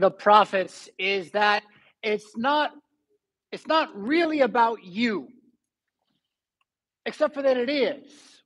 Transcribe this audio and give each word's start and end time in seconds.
the 0.00 0.10
prophets 0.10 0.88
is 0.98 1.30
that 1.32 1.62
it's 2.02 2.36
not 2.36 2.72
it's 3.52 3.66
not 3.66 3.88
really 3.94 4.40
about 4.40 4.82
you 4.84 5.28
except 7.06 7.34
for 7.34 7.42
that 7.42 7.56
it 7.56 7.70
is. 7.70 8.42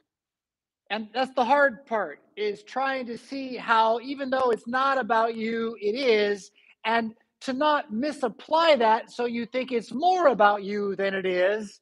And 0.90 1.08
that's 1.12 1.34
the 1.34 1.44
hard 1.44 1.86
part 1.86 2.20
is 2.36 2.62
trying 2.62 3.06
to 3.06 3.18
see 3.18 3.56
how 3.56 4.00
even 4.00 4.30
though 4.30 4.50
it's 4.50 4.66
not 4.66 4.98
about 4.98 5.34
you 5.34 5.76
it 5.80 5.94
is. 5.94 6.50
And 6.84 7.14
to 7.42 7.52
not 7.52 7.92
misapply 7.92 8.76
that 8.76 9.10
so 9.10 9.26
you 9.26 9.46
think 9.46 9.72
it's 9.72 9.92
more 9.92 10.28
about 10.28 10.64
you 10.64 10.96
than 10.96 11.14
it 11.14 11.26
is 11.26 11.80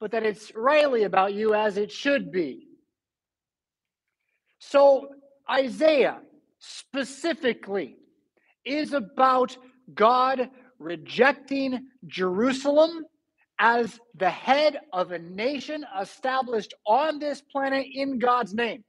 but 0.00 0.10
that 0.12 0.22
it's 0.22 0.54
rightly 0.54 1.04
about 1.04 1.34
you 1.34 1.54
as 1.54 1.76
it 1.76 1.90
should 1.90 2.30
be. 2.30 2.68
So 4.60 5.08
isaiah 5.50 6.20
specifically 6.58 7.97
is 8.68 8.92
about 8.92 9.56
god 9.94 10.50
rejecting 10.78 11.86
jerusalem 12.06 13.04
as 13.58 13.98
the 14.14 14.30
head 14.30 14.78
of 14.92 15.10
a 15.12 15.18
nation 15.18 15.84
established 16.00 16.74
on 16.86 17.18
this 17.18 17.40
planet 17.40 17.86
in 17.92 18.18
God's 18.18 18.54
name. 18.54 18.84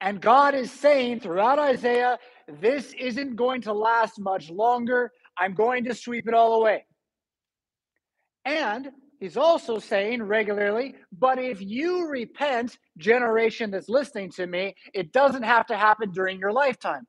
And 0.00 0.20
God 0.20 0.54
is 0.54 0.72
saying 0.72 1.20
throughout 1.20 1.60
Isaiah, 1.60 2.18
this 2.60 2.92
isn't 2.98 3.36
going 3.36 3.60
to 3.62 3.72
last 3.72 4.18
much 4.18 4.50
longer. 4.50 5.12
I'm 5.38 5.54
going 5.54 5.84
to 5.84 5.94
sweep 5.94 6.26
it 6.26 6.34
all 6.34 6.60
away. 6.60 6.84
And 8.44 8.90
he's 9.20 9.36
also 9.36 9.78
saying 9.78 10.24
regularly, 10.24 10.96
but 11.16 11.38
if 11.38 11.62
you 11.62 12.08
repent, 12.08 12.76
generation 12.98 13.70
that's 13.70 13.88
listening 13.88 14.32
to 14.32 14.48
me, 14.48 14.74
it 14.92 15.12
doesn't 15.12 15.44
have 15.44 15.66
to 15.66 15.76
happen 15.76 16.10
during 16.10 16.40
your 16.40 16.52
lifetime. 16.52 17.06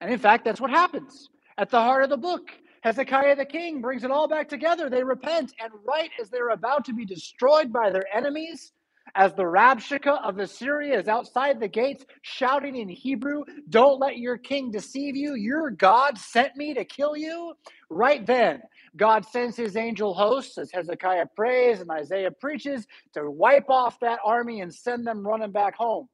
And 0.00 0.12
in 0.12 0.20
fact, 0.20 0.44
that's 0.46 0.60
what 0.60 0.70
happens 0.70 1.30
at 1.58 1.70
the 1.70 1.80
heart 1.80 2.04
of 2.04 2.10
the 2.10 2.18
book. 2.18 2.50
Hezekiah 2.82 3.36
the 3.36 3.46
king 3.46 3.82
brings 3.82 4.04
it 4.04 4.12
all 4.12 4.28
back 4.28 4.48
together. 4.48 4.90
They 4.90 5.04
repent, 5.04 5.52
and 5.60 5.72
right 5.86 6.10
as 6.20 6.30
they're 6.30 6.50
about 6.50 6.86
to 6.86 6.94
be 6.94 7.04
destroyed 7.06 7.72
by 7.72 7.90
their 7.90 8.06
enemies, 8.16 8.72
as 9.16 9.34
the 9.34 9.44
Rabshakeh 9.44 10.22
of 10.24 10.38
Assyria 10.38 11.00
is 11.00 11.08
outside 11.08 11.60
the 11.60 11.68
gates 11.68 12.06
shouting 12.22 12.76
in 12.76 12.88
Hebrew, 12.88 13.44
Don't 13.70 14.00
let 14.00 14.18
your 14.18 14.38
king 14.38 14.70
deceive 14.70 15.16
you. 15.16 15.34
Your 15.34 15.70
God 15.70 16.18
sent 16.18 16.56
me 16.56 16.74
to 16.74 16.84
kill 16.84 17.16
you. 17.16 17.54
Right 17.90 18.24
then, 18.26 18.62
God 18.96 19.26
sends 19.26 19.56
his 19.56 19.76
angel 19.76 20.14
hosts, 20.14 20.58
as 20.58 20.70
Hezekiah 20.72 21.26
prays 21.36 21.80
and 21.80 21.90
Isaiah 21.90 22.30
preaches, 22.30 22.86
to 23.14 23.30
wipe 23.30 23.70
off 23.70 23.98
that 24.00 24.20
army 24.24 24.60
and 24.60 24.72
send 24.74 25.06
them 25.06 25.26
running 25.26 25.52
back 25.52 25.76
home. 25.76 26.08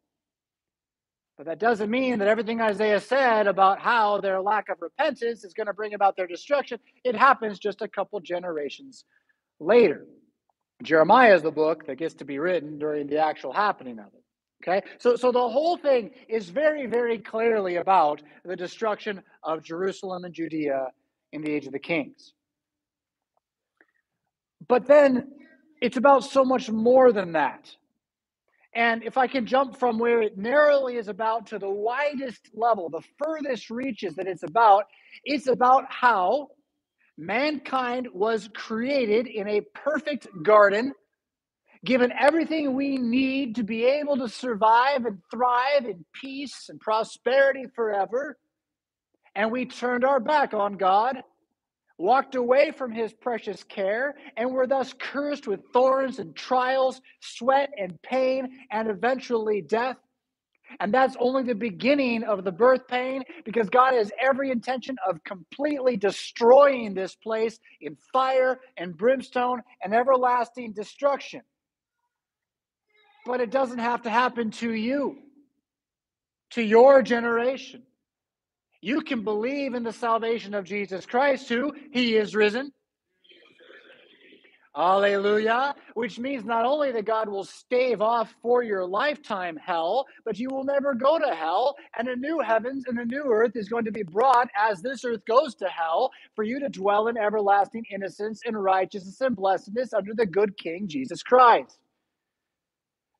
But 1.36 1.46
that 1.46 1.58
doesn't 1.58 1.90
mean 1.90 2.20
that 2.20 2.28
everything 2.28 2.60
Isaiah 2.60 3.00
said 3.00 3.48
about 3.48 3.80
how 3.80 4.20
their 4.20 4.40
lack 4.40 4.68
of 4.68 4.80
repentance 4.80 5.44
is 5.44 5.52
going 5.52 5.66
to 5.66 5.72
bring 5.72 5.94
about 5.94 6.16
their 6.16 6.28
destruction, 6.28 6.78
it 7.02 7.16
happens 7.16 7.58
just 7.58 7.82
a 7.82 7.88
couple 7.88 8.20
generations 8.20 9.04
later. 9.58 10.06
Jeremiah 10.82 11.34
is 11.34 11.42
the 11.42 11.50
book 11.50 11.86
that 11.86 11.96
gets 11.96 12.14
to 12.14 12.24
be 12.24 12.38
written 12.38 12.78
during 12.78 13.08
the 13.08 13.18
actual 13.18 13.52
happening 13.52 13.98
of 13.98 14.06
it. 14.06 14.22
Okay, 14.62 14.86
so 14.98 15.14
so 15.16 15.30
the 15.30 15.48
whole 15.48 15.76
thing 15.76 16.10
is 16.26 16.48
very, 16.48 16.86
very 16.86 17.18
clearly 17.18 17.76
about 17.76 18.22
the 18.44 18.56
destruction 18.56 19.20
of 19.42 19.62
Jerusalem 19.62 20.24
and 20.24 20.32
Judea 20.32 20.88
in 21.32 21.42
the 21.42 21.50
age 21.50 21.66
of 21.66 21.72
the 21.72 21.78
kings. 21.78 22.32
But 24.66 24.86
then 24.86 25.32
it's 25.82 25.98
about 25.98 26.24
so 26.24 26.44
much 26.44 26.70
more 26.70 27.12
than 27.12 27.32
that. 27.32 27.74
And 28.74 29.04
if 29.04 29.16
I 29.16 29.28
can 29.28 29.46
jump 29.46 29.78
from 29.78 29.98
where 29.98 30.20
it 30.20 30.36
narrowly 30.36 30.96
is 30.96 31.08
about 31.08 31.46
to 31.48 31.58
the 31.58 31.70
widest 31.70 32.50
level, 32.54 32.90
the 32.90 33.02
furthest 33.18 33.70
reaches 33.70 34.16
that 34.16 34.26
it's 34.26 34.42
about, 34.42 34.84
it's 35.24 35.46
about 35.46 35.84
how 35.88 36.48
mankind 37.16 38.08
was 38.12 38.48
created 38.52 39.28
in 39.28 39.46
a 39.46 39.60
perfect 39.74 40.26
garden, 40.42 40.92
given 41.84 42.12
everything 42.18 42.74
we 42.74 42.98
need 42.98 43.56
to 43.56 43.62
be 43.62 43.84
able 43.84 44.16
to 44.16 44.28
survive 44.28 45.04
and 45.04 45.18
thrive 45.30 45.84
in 45.84 46.04
peace 46.20 46.68
and 46.68 46.80
prosperity 46.80 47.66
forever. 47.76 48.36
And 49.36 49.52
we 49.52 49.66
turned 49.66 50.04
our 50.04 50.18
back 50.18 50.52
on 50.52 50.74
God 50.74 51.16
walked 51.98 52.34
away 52.34 52.70
from 52.70 52.92
his 52.92 53.12
precious 53.12 53.62
care, 53.64 54.14
and 54.36 54.50
were 54.50 54.66
thus 54.66 54.94
cursed 54.98 55.46
with 55.46 55.60
thorns 55.72 56.18
and 56.18 56.34
trials, 56.34 57.00
sweat 57.20 57.70
and 57.78 58.00
pain, 58.02 58.48
and 58.70 58.88
eventually 58.88 59.62
death. 59.62 59.96
And 60.80 60.92
that's 60.92 61.16
only 61.20 61.42
the 61.44 61.54
beginning 61.54 62.24
of 62.24 62.42
the 62.42 62.50
birth 62.50 62.88
pain 62.88 63.22
because 63.44 63.68
God 63.68 63.94
has 63.94 64.10
every 64.20 64.50
intention 64.50 64.96
of 65.06 65.22
completely 65.22 65.96
destroying 65.96 66.94
this 66.94 67.14
place 67.14 67.60
in 67.80 67.96
fire 68.12 68.58
and 68.76 68.96
brimstone 68.96 69.62
and 69.82 69.94
everlasting 69.94 70.72
destruction. 70.72 71.42
But 73.26 73.40
it 73.40 73.50
doesn't 73.50 73.78
have 73.78 74.02
to 74.02 74.10
happen 74.10 74.50
to 74.52 74.72
you, 74.72 75.18
to 76.50 76.62
your 76.62 77.02
generation. 77.02 77.82
You 78.84 79.00
can 79.00 79.24
believe 79.24 79.72
in 79.72 79.82
the 79.82 79.94
salvation 79.94 80.52
of 80.52 80.66
Jesus 80.66 81.06
Christ, 81.06 81.48
who 81.48 81.72
he 81.90 82.16
is 82.16 82.34
risen. 82.34 82.70
Alleluia. 84.76 85.74
Which 85.94 86.18
means 86.18 86.44
not 86.44 86.66
only 86.66 86.92
that 86.92 87.06
God 87.06 87.30
will 87.30 87.44
stave 87.44 88.02
off 88.02 88.34
for 88.42 88.62
your 88.62 88.84
lifetime 88.84 89.56
hell, 89.56 90.04
but 90.26 90.38
you 90.38 90.50
will 90.50 90.64
never 90.64 90.92
go 90.92 91.18
to 91.18 91.34
hell. 91.34 91.76
And 91.96 92.08
a 92.08 92.16
new 92.16 92.40
heavens 92.40 92.84
and 92.86 92.98
a 92.98 93.06
new 93.06 93.24
earth 93.32 93.52
is 93.56 93.70
going 93.70 93.86
to 93.86 93.90
be 93.90 94.02
brought 94.02 94.50
as 94.54 94.82
this 94.82 95.02
earth 95.02 95.24
goes 95.24 95.54
to 95.54 95.66
hell 95.68 96.10
for 96.36 96.44
you 96.44 96.60
to 96.60 96.68
dwell 96.68 97.08
in 97.08 97.16
everlasting 97.16 97.86
innocence 97.90 98.42
and 98.44 98.62
righteousness 98.62 99.18
and 99.22 99.34
blessedness 99.34 99.94
under 99.94 100.12
the 100.14 100.26
good 100.26 100.58
King 100.58 100.88
Jesus 100.88 101.22
Christ. 101.22 101.78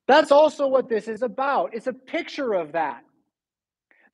That's 0.07 0.31
also 0.31 0.67
what 0.67 0.89
this 0.89 1.07
is 1.07 1.23
about. 1.23 1.73
It's 1.73 1.87
a 1.87 1.93
picture 1.93 2.53
of 2.53 2.73
that. 2.73 3.01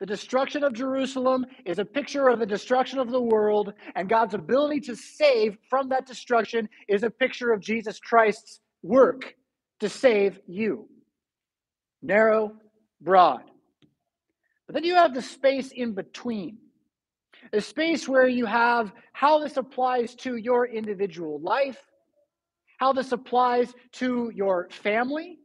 The 0.02 0.08
destruction 0.08 0.64
of 0.64 0.74
Jerusalem 0.74 1.46
is 1.64 1.78
a 1.78 1.86
picture 1.86 2.28
of 2.28 2.40
the 2.40 2.46
destruction 2.48 2.98
of 2.98 3.12
the 3.12 3.22
world, 3.22 3.74
and 3.94 4.10
God's 4.10 4.34
ability 4.34 4.80
to 4.82 4.96
save 4.96 5.60
from 5.70 5.90
that 5.90 6.08
destruction 6.08 6.68
is 6.88 7.04
a 7.04 7.12
picture 7.12 7.52
of 7.52 7.62
Jesus 7.62 8.00
Christ's 8.00 8.62
work 8.82 9.36
to 9.80 9.88
save 9.88 10.40
you. 10.48 10.90
Narrow, 12.02 12.54
broad. 13.00 13.44
But 14.66 14.74
then 14.74 14.86
you 14.86 14.96
have 14.96 15.14
the 15.14 15.22
space 15.22 15.72
in 15.72 15.94
between. 15.94 16.58
The 17.52 17.62
space 17.62 18.10
where 18.10 18.28
you 18.28 18.48
have 18.48 18.92
how 19.14 19.38
this 19.38 19.58
applies 19.58 20.16
to 20.16 20.36
your 20.36 20.66
individual 20.66 21.40
life, 21.42 21.78
how 22.80 22.92
this 22.92 23.12
applies 23.12 23.72
to 23.94 24.32
your 24.34 24.68
family, 24.72 25.38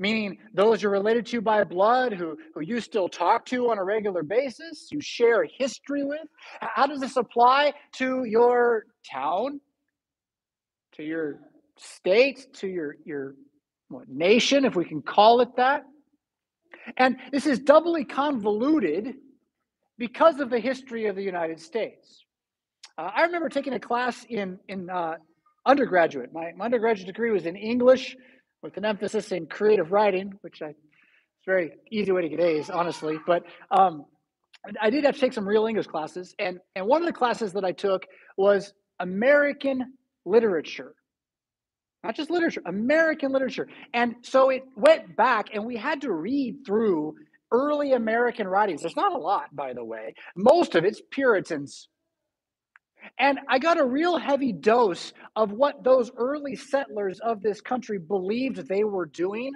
meaning 0.00 0.38
those 0.54 0.82
you're 0.82 0.90
related 0.90 1.26
to 1.26 1.42
by 1.42 1.62
blood 1.62 2.14
who, 2.14 2.36
who 2.54 2.62
you 2.62 2.80
still 2.80 3.08
talk 3.08 3.44
to 3.44 3.70
on 3.70 3.76
a 3.78 3.84
regular 3.84 4.22
basis, 4.22 4.88
you 4.90 5.00
share 5.00 5.44
history 5.44 6.02
with? 6.04 6.26
How 6.60 6.86
does 6.86 7.00
this 7.00 7.16
apply 7.16 7.74
to 7.96 8.24
your 8.24 8.86
town, 9.08 9.60
to 10.94 11.02
your 11.02 11.40
state, 11.76 12.46
to 12.54 12.66
your, 12.66 12.96
your 13.04 13.34
what, 13.88 14.08
nation, 14.08 14.64
if 14.64 14.74
we 14.74 14.86
can 14.86 15.02
call 15.02 15.42
it 15.42 15.54
that? 15.56 15.84
And 16.96 17.18
this 17.30 17.46
is 17.46 17.58
doubly 17.58 18.04
convoluted 18.04 19.16
because 19.98 20.40
of 20.40 20.48
the 20.48 20.58
history 20.58 21.06
of 21.06 21.14
the 21.14 21.22
United 21.22 21.60
States. 21.60 22.24
Uh, 22.96 23.10
I 23.14 23.22
remember 23.22 23.50
taking 23.50 23.74
a 23.74 23.80
class 23.80 24.24
in, 24.30 24.58
in 24.66 24.88
uh, 24.88 25.16
undergraduate. 25.66 26.32
My, 26.32 26.52
my 26.56 26.64
undergraduate 26.64 27.06
degree 27.06 27.30
was 27.30 27.44
in 27.44 27.54
English 27.54 28.16
with 28.62 28.76
an 28.76 28.84
emphasis 28.84 29.32
in 29.32 29.46
creative 29.46 29.92
writing, 29.92 30.34
which 30.42 30.62
I 30.62 30.68
it's 31.40 31.48
a 31.48 31.50
very 31.50 31.72
easy 31.90 32.12
way 32.12 32.22
to 32.22 32.28
get 32.28 32.40
A's, 32.40 32.68
honestly. 32.68 33.16
But 33.26 33.44
um, 33.70 34.04
I 34.80 34.90
did 34.90 35.04
have 35.04 35.14
to 35.14 35.20
take 35.20 35.32
some 35.32 35.48
real 35.48 35.66
English 35.66 35.86
classes, 35.86 36.34
and 36.38 36.58
and 36.76 36.86
one 36.86 37.00
of 37.00 37.06
the 37.06 37.14
classes 37.14 37.54
that 37.54 37.64
I 37.64 37.72
took 37.72 38.04
was 38.36 38.74
American 38.98 39.94
literature, 40.26 40.94
not 42.04 42.14
just 42.14 42.30
literature, 42.30 42.60
American 42.66 43.32
literature. 43.32 43.68
And 43.94 44.16
so 44.22 44.50
it 44.50 44.64
went 44.76 45.16
back, 45.16 45.46
and 45.54 45.64
we 45.64 45.76
had 45.76 46.02
to 46.02 46.12
read 46.12 46.58
through 46.66 47.14
early 47.50 47.92
American 47.92 48.46
writings. 48.46 48.82
There's 48.82 48.96
not 48.96 49.14
a 49.14 49.18
lot, 49.18 49.54
by 49.56 49.72
the 49.72 49.84
way. 49.84 50.14
Most 50.36 50.74
of 50.74 50.84
it's 50.84 51.00
Puritans 51.10 51.88
and 53.18 53.40
I 53.48 53.58
got 53.58 53.80
a 53.80 53.84
real 53.84 54.18
heavy 54.18 54.52
dose 54.52 55.12
of 55.36 55.52
what 55.52 55.84
those 55.84 56.10
early 56.16 56.56
settlers 56.56 57.20
of 57.20 57.42
this 57.42 57.60
country 57.60 57.98
believed 57.98 58.68
they 58.68 58.84
were 58.84 59.06
doing. 59.06 59.52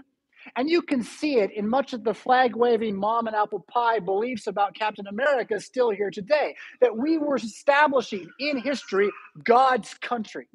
And 0.56 0.70
you 0.70 0.82
can 0.82 1.02
see 1.02 1.40
it 1.40 1.52
in 1.52 1.68
much 1.68 1.92
of 1.94 2.04
the 2.04 2.14
flag 2.14 2.56
waving 2.56 2.96
mom 2.96 3.26
and 3.28 3.36
apple 3.36 3.64
pie 3.68 4.00
beliefs 4.00 4.46
about 4.48 4.74
Captain 4.76 5.06
America 5.08 5.60
still 5.60 5.90
here 5.90 6.10
today 6.10 6.56
that 6.80 6.96
we 6.96 7.18
were 7.18 7.36
establishing 7.36 8.28
in 8.40 8.58
history 8.58 9.10
God's 9.44 9.94
country. 9.94 10.48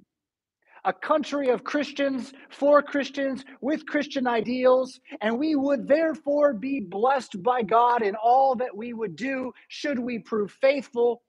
a 0.86 0.94
country 0.94 1.50
of 1.50 1.64
Christians, 1.64 2.34
for 2.50 2.82
Christians, 2.82 3.46
with 3.62 3.86
Christian 3.86 4.28
ideals, 4.28 5.00
and 5.22 5.38
we 5.40 5.56
would 5.56 5.88
therefore 5.88 6.54
be 6.54 6.80
blessed 6.80 7.42
by 7.44 7.64
God 7.64 8.02
in 8.02 8.16
all 8.16 8.56
that 8.56 8.76
we 8.76 8.94
would 8.94 9.16
do 9.16 9.54
should 9.68 10.00
we 10.00 10.20
prove 10.20 10.52
faithful. 10.62 11.22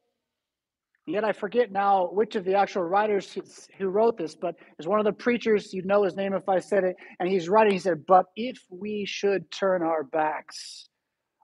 Yet 1.10 1.24
I 1.24 1.32
forget 1.32 1.72
now 1.72 2.08
which 2.12 2.36
of 2.36 2.44
the 2.44 2.54
actual 2.54 2.82
writers 2.82 3.36
who 3.78 3.88
wrote 3.88 4.16
this, 4.16 4.34
but 4.34 4.54
there's 4.76 4.86
one 4.86 5.00
of 5.00 5.04
the 5.04 5.12
preachers, 5.12 5.74
you'd 5.74 5.86
know 5.86 6.04
his 6.04 6.16
name 6.16 6.34
if 6.34 6.48
I 6.48 6.60
said 6.60 6.84
it, 6.84 6.96
and 7.18 7.28
he's 7.28 7.48
writing, 7.48 7.72
he 7.72 7.78
said, 7.78 8.06
But 8.06 8.26
if 8.36 8.58
we 8.70 9.04
should 9.06 9.50
turn 9.50 9.82
our 9.82 10.04
backs, 10.04 10.88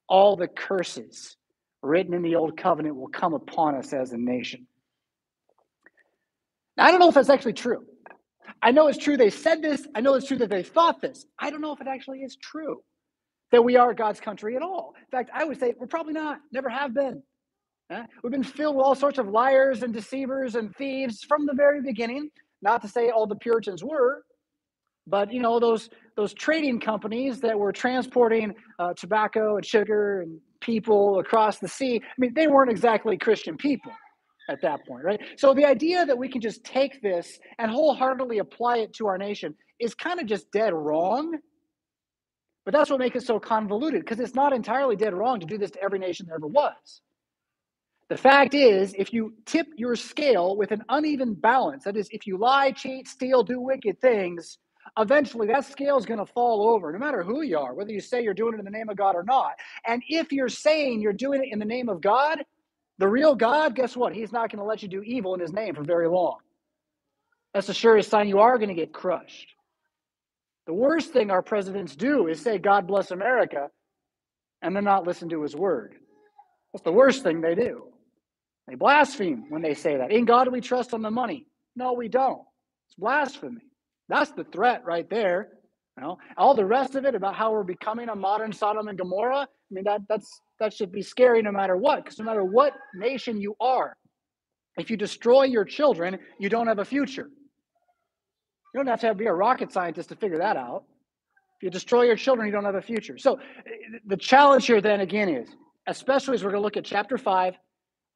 all 0.08 0.36
the 0.36 0.48
curses 0.48 1.36
written 1.82 2.14
in 2.14 2.22
the 2.22 2.36
old 2.36 2.56
covenant 2.56 2.96
will 2.96 3.08
come 3.08 3.34
upon 3.34 3.74
us 3.74 3.92
as 3.92 4.12
a 4.12 4.16
nation. 4.16 4.66
Now, 6.76 6.86
I 6.86 6.90
don't 6.90 7.00
know 7.00 7.08
if 7.08 7.14
that's 7.14 7.30
actually 7.30 7.54
true. 7.54 7.84
I 8.62 8.70
know 8.70 8.86
it's 8.86 8.98
true 8.98 9.16
they 9.16 9.30
said 9.30 9.62
this. 9.62 9.86
I 9.94 10.00
know 10.00 10.14
it's 10.14 10.26
true 10.26 10.38
that 10.38 10.50
they 10.50 10.62
thought 10.62 11.00
this. 11.00 11.26
I 11.38 11.50
don't 11.50 11.60
know 11.60 11.72
if 11.72 11.80
it 11.80 11.88
actually 11.88 12.20
is 12.20 12.36
true 12.36 12.82
that 13.52 13.62
we 13.62 13.76
are 13.76 13.94
God's 13.94 14.20
country 14.20 14.56
at 14.56 14.62
all. 14.62 14.94
In 14.98 15.10
fact, 15.10 15.30
I 15.32 15.44
would 15.44 15.58
say 15.58 15.74
we're 15.78 15.86
probably 15.86 16.12
not, 16.12 16.38
never 16.52 16.68
have 16.68 16.94
been. 16.94 17.22
We've 18.22 18.32
been 18.32 18.42
filled 18.42 18.76
with 18.76 18.84
all 18.84 18.94
sorts 18.94 19.18
of 19.18 19.28
liars 19.28 19.82
and 19.82 19.92
deceivers 19.92 20.54
and 20.56 20.74
thieves 20.76 21.22
from 21.22 21.46
the 21.46 21.54
very 21.54 21.80
beginning. 21.82 22.30
Not 22.62 22.82
to 22.82 22.88
say 22.88 23.10
all 23.10 23.26
the 23.26 23.36
Puritans 23.36 23.84
were, 23.84 24.24
but 25.06 25.32
you 25.32 25.40
know 25.40 25.60
those 25.60 25.88
those 26.16 26.34
trading 26.34 26.80
companies 26.80 27.40
that 27.40 27.58
were 27.58 27.70
transporting 27.70 28.54
uh, 28.78 28.94
tobacco 28.94 29.56
and 29.56 29.64
sugar 29.64 30.22
and 30.22 30.40
people 30.60 31.18
across 31.20 31.58
the 31.58 31.68
sea. 31.68 32.00
I 32.02 32.14
mean, 32.18 32.32
they 32.34 32.48
weren't 32.48 32.70
exactly 32.70 33.16
Christian 33.18 33.56
people 33.56 33.92
at 34.48 34.62
that 34.62 34.86
point, 34.86 35.04
right? 35.04 35.20
So 35.36 35.52
the 35.54 35.64
idea 35.64 36.06
that 36.06 36.16
we 36.16 36.28
can 36.28 36.40
just 36.40 36.64
take 36.64 37.02
this 37.02 37.38
and 37.58 37.70
wholeheartedly 37.70 38.38
apply 38.38 38.78
it 38.78 38.94
to 38.94 39.06
our 39.06 39.18
nation 39.18 39.54
is 39.78 39.94
kind 39.94 40.18
of 40.18 40.26
just 40.26 40.50
dead 40.50 40.72
wrong. 40.72 41.38
But 42.64 42.72
that's 42.72 42.90
what 42.90 42.98
makes 42.98 43.16
it 43.16 43.26
so 43.26 43.38
convoluted 43.38 44.00
because 44.00 44.18
it's 44.18 44.34
not 44.34 44.52
entirely 44.52 44.96
dead 44.96 45.14
wrong 45.14 45.38
to 45.38 45.46
do 45.46 45.58
this 45.58 45.70
to 45.72 45.82
every 45.82 46.00
nation 46.00 46.26
there 46.26 46.36
ever 46.36 46.48
was. 46.48 47.02
The 48.08 48.16
fact 48.16 48.54
is, 48.54 48.94
if 48.96 49.12
you 49.12 49.34
tip 49.46 49.66
your 49.76 49.96
scale 49.96 50.56
with 50.56 50.70
an 50.70 50.84
uneven 50.88 51.34
balance, 51.34 51.84
that 51.84 51.96
is, 51.96 52.08
if 52.12 52.26
you 52.26 52.38
lie, 52.38 52.70
cheat, 52.70 53.08
steal, 53.08 53.42
do 53.42 53.60
wicked 53.60 54.00
things, 54.00 54.58
eventually 54.96 55.48
that 55.48 55.64
scale 55.64 55.98
is 55.98 56.06
going 56.06 56.20
to 56.20 56.26
fall 56.26 56.68
over, 56.68 56.92
no 56.92 56.98
matter 57.00 57.24
who 57.24 57.42
you 57.42 57.58
are, 57.58 57.74
whether 57.74 57.90
you 57.90 58.00
say 58.00 58.22
you're 58.22 58.32
doing 58.34 58.54
it 58.54 58.60
in 58.60 58.64
the 58.64 58.70
name 58.70 58.88
of 58.88 58.96
God 58.96 59.16
or 59.16 59.24
not. 59.24 59.54
And 59.86 60.02
if 60.08 60.30
you're 60.32 60.48
saying 60.48 61.00
you're 61.00 61.12
doing 61.12 61.42
it 61.42 61.52
in 61.52 61.58
the 61.58 61.64
name 61.64 61.88
of 61.88 62.00
God, 62.00 62.44
the 62.98 63.08
real 63.08 63.34
God, 63.34 63.74
guess 63.74 63.96
what? 63.96 64.14
He's 64.14 64.32
not 64.32 64.50
going 64.50 64.60
to 64.60 64.64
let 64.64 64.82
you 64.82 64.88
do 64.88 65.02
evil 65.02 65.34
in 65.34 65.40
his 65.40 65.52
name 65.52 65.74
for 65.74 65.82
very 65.82 66.08
long. 66.08 66.38
That's 67.54 67.66
the 67.66 67.74
surest 67.74 68.10
sign 68.10 68.28
you 68.28 68.38
are 68.38 68.56
going 68.58 68.68
to 68.68 68.74
get 68.74 68.92
crushed. 68.92 69.48
The 70.66 70.74
worst 70.74 71.12
thing 71.12 71.30
our 71.30 71.42
presidents 71.42 71.96
do 71.96 72.28
is 72.28 72.40
say, 72.40 72.58
God 72.58 72.86
bless 72.86 73.10
America, 73.10 73.70
and 74.62 74.76
then 74.76 74.84
not 74.84 75.06
listen 75.06 75.28
to 75.30 75.42
his 75.42 75.56
word. 75.56 75.94
That's 76.72 76.84
the 76.84 76.92
worst 76.92 77.22
thing 77.22 77.40
they 77.40 77.54
do. 77.54 77.88
They 78.68 78.74
blaspheme 78.74 79.44
when 79.48 79.62
they 79.62 79.74
say 79.74 79.96
that. 79.96 80.10
In 80.10 80.24
God 80.24 80.48
we 80.50 80.60
trust 80.60 80.92
on 80.92 81.02
the 81.02 81.10
money? 81.10 81.46
No, 81.76 81.92
we 81.92 82.08
don't. 82.08 82.42
It's 82.88 82.94
blasphemy. 82.96 83.62
That's 84.08 84.30
the 84.32 84.44
threat 84.44 84.84
right 84.84 85.08
there. 85.08 85.48
You 85.96 86.04
know, 86.04 86.18
all 86.36 86.54
the 86.54 86.66
rest 86.66 86.94
of 86.94 87.04
it 87.04 87.14
about 87.14 87.34
how 87.34 87.52
we're 87.52 87.64
becoming 87.64 88.08
a 88.08 88.14
modern 88.16 88.52
Sodom 88.52 88.88
and 88.88 88.98
Gomorrah. 88.98 89.42
I 89.42 89.46
mean, 89.70 89.84
that 89.84 90.02
that's 90.08 90.40
that 90.60 90.72
should 90.72 90.92
be 90.92 91.02
scary 91.02 91.42
no 91.42 91.52
matter 91.52 91.76
what, 91.76 92.04
because 92.04 92.18
no 92.18 92.24
matter 92.24 92.44
what 92.44 92.72
nation 92.94 93.40
you 93.40 93.56
are, 93.60 93.96
if 94.76 94.90
you 94.90 94.96
destroy 94.96 95.44
your 95.44 95.64
children, 95.64 96.18
you 96.38 96.48
don't 96.48 96.66
have 96.66 96.78
a 96.78 96.84
future. 96.84 97.28
You 98.74 98.80
don't 98.80 98.86
have 98.88 99.00
to, 99.00 99.06
have 99.06 99.16
to 99.16 99.18
be 99.18 99.26
a 99.26 99.32
rocket 99.32 99.72
scientist 99.72 100.10
to 100.10 100.16
figure 100.16 100.38
that 100.38 100.56
out. 100.56 100.84
If 101.58 101.62
you 101.62 101.70
destroy 101.70 102.02
your 102.02 102.16
children, 102.16 102.46
you 102.46 102.52
don't 102.52 102.64
have 102.64 102.74
a 102.74 102.82
future. 102.82 103.16
So 103.16 103.34
eh, 103.34 103.98
the 104.06 104.16
challenge 104.16 104.66
here 104.66 104.82
then 104.82 105.00
again 105.00 105.30
is, 105.30 105.48
especially 105.86 106.34
as 106.34 106.44
we're 106.44 106.50
going 106.50 106.60
to 106.60 106.64
look 106.64 106.76
at 106.76 106.84
chapter 106.84 107.16
five 107.16 107.54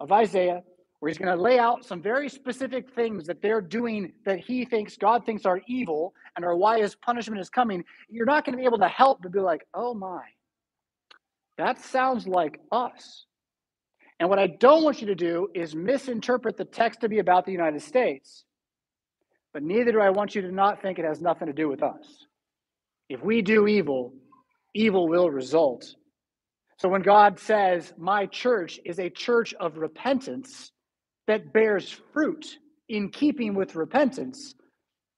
of 0.00 0.10
Isaiah, 0.10 0.62
where 0.98 1.08
he's 1.08 1.18
going 1.18 1.34
to 1.34 1.40
lay 1.40 1.58
out 1.58 1.84
some 1.84 2.02
very 2.02 2.28
specific 2.28 2.90
things 2.94 3.26
that 3.26 3.40
they're 3.40 3.60
doing 3.60 4.12
that 4.24 4.38
he 4.38 4.64
thinks 4.64 4.96
God 4.96 5.24
thinks 5.24 5.46
are 5.46 5.60
evil 5.66 6.14
and 6.36 6.44
are 6.44 6.56
why 6.56 6.80
his 6.80 6.94
punishment 6.94 7.40
is 7.40 7.48
coming, 7.48 7.84
you're 8.08 8.26
not 8.26 8.44
going 8.44 8.54
to 8.54 8.60
be 8.60 8.66
able 8.66 8.78
to 8.78 8.88
help 8.88 9.22
but 9.22 9.32
be 9.32 9.40
like, 9.40 9.66
oh 9.72 9.94
my, 9.94 10.22
that 11.58 11.80
sounds 11.80 12.26
like 12.26 12.60
us. 12.72 13.26
And 14.18 14.28
what 14.28 14.38
I 14.38 14.46
don't 14.46 14.84
want 14.84 15.00
you 15.00 15.06
to 15.08 15.14
do 15.14 15.48
is 15.54 15.74
misinterpret 15.74 16.58
the 16.58 16.64
text 16.66 17.00
to 17.00 17.08
be 17.08 17.18
about 17.18 17.46
the 17.46 17.52
United 17.52 17.80
States. 17.80 18.44
But 19.54 19.62
neither 19.62 19.92
do 19.92 20.00
I 20.00 20.10
want 20.10 20.34
you 20.34 20.42
to 20.42 20.52
not 20.52 20.82
think 20.82 20.98
it 20.98 21.04
has 21.06 21.20
nothing 21.20 21.46
to 21.46 21.54
do 21.54 21.68
with 21.68 21.82
us. 21.82 22.26
If 23.08 23.22
we 23.24 23.42
do 23.42 23.66
evil, 23.66 24.12
evil 24.74 25.08
will 25.08 25.30
result. 25.30 25.94
So 26.80 26.88
when 26.88 27.02
God 27.02 27.38
says, 27.38 27.92
My 27.98 28.24
church 28.24 28.80
is 28.86 28.98
a 28.98 29.10
church 29.10 29.52
of 29.60 29.76
repentance, 29.76 30.72
that 31.26 31.52
bears 31.52 32.00
fruit 32.12 32.56
in 32.88 33.10
keeping 33.10 33.54
with 33.54 33.76
repentance, 33.76 34.54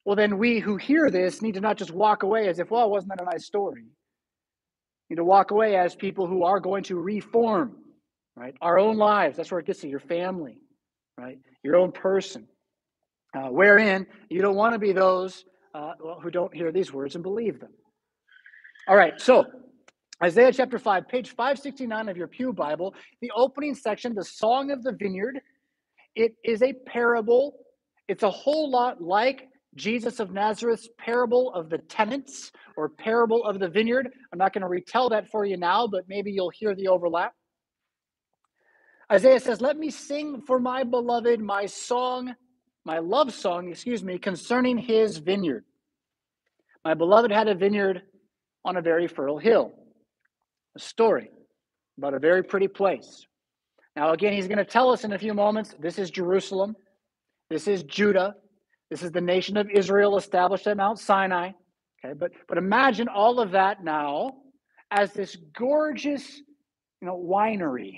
well, 0.05 0.17
then 0.17 0.38
we 0.38 0.59
who 0.59 0.76
hear 0.76 1.09
this 1.09 1.41
need 1.41 1.55
to 1.55 1.61
not 1.61 1.76
just 1.76 1.93
walk 1.93 2.25
away 2.25 2.49
as 2.49 2.59
if, 2.59 2.73
well, 2.73 2.91
wasn't 2.91 3.12
that 3.17 3.23
a 3.23 3.31
nice 3.31 3.47
story? 3.47 3.82
You 3.82 5.14
need 5.14 5.17
to 5.17 5.25
walk 5.25 5.53
away 5.53 5.76
as 5.76 5.94
people 5.94 6.26
who 6.26 6.43
are 6.43 6.59
going 6.59 6.82
to 6.85 6.99
reform, 6.99 7.76
right? 8.35 8.55
Our 8.61 8.81
own 8.81 8.97
lives. 8.97 9.37
That's 9.37 9.53
where 9.53 9.61
it 9.61 9.67
gets 9.67 9.82
to 9.82 9.88
your 9.88 10.00
family, 10.00 10.58
right? 11.17 11.38
Your 11.62 11.76
own 11.76 11.93
person. 11.93 12.49
Uh, 13.35 13.49
wherein 13.49 14.05
you 14.29 14.43
don't 14.43 14.56
want 14.56 14.73
to 14.73 14.81
be 14.81 14.93
those 14.93 15.44
uh, 15.75 15.93
who 16.20 16.31
don't 16.31 16.53
hear 16.53 16.73
these 16.73 16.93
words 16.93 17.15
and 17.15 17.23
believe 17.23 17.61
them. 17.61 17.73
All 18.88 18.97
right, 18.97 19.19
so 19.20 19.47
Isaiah 20.23 20.53
chapter 20.53 20.79
5, 20.79 21.09
page 21.09 21.31
569 21.31 22.09
of 22.09 22.17
your 22.17 22.29
Pew 22.29 22.53
Bible, 22.53 22.95
the 23.21 23.33
opening 23.35 23.75
section, 23.75 24.15
the 24.15 24.25
Song 24.25 24.71
of 24.71 24.85
the 24.85 24.93
Vineyard. 24.93 25.41
It 26.15 26.37
is 26.45 26.63
a 26.63 26.73
parable. 26.73 27.57
It's 28.07 28.23
a 28.23 28.31
whole 28.31 28.71
lot 28.71 29.03
like 29.03 29.49
Jesus 29.75 30.21
of 30.21 30.31
Nazareth's 30.31 30.89
parable 30.97 31.53
of 31.55 31.71
the 31.71 31.79
tenants 31.79 32.53
or 32.77 32.89
parable 32.89 33.45
of 33.45 33.59
the 33.59 33.69
vineyard. 33.69 34.11
I'm 34.33 34.39
not 34.39 34.53
going 34.53 34.63
to 34.63 34.69
retell 34.69 35.09
that 35.09 35.29
for 35.29 35.45
you 35.45 35.57
now, 35.57 35.89
but 35.89 36.05
maybe 36.09 36.31
you'll 36.31 36.51
hear 36.51 36.77
the 36.77 36.87
overlap. 36.87 37.35
Isaiah 39.11 39.41
says, 39.41 39.61
Let 39.61 39.77
me 39.77 39.91
sing 39.91 40.41
for 40.47 40.61
my 40.61 40.85
beloved 40.85 41.41
my 41.41 41.67
song, 41.67 42.33
my 42.85 42.99
love 43.01 43.35
song, 43.35 43.69
excuse 43.69 44.05
me, 44.05 44.19
concerning 44.19 44.79
his 44.79 45.17
vineyard. 45.17 45.65
My 46.85 46.95
beloved 46.95 47.33
had 47.33 47.49
a 47.49 47.57
vineyard 47.57 48.03
on 48.65 48.77
a 48.77 48.83
very 48.83 49.09
fertile 49.09 49.39
hill. 49.39 49.73
A 50.77 50.81
story 50.81 51.31
about 51.99 52.15
a 52.15 52.19
very 52.19 52.43
pretty 52.43 52.69
place. 52.69 53.27
Now, 53.95 54.13
again, 54.13 54.33
he's 54.33 54.49
going 54.49 54.59
to 54.59 54.65
tell 54.65 54.91
us 54.91 55.05
in 55.05 55.13
a 55.13 55.19
few 55.19 55.35
moments 55.35 55.75
this 55.79 55.99
is 55.99 56.11
Jerusalem, 56.11 56.75
this 57.51 57.69
is 57.69 57.82
Judah, 57.82 58.35
this 58.91 59.03
is 59.03 59.11
the 59.11 59.20
nation 59.20 59.56
of 59.56 59.69
Israel 59.70 60.17
established 60.17 60.67
at 60.67 60.77
Mount 60.77 60.99
Sinai. 60.99 61.51
Okay, 62.05 62.15
but 62.19 62.32
but 62.49 62.58
imagine 62.58 63.08
all 63.08 63.39
of 63.39 63.53
that 63.53 63.85
now 63.85 64.32
as 64.91 65.13
this 65.13 65.37
gorgeous, 65.56 66.39
you 67.01 67.06
know, 67.06 67.17
winery. 67.17 67.94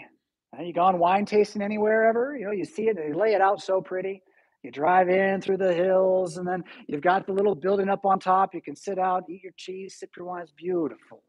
You 0.60 0.72
gone 0.72 0.98
wine 0.98 1.26
tasting 1.26 1.62
anywhere 1.62 2.08
ever? 2.08 2.36
You 2.36 2.46
know, 2.46 2.52
you 2.52 2.64
see 2.64 2.84
it, 2.84 2.96
they 2.96 3.12
lay 3.12 3.34
it 3.34 3.40
out 3.40 3.60
so 3.60 3.80
pretty. 3.80 4.22
You 4.62 4.70
drive 4.70 5.08
in 5.08 5.40
through 5.40 5.58
the 5.58 5.74
hills, 5.74 6.36
and 6.38 6.46
then 6.46 6.62
you've 6.86 7.02
got 7.02 7.26
the 7.26 7.32
little 7.32 7.54
building 7.54 7.88
up 7.88 8.06
on 8.06 8.18
top. 8.18 8.54
You 8.54 8.62
can 8.62 8.76
sit 8.76 8.98
out, 8.98 9.24
eat 9.28 9.42
your 9.42 9.52
cheese, 9.56 9.96
sip 9.98 10.10
your 10.16 10.26
wine. 10.26 10.42
It's 10.42 10.52
beautiful. 10.52 11.22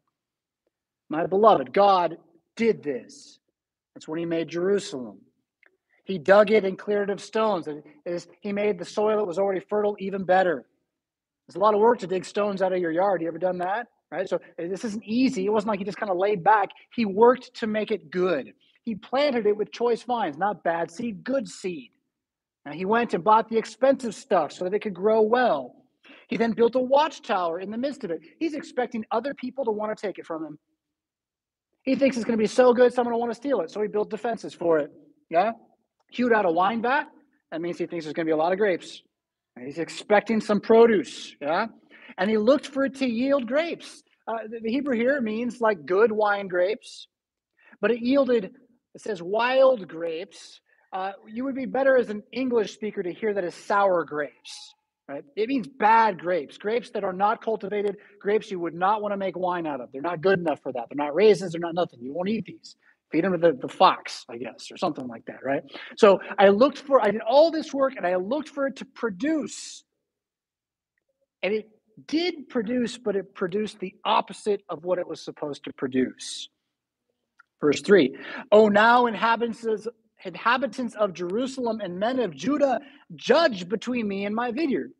My 1.09 1.25
beloved, 1.25 1.73
God 1.73 2.17
did 2.55 2.83
this. 2.83 3.39
That's 3.93 4.07
when 4.07 4.19
He 4.19 4.25
made 4.25 4.47
Jerusalem. 4.47 5.19
He 6.05 6.19
dug 6.19 6.51
it 6.51 6.63
and 6.63 6.77
cleared 6.77 7.09
it 7.09 7.13
of 7.13 7.21
stones. 7.21 7.67
And 7.67 7.83
he 8.41 8.53
made 8.53 8.77
the 8.77 8.85
soil 8.85 9.17
that 9.17 9.25
was 9.25 9.39
already 9.39 9.59
fertile 9.59 9.95
even 9.99 10.23
better. 10.23 10.65
It's 11.47 11.55
a 11.55 11.59
lot 11.59 11.73
of 11.73 11.79
work 11.79 11.99
to 11.99 12.07
dig 12.07 12.25
stones 12.25 12.61
out 12.61 12.73
of 12.73 12.79
your 12.79 12.91
yard. 12.91 13.21
You 13.21 13.27
ever 13.27 13.39
done 13.39 13.57
that? 13.59 13.87
Right? 14.11 14.29
So 14.29 14.39
eh, 14.59 14.67
this 14.67 14.85
isn't 14.85 15.03
easy. 15.03 15.45
It 15.45 15.49
wasn't 15.49 15.69
like 15.69 15.79
he 15.79 15.85
just 15.85 15.97
kind 15.97 16.11
of 16.11 16.17
laid 16.17 16.43
back. 16.43 16.69
He 16.95 17.05
worked 17.05 17.53
to 17.55 17.67
make 17.67 17.91
it 17.91 18.11
good. 18.11 18.53
He 18.83 18.95
planted 18.95 19.47
it 19.47 19.57
with 19.57 19.71
choice 19.71 20.03
vines, 20.03 20.37
not 20.37 20.63
bad 20.63 20.91
seed, 20.91 21.23
good 21.23 21.47
seed. 21.47 21.89
Now 22.65 22.73
he 22.73 22.85
went 22.85 23.15
and 23.15 23.23
bought 23.23 23.49
the 23.49 23.57
expensive 23.57 24.13
stuff 24.13 24.51
so 24.51 24.63
that 24.63 24.73
it 24.73 24.79
could 24.79 24.93
grow 24.93 25.21
well. 25.21 25.75
He 26.27 26.37
then 26.37 26.51
built 26.51 26.75
a 26.75 26.79
watchtower 26.79 27.59
in 27.59 27.71
the 27.71 27.77
midst 27.77 28.03
of 28.03 28.11
it. 28.11 28.21
He's 28.39 28.53
expecting 28.53 29.03
other 29.11 29.33
people 29.33 29.65
to 29.65 29.71
want 29.71 29.95
to 29.95 29.99
take 29.99 30.19
it 30.19 30.25
from 30.25 30.45
him. 30.45 30.59
He 31.85 31.95
thinks 31.95 32.17
it's 32.17 32.25
going 32.25 32.37
to 32.37 32.41
be 32.41 32.47
so 32.47 32.73
good, 32.73 32.93
someone 32.93 33.13
will 33.13 33.21
want 33.21 33.31
to 33.31 33.35
steal 33.35 33.61
it. 33.61 33.71
So 33.71 33.81
he 33.81 33.87
built 33.87 34.09
defenses 34.09 34.53
for 34.53 34.79
it. 34.79 34.91
Yeah? 35.29 35.51
hewed 36.15 36.33
out 36.33 36.45
a 36.45 36.51
wine 36.51 36.81
vat, 36.81 37.05
that 37.51 37.61
means 37.61 37.77
he 37.77 37.85
thinks 37.85 38.05
there's 38.05 38.13
going 38.13 38.25
to 38.25 38.29
be 38.29 38.33
a 38.33 38.37
lot 38.37 38.51
of 38.51 38.57
grapes. 38.57 39.01
He's 39.59 39.77
expecting 39.77 40.41
some 40.41 40.59
produce, 40.59 41.35
yeah? 41.41 41.67
And 42.17 42.29
he 42.29 42.37
looked 42.37 42.67
for 42.67 42.85
it 42.85 42.95
to 42.95 43.07
yield 43.07 43.47
grapes. 43.47 44.03
Uh, 44.27 44.47
the 44.49 44.69
Hebrew 44.69 44.95
here 44.95 45.21
means 45.21 45.61
like 45.61 45.85
good 45.85 46.11
wine 46.11 46.47
grapes, 46.47 47.07
but 47.81 47.91
it 47.91 47.99
yielded, 48.01 48.51
it 48.93 49.01
says 49.01 49.21
wild 49.21 49.87
grapes. 49.87 50.61
Uh, 50.91 51.11
you 51.27 51.43
would 51.43 51.55
be 51.55 51.65
better 51.65 51.97
as 51.97 52.09
an 52.09 52.23
English 52.31 52.73
speaker 52.73 53.03
to 53.03 53.13
hear 53.13 53.33
that 53.33 53.43
as 53.43 53.53
sour 53.53 54.03
grapes. 54.03 54.73
Right? 55.07 55.23
It 55.35 55.49
means 55.49 55.67
bad 55.67 56.19
grapes, 56.19 56.57
grapes 56.57 56.89
that 56.91 57.03
are 57.03 57.13
not 57.13 57.43
cultivated, 57.43 57.97
grapes 58.19 58.49
you 58.49 58.59
would 58.59 58.73
not 58.73 59.01
want 59.01 59.13
to 59.13 59.17
make 59.17 59.37
wine 59.37 59.67
out 59.67 59.81
of. 59.81 59.89
They're 59.91 60.01
not 60.01 60.21
good 60.21 60.39
enough 60.39 60.61
for 60.61 60.71
that. 60.73 60.85
They're 60.89 61.05
not 61.05 61.15
raisins, 61.15 61.51
they're 61.51 61.61
not 61.61 61.75
nothing. 61.75 61.99
You 62.01 62.13
won't 62.13 62.29
eat 62.29 62.45
these. 62.45 62.75
Feed 63.11 63.23
them 63.23 63.33
to 63.33 63.37
the, 63.37 63.53
the 63.53 63.67
fox, 63.67 64.25
I 64.29 64.37
guess, 64.37 64.71
or 64.71 64.77
something 64.77 65.07
like 65.07 65.25
that, 65.25 65.43
right? 65.43 65.61
So 65.95 66.19
I 66.39 66.49
looked 66.49 66.79
for, 66.79 67.01
I 67.01 67.11
did 67.11 67.21
all 67.21 67.51
this 67.51 67.73
work 67.73 67.93
and 67.97 68.05
I 68.05 68.15
looked 68.15 68.49
for 68.49 68.65
it 68.67 68.77
to 68.77 68.85
produce. 68.85 69.83
And 71.43 71.53
it 71.53 71.69
did 72.07 72.49
produce, 72.49 72.97
but 72.97 73.15
it 73.15 73.35
produced 73.35 73.79
the 73.79 73.93
opposite 74.03 74.61
of 74.69 74.83
what 74.83 74.97
it 74.97 75.07
was 75.07 75.23
supposed 75.23 75.63
to 75.65 75.73
produce. 75.73 76.49
Verse 77.61 77.81
3 77.81 78.15
Oh, 78.51 78.67
now 78.67 79.05
inhabitants, 79.05 79.65
inhabitants 80.23 80.95
of 80.95 81.13
Jerusalem 81.13 81.81
and 81.81 81.99
men 81.99 82.19
of 82.19 82.35
Judah, 82.35 82.79
judge 83.15 83.67
between 83.67 84.07
me 84.07 84.25
and 84.25 84.35
my 84.35 84.51
vineyard. 84.51 84.91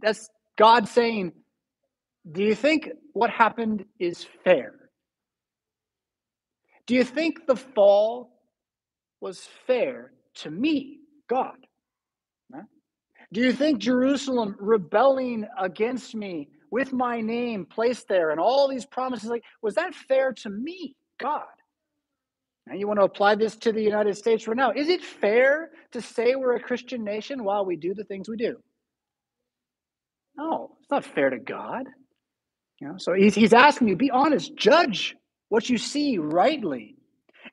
That's 0.00 0.28
God 0.56 0.88
saying, 0.88 1.32
Do 2.30 2.42
you 2.42 2.54
think 2.54 2.90
what 3.12 3.30
happened 3.30 3.84
is 3.98 4.26
fair? 4.44 4.74
Do 6.86 6.94
you 6.94 7.04
think 7.04 7.46
the 7.46 7.56
fall 7.56 8.32
was 9.20 9.48
fair 9.66 10.12
to 10.36 10.50
me, 10.50 10.98
God? 11.28 11.56
Do 13.32 13.40
you 13.40 13.52
think 13.52 13.78
Jerusalem 13.78 14.56
rebelling 14.58 15.46
against 15.58 16.14
me 16.14 16.48
with 16.70 16.92
my 16.92 17.20
name 17.20 17.64
placed 17.64 18.08
there 18.08 18.30
and 18.30 18.38
all 18.38 18.68
these 18.68 18.84
promises, 18.84 19.30
like, 19.30 19.44
was 19.62 19.74
that 19.76 19.94
fair 19.94 20.32
to 20.32 20.50
me, 20.50 20.96
God? 21.18 21.44
Now 22.66 22.74
you 22.74 22.86
want 22.86 23.00
to 23.00 23.04
apply 23.04 23.34
this 23.34 23.56
to 23.56 23.72
the 23.72 23.82
United 23.82 24.16
States 24.16 24.46
right 24.46 24.56
now. 24.56 24.72
Is 24.72 24.88
it 24.88 25.02
fair 25.02 25.70
to 25.92 26.00
say 26.00 26.34
we're 26.36 26.56
a 26.56 26.60
Christian 26.60 27.04
nation 27.04 27.44
while 27.44 27.64
we 27.64 27.76
do 27.76 27.94
the 27.94 28.04
things 28.04 28.28
we 28.28 28.36
do? 28.36 28.56
No, 30.36 30.76
it's 30.80 30.90
not 30.90 31.04
fair 31.04 31.30
to 31.30 31.38
God. 31.38 31.86
You 32.80 32.88
know, 32.88 32.94
so 32.98 33.12
he's, 33.14 33.34
he's 33.34 33.52
asking 33.52 33.88
you, 33.88 33.96
be 33.96 34.10
honest, 34.10 34.56
judge 34.56 35.14
what 35.48 35.68
you 35.68 35.78
see 35.78 36.18
rightly. 36.18 36.96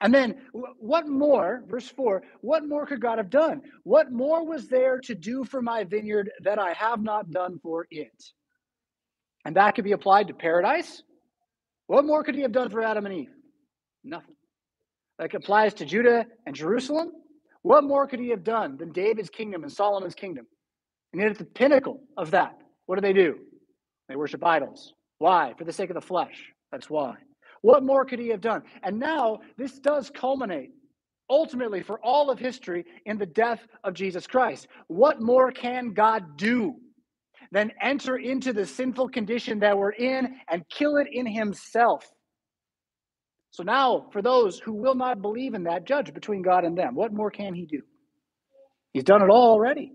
And 0.02 0.14
then, 0.14 0.36
what 0.54 1.08
more, 1.08 1.64
verse 1.68 1.88
4, 1.90 2.24
what 2.42 2.66
more 2.66 2.86
could 2.86 3.02
God 3.02 3.18
have 3.18 3.30
done? 3.30 3.62
What 3.84 4.12
more 4.12 4.46
was 4.46 4.68
there 4.68 5.00
to 5.02 5.16
do 5.16 5.44
for 5.44 5.62
my 5.62 5.84
vineyard 5.84 6.30
that 6.44 6.60
I 6.60 6.74
have 6.74 7.02
not 7.02 7.32
done 7.32 7.60
for 7.62 7.88
it? 7.92 8.14
And 9.44 9.56
that 9.56 9.76
could 9.76 9.84
be 9.84 9.92
applied 9.92 10.28
to 10.28 10.34
paradise. 10.34 11.04
What 11.88 12.06
more 12.06 12.24
could 12.24 12.36
he 12.36 12.42
have 12.42 12.52
done 12.52 12.70
for 12.70 12.82
Adam 12.82 13.06
and 13.06 13.16
Eve? 13.16 13.32
Nothing. 14.04 14.36
That 15.20 15.34
applies 15.36 15.74
to 15.76 15.86
Judah 15.86 16.26
and 16.48 16.56
Jerusalem. 16.56 17.12
What 17.62 17.84
more 17.84 18.08
could 18.08 18.20
he 18.20 18.30
have 18.30 18.44
done 18.44 18.78
than 18.78 18.92
David's 18.92 19.30
kingdom 19.30 19.64
and 19.64 19.72
Solomon's 19.72 20.16
kingdom? 20.16 20.48
And 21.12 21.22
yet, 21.22 21.32
at 21.32 21.38
the 21.38 21.46
pinnacle 21.46 22.02
of 22.18 22.32
that, 22.32 22.58
what 22.86 22.96
do 22.96 23.02
they 23.02 23.14
do? 23.14 23.38
They 24.08 24.16
worship 24.16 24.44
idols. 24.46 24.94
Why? 25.18 25.54
For 25.58 25.66
the 25.66 25.74
sake 25.74 25.90
of 25.90 25.96
the 25.96 26.02
flesh. 26.02 26.54
That's 26.72 26.90
why. 26.90 27.16
What 27.62 27.84
more 27.84 28.06
could 28.06 28.20
he 28.20 28.30
have 28.30 28.42
done? 28.42 28.64
And 28.84 28.98
now 28.98 29.40
this 29.58 29.78
does 29.80 30.10
culminate 30.10 30.72
ultimately 31.30 31.84
for 31.84 32.00
all 32.00 32.30
of 32.30 32.40
history 32.40 32.86
in 33.06 33.18
the 33.18 33.26
death 33.26 33.60
of 33.84 33.94
Jesus 33.94 34.26
Christ. 34.26 34.68
What 34.88 35.22
more 35.22 35.52
can 35.52 35.94
God 35.94 36.38
do 36.38 36.76
than 37.52 37.72
enter 37.82 38.18
into 38.18 38.54
the 38.54 38.66
sinful 38.66 39.10
condition 39.10 39.60
that 39.60 39.78
we're 39.78 39.92
in 39.92 40.38
and 40.50 40.64
kill 40.70 40.98
it 40.98 41.08
in 41.12 41.26
himself? 41.26 42.10
So 43.52 43.64
now, 43.64 44.08
for 44.12 44.22
those 44.22 44.60
who 44.60 44.74
will 44.74 44.96
not 44.96 45.22
believe 45.22 45.54
in 45.54 45.64
that, 45.64 45.86
judge 45.86 46.14
between 46.14 46.42
God 46.42 46.66
and 46.66 46.78
them. 46.78 46.96
What 46.96 47.14
more 47.14 47.32
can 47.32 47.54
he 47.54 47.66
do? 47.66 47.82
He's 48.94 49.04
done 49.04 49.22
it 49.22 49.30
all 49.30 49.52
already. 49.52 49.92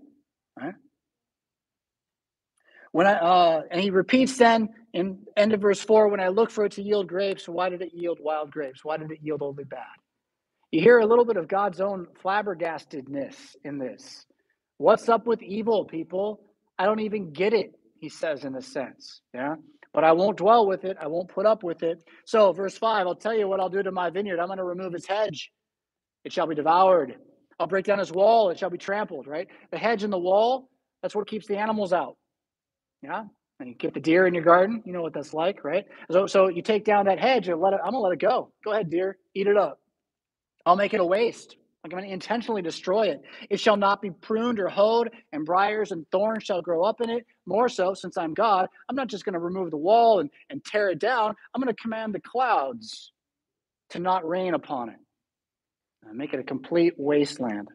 Right? 0.60 0.74
When 2.92 3.06
I 3.06 3.14
uh, 3.14 3.62
and 3.70 3.80
he 3.80 3.90
repeats 3.90 4.38
then 4.38 4.68
in 4.92 5.18
end 5.36 5.52
of 5.52 5.60
verse 5.60 5.80
four, 5.80 6.08
when 6.08 6.20
I 6.20 6.28
look 6.28 6.50
for 6.50 6.64
it 6.64 6.72
to 6.72 6.82
yield 6.82 7.08
grapes, 7.08 7.48
why 7.48 7.68
did 7.68 7.82
it 7.82 7.92
yield 7.92 8.18
wild 8.20 8.50
grapes? 8.50 8.84
Why 8.84 8.96
did 8.96 9.10
it 9.10 9.18
yield 9.22 9.42
only 9.42 9.64
bad? 9.64 9.86
You 10.70 10.80
hear 10.80 10.98
a 10.98 11.06
little 11.06 11.24
bit 11.24 11.36
of 11.36 11.48
God's 11.48 11.80
own 11.80 12.06
flabbergastedness 12.24 13.36
in 13.64 13.78
this. 13.78 14.26
What's 14.78 15.08
up 15.08 15.26
with 15.26 15.42
evil, 15.42 15.84
people? 15.84 16.40
I 16.78 16.84
don't 16.84 17.00
even 17.00 17.32
get 17.32 17.52
it, 17.52 17.72
he 18.00 18.08
says 18.08 18.44
in 18.44 18.56
a 18.56 18.62
sense. 18.62 19.20
Yeah. 19.32 19.54
But 19.94 20.04
I 20.04 20.12
won't 20.12 20.36
dwell 20.36 20.66
with 20.66 20.84
it. 20.84 20.96
I 21.00 21.06
won't 21.06 21.28
put 21.28 21.46
up 21.46 21.62
with 21.62 21.84
it. 21.84 22.02
So, 22.26 22.52
verse 22.52 22.76
5, 22.76 23.06
I'll 23.06 23.14
tell 23.14 23.32
you 23.32 23.46
what 23.46 23.60
I'll 23.60 23.68
do 23.68 23.82
to 23.82 23.92
my 23.92 24.10
vineyard. 24.10 24.40
I'm 24.40 24.48
going 24.48 24.58
to 24.58 24.64
remove 24.64 24.94
its 24.94 25.06
hedge. 25.06 25.52
It 26.24 26.32
shall 26.32 26.48
be 26.48 26.56
devoured. 26.56 27.14
I'll 27.60 27.68
break 27.68 27.84
down 27.84 28.00
its 28.00 28.10
wall. 28.10 28.50
It 28.50 28.58
shall 28.58 28.70
be 28.70 28.78
trampled, 28.78 29.28
right? 29.28 29.46
The 29.70 29.78
hedge 29.78 30.02
and 30.02 30.12
the 30.12 30.18
wall, 30.18 30.68
that's 31.00 31.14
what 31.14 31.28
keeps 31.28 31.46
the 31.46 31.56
animals 31.56 31.92
out. 31.92 32.16
Yeah. 33.02 33.24
And 33.60 33.68
you 33.68 33.74
get 33.76 33.94
the 33.94 34.00
deer 34.00 34.26
in 34.26 34.34
your 34.34 34.42
garden. 34.42 34.82
You 34.84 34.92
know 34.92 35.02
what 35.02 35.14
that's 35.14 35.32
like, 35.32 35.64
right? 35.64 35.84
So, 36.10 36.26
so 36.26 36.48
you 36.48 36.60
take 36.60 36.84
down 36.84 37.06
that 37.06 37.20
hedge 37.20 37.46
and 37.46 37.60
let 37.60 37.72
it, 37.72 37.80
I'm 37.84 37.92
going 37.92 38.02
to 38.02 38.08
let 38.08 38.12
it 38.14 38.20
go. 38.20 38.50
Go 38.64 38.72
ahead, 38.72 38.90
deer. 38.90 39.16
Eat 39.34 39.46
it 39.46 39.56
up. 39.56 39.78
I'll 40.66 40.76
make 40.76 40.92
it 40.92 41.00
a 41.00 41.04
waste. 41.04 41.56
I'm 41.84 41.90
going 41.90 42.04
to 42.04 42.12
intentionally 42.12 42.62
destroy 42.62 43.08
it. 43.08 43.22
It 43.50 43.60
shall 43.60 43.76
not 43.76 44.00
be 44.00 44.10
pruned 44.10 44.58
or 44.58 44.68
hoed, 44.68 45.10
and 45.32 45.44
briars 45.44 45.92
and 45.92 46.06
thorns 46.10 46.42
shall 46.42 46.62
grow 46.62 46.82
up 46.82 47.02
in 47.02 47.10
it. 47.10 47.26
More 47.44 47.68
so, 47.68 47.92
since 47.92 48.16
I'm 48.16 48.32
God, 48.32 48.68
I'm 48.88 48.96
not 48.96 49.08
just 49.08 49.26
going 49.26 49.34
to 49.34 49.38
remove 49.38 49.70
the 49.70 49.76
wall 49.76 50.20
and, 50.20 50.30
and 50.48 50.64
tear 50.64 50.88
it 50.88 50.98
down. 50.98 51.34
I'm 51.54 51.60
going 51.60 51.74
to 51.74 51.82
command 51.82 52.14
the 52.14 52.20
clouds 52.20 53.12
to 53.90 53.98
not 53.98 54.26
rain 54.26 54.54
upon 54.54 54.88
it. 54.88 54.96
And 56.08 56.16
make 56.16 56.32
it 56.32 56.40
a 56.40 56.44
complete 56.44 56.94
wasteland. 56.96 57.68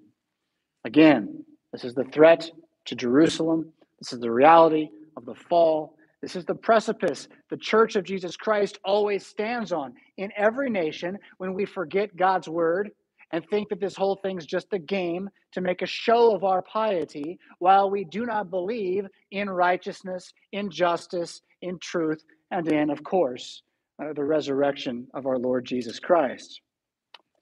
Again, 0.83 1.45
this 1.71 1.83
is 1.83 1.93
the 1.93 2.05
threat 2.05 2.49
to 2.85 2.95
Jerusalem. 2.95 3.71
This 3.99 4.11
is 4.11 4.19
the 4.19 4.31
reality 4.31 4.89
of 5.17 5.25
the 5.25 5.35
fall. 5.35 5.95
This 6.21 6.35
is 6.35 6.45
the 6.45 6.55
precipice 6.55 7.27
the 7.49 7.57
church 7.57 7.95
of 7.95 8.03
Jesus 8.03 8.35
Christ 8.35 8.79
always 8.83 9.25
stands 9.25 9.71
on 9.71 9.93
in 10.17 10.31
every 10.35 10.69
nation 10.69 11.17
when 11.37 11.53
we 11.53 11.65
forget 11.65 12.15
God's 12.15 12.49
word 12.49 12.91
and 13.31 13.47
think 13.49 13.69
that 13.69 13.79
this 13.79 13.95
whole 13.95 14.15
thing's 14.15 14.45
just 14.45 14.67
a 14.73 14.79
game 14.79 15.29
to 15.53 15.61
make 15.61 15.81
a 15.81 15.87
show 15.87 16.35
of 16.35 16.43
our 16.43 16.61
piety 16.61 17.39
while 17.59 17.89
we 17.89 18.03
do 18.03 18.25
not 18.25 18.49
believe 18.49 19.05
in 19.31 19.49
righteousness, 19.49 20.33
in 20.51 20.71
justice, 20.71 21.41
in 21.61 21.79
truth, 21.79 22.23
and 22.51 22.67
in, 22.71 22.89
of 22.89 23.03
course, 23.03 23.63
uh, 24.03 24.13
the 24.13 24.23
resurrection 24.23 25.07
of 25.13 25.25
our 25.27 25.37
Lord 25.37 25.65
Jesus 25.65 25.99
Christ. 25.99 26.61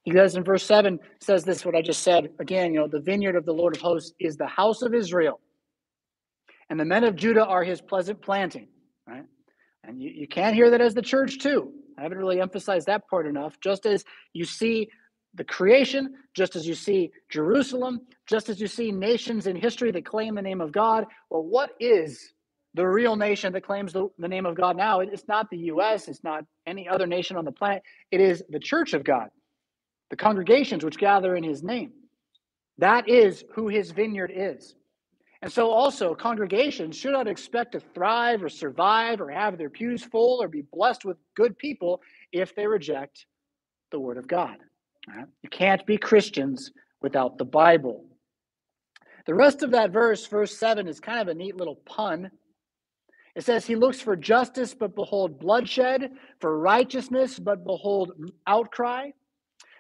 He 0.04 0.12
does 0.12 0.36
in 0.36 0.44
verse 0.44 0.64
7 0.64 1.00
says 1.22 1.44
this, 1.44 1.66
what 1.66 1.76
I 1.76 1.82
just 1.82 2.04
said. 2.04 2.30
Again, 2.40 2.74
you 2.74 2.80
know, 2.80 2.88
the 2.88 3.02
vineyard 3.02 3.36
of 3.36 3.46
the 3.46 3.54
Lord 3.54 3.76
of 3.76 3.82
hosts 3.82 4.14
is 4.20 4.38
the 4.38 4.48
house 4.48 4.82
of 4.82 4.94
Israel 4.94 5.40
and 6.70 6.80
the 6.80 6.86
men 6.86 7.04
of 7.04 7.16
Judah 7.16 7.46
are 7.46 7.64
his 7.64 7.82
pleasant 7.82 8.22
planting, 8.22 8.68
right? 9.08 9.26
And 9.84 10.02
you, 10.02 10.12
you 10.14 10.28
can't 10.28 10.56
hear 10.56 10.72
that 10.72 10.82
as 10.82 10.94
the 10.94 11.02
church, 11.02 11.40
too. 11.40 11.72
I 11.98 12.04
haven't 12.04 12.18
really 12.18 12.42
emphasized 12.42 12.88
that 12.88 13.08
part 13.10 13.28
enough. 13.28 13.60
Just 13.62 13.86
as 13.86 14.04
you 14.34 14.46
see 14.46 14.90
the 15.34 15.44
creation, 15.44 16.16
just 16.34 16.56
as 16.56 16.68
you 16.68 16.74
see 16.74 17.12
Jerusalem, 17.30 18.02
just 18.28 18.50
as 18.50 18.60
you 18.60 18.68
see 18.68 18.92
nations 18.92 19.48
in 19.48 19.56
history 19.56 19.92
that 19.92 20.06
claim 20.06 20.36
the 20.36 20.42
name 20.42 20.62
of 20.62 20.72
God, 20.72 21.06
well, 21.30 21.44
what 21.44 21.72
is 21.80 22.34
the 22.74 22.86
real 22.86 23.16
nation 23.16 23.54
that 23.54 23.64
claims 23.64 23.94
the, 23.94 24.10
the 24.18 24.28
name 24.28 24.46
of 24.46 24.56
God 24.56 24.78
now? 24.78 25.00
It's 25.00 25.28
not 25.28 25.50
the 25.50 25.58
U.S., 25.58 26.08
it's 26.08 26.24
not 26.24 26.46
any 26.66 26.88
other 26.88 27.08
nation 27.08 27.38
on 27.38 27.46
the 27.46 27.52
planet. 27.52 27.84
It 28.12 28.22
is 28.22 28.44
the 28.50 28.60
church 28.60 28.94
of 28.94 29.04
God, 29.04 29.30
the 30.10 30.16
congregations 30.16 30.84
which 30.84 30.98
gather 30.98 31.36
in 31.36 31.44
his 31.44 31.64
name. 31.64 31.92
That 32.80 33.10
is 33.10 33.44
who 33.54 33.68
his 33.68 33.92
vineyard 33.92 34.32
is. 34.34 34.76
And 35.42 35.52
so, 35.52 35.70
also, 35.70 36.16
congregations 36.16 36.98
should 36.98 37.14
not 37.14 37.28
expect 37.28 37.74
to 37.74 37.80
thrive 37.80 38.44
or 38.44 38.50
survive 38.50 39.22
or 39.22 39.30
have 39.30 39.58
their 39.58 39.70
pews 39.70 40.04
full 40.04 40.42
or 40.42 40.48
be 40.48 40.64
blessed 40.74 41.06
with 41.06 41.18
good 41.36 41.58
people 41.58 42.02
if 42.32 42.56
they 42.56 42.66
reject 42.66 43.28
the 43.92 44.00
Word 44.00 44.18
of 44.18 44.28
God. 44.28 44.58
You 45.16 45.50
can't 45.50 45.86
be 45.86 45.98
Christians 45.98 46.72
without 47.02 47.38
the 47.38 47.46
Bible. 47.46 48.06
The 49.26 49.36
rest 49.36 49.64
of 49.64 49.72
that 49.72 49.92
verse, 49.92 50.26
verse 50.26 50.58
7, 50.58 50.88
is 50.88 51.00
kind 51.00 51.20
of 51.20 51.28
a 51.28 51.34
neat 51.34 51.56
little 51.56 51.82
pun. 51.86 52.32
It 53.36 53.44
says, 53.44 53.66
He 53.66 53.76
looks 53.76 54.00
for 54.00 54.16
justice, 54.16 54.74
but 54.74 54.96
behold 54.96 55.40
bloodshed, 55.40 56.12
for 56.40 56.60
righteousness, 56.60 57.38
but 57.38 57.64
behold 57.66 58.14
outcry. 58.48 59.12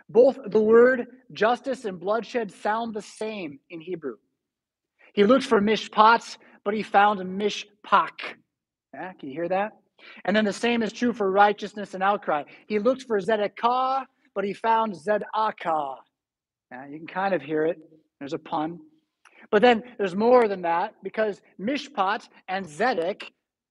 Both 0.09 0.37
the 0.47 0.61
word 0.61 1.07
justice 1.33 1.85
and 1.85 1.99
bloodshed 1.99 2.51
sound 2.51 2.93
the 2.93 3.01
same 3.01 3.59
in 3.69 3.81
Hebrew. 3.81 4.15
He 5.13 5.23
looked 5.23 5.45
for 5.45 5.59
mishpats, 5.59 6.37
but 6.63 6.73
he 6.73 6.83
found 6.83 7.19
mishpak. 7.19 8.35
Yeah, 8.93 9.13
can 9.13 9.29
you 9.29 9.35
hear 9.35 9.49
that? 9.49 9.73
And 10.25 10.35
then 10.35 10.45
the 10.45 10.53
same 10.53 10.83
is 10.83 10.93
true 10.93 11.11
for 11.11 11.31
righteousness 11.31 11.93
and 11.93 12.03
outcry. 12.03 12.43
He 12.67 12.79
looked 12.79 13.03
for 13.03 13.19
zedekah, 13.19 14.05
but 14.37 14.45
he 14.45 14.53
found 14.53 14.93
zedakah. 14.93 15.95
You 16.91 16.97
can 16.99 17.07
kind 17.07 17.33
of 17.33 17.41
hear 17.41 17.65
it. 17.65 17.79
There's 18.19 18.33
a 18.33 18.37
pun. 18.37 18.79
But 19.49 19.63
then 19.63 19.81
there's 19.97 20.15
more 20.15 20.47
than 20.47 20.61
that 20.61 20.93
because 21.03 21.41
mishpat 21.59 22.29
and 22.47 22.63
zedek, 22.63 23.23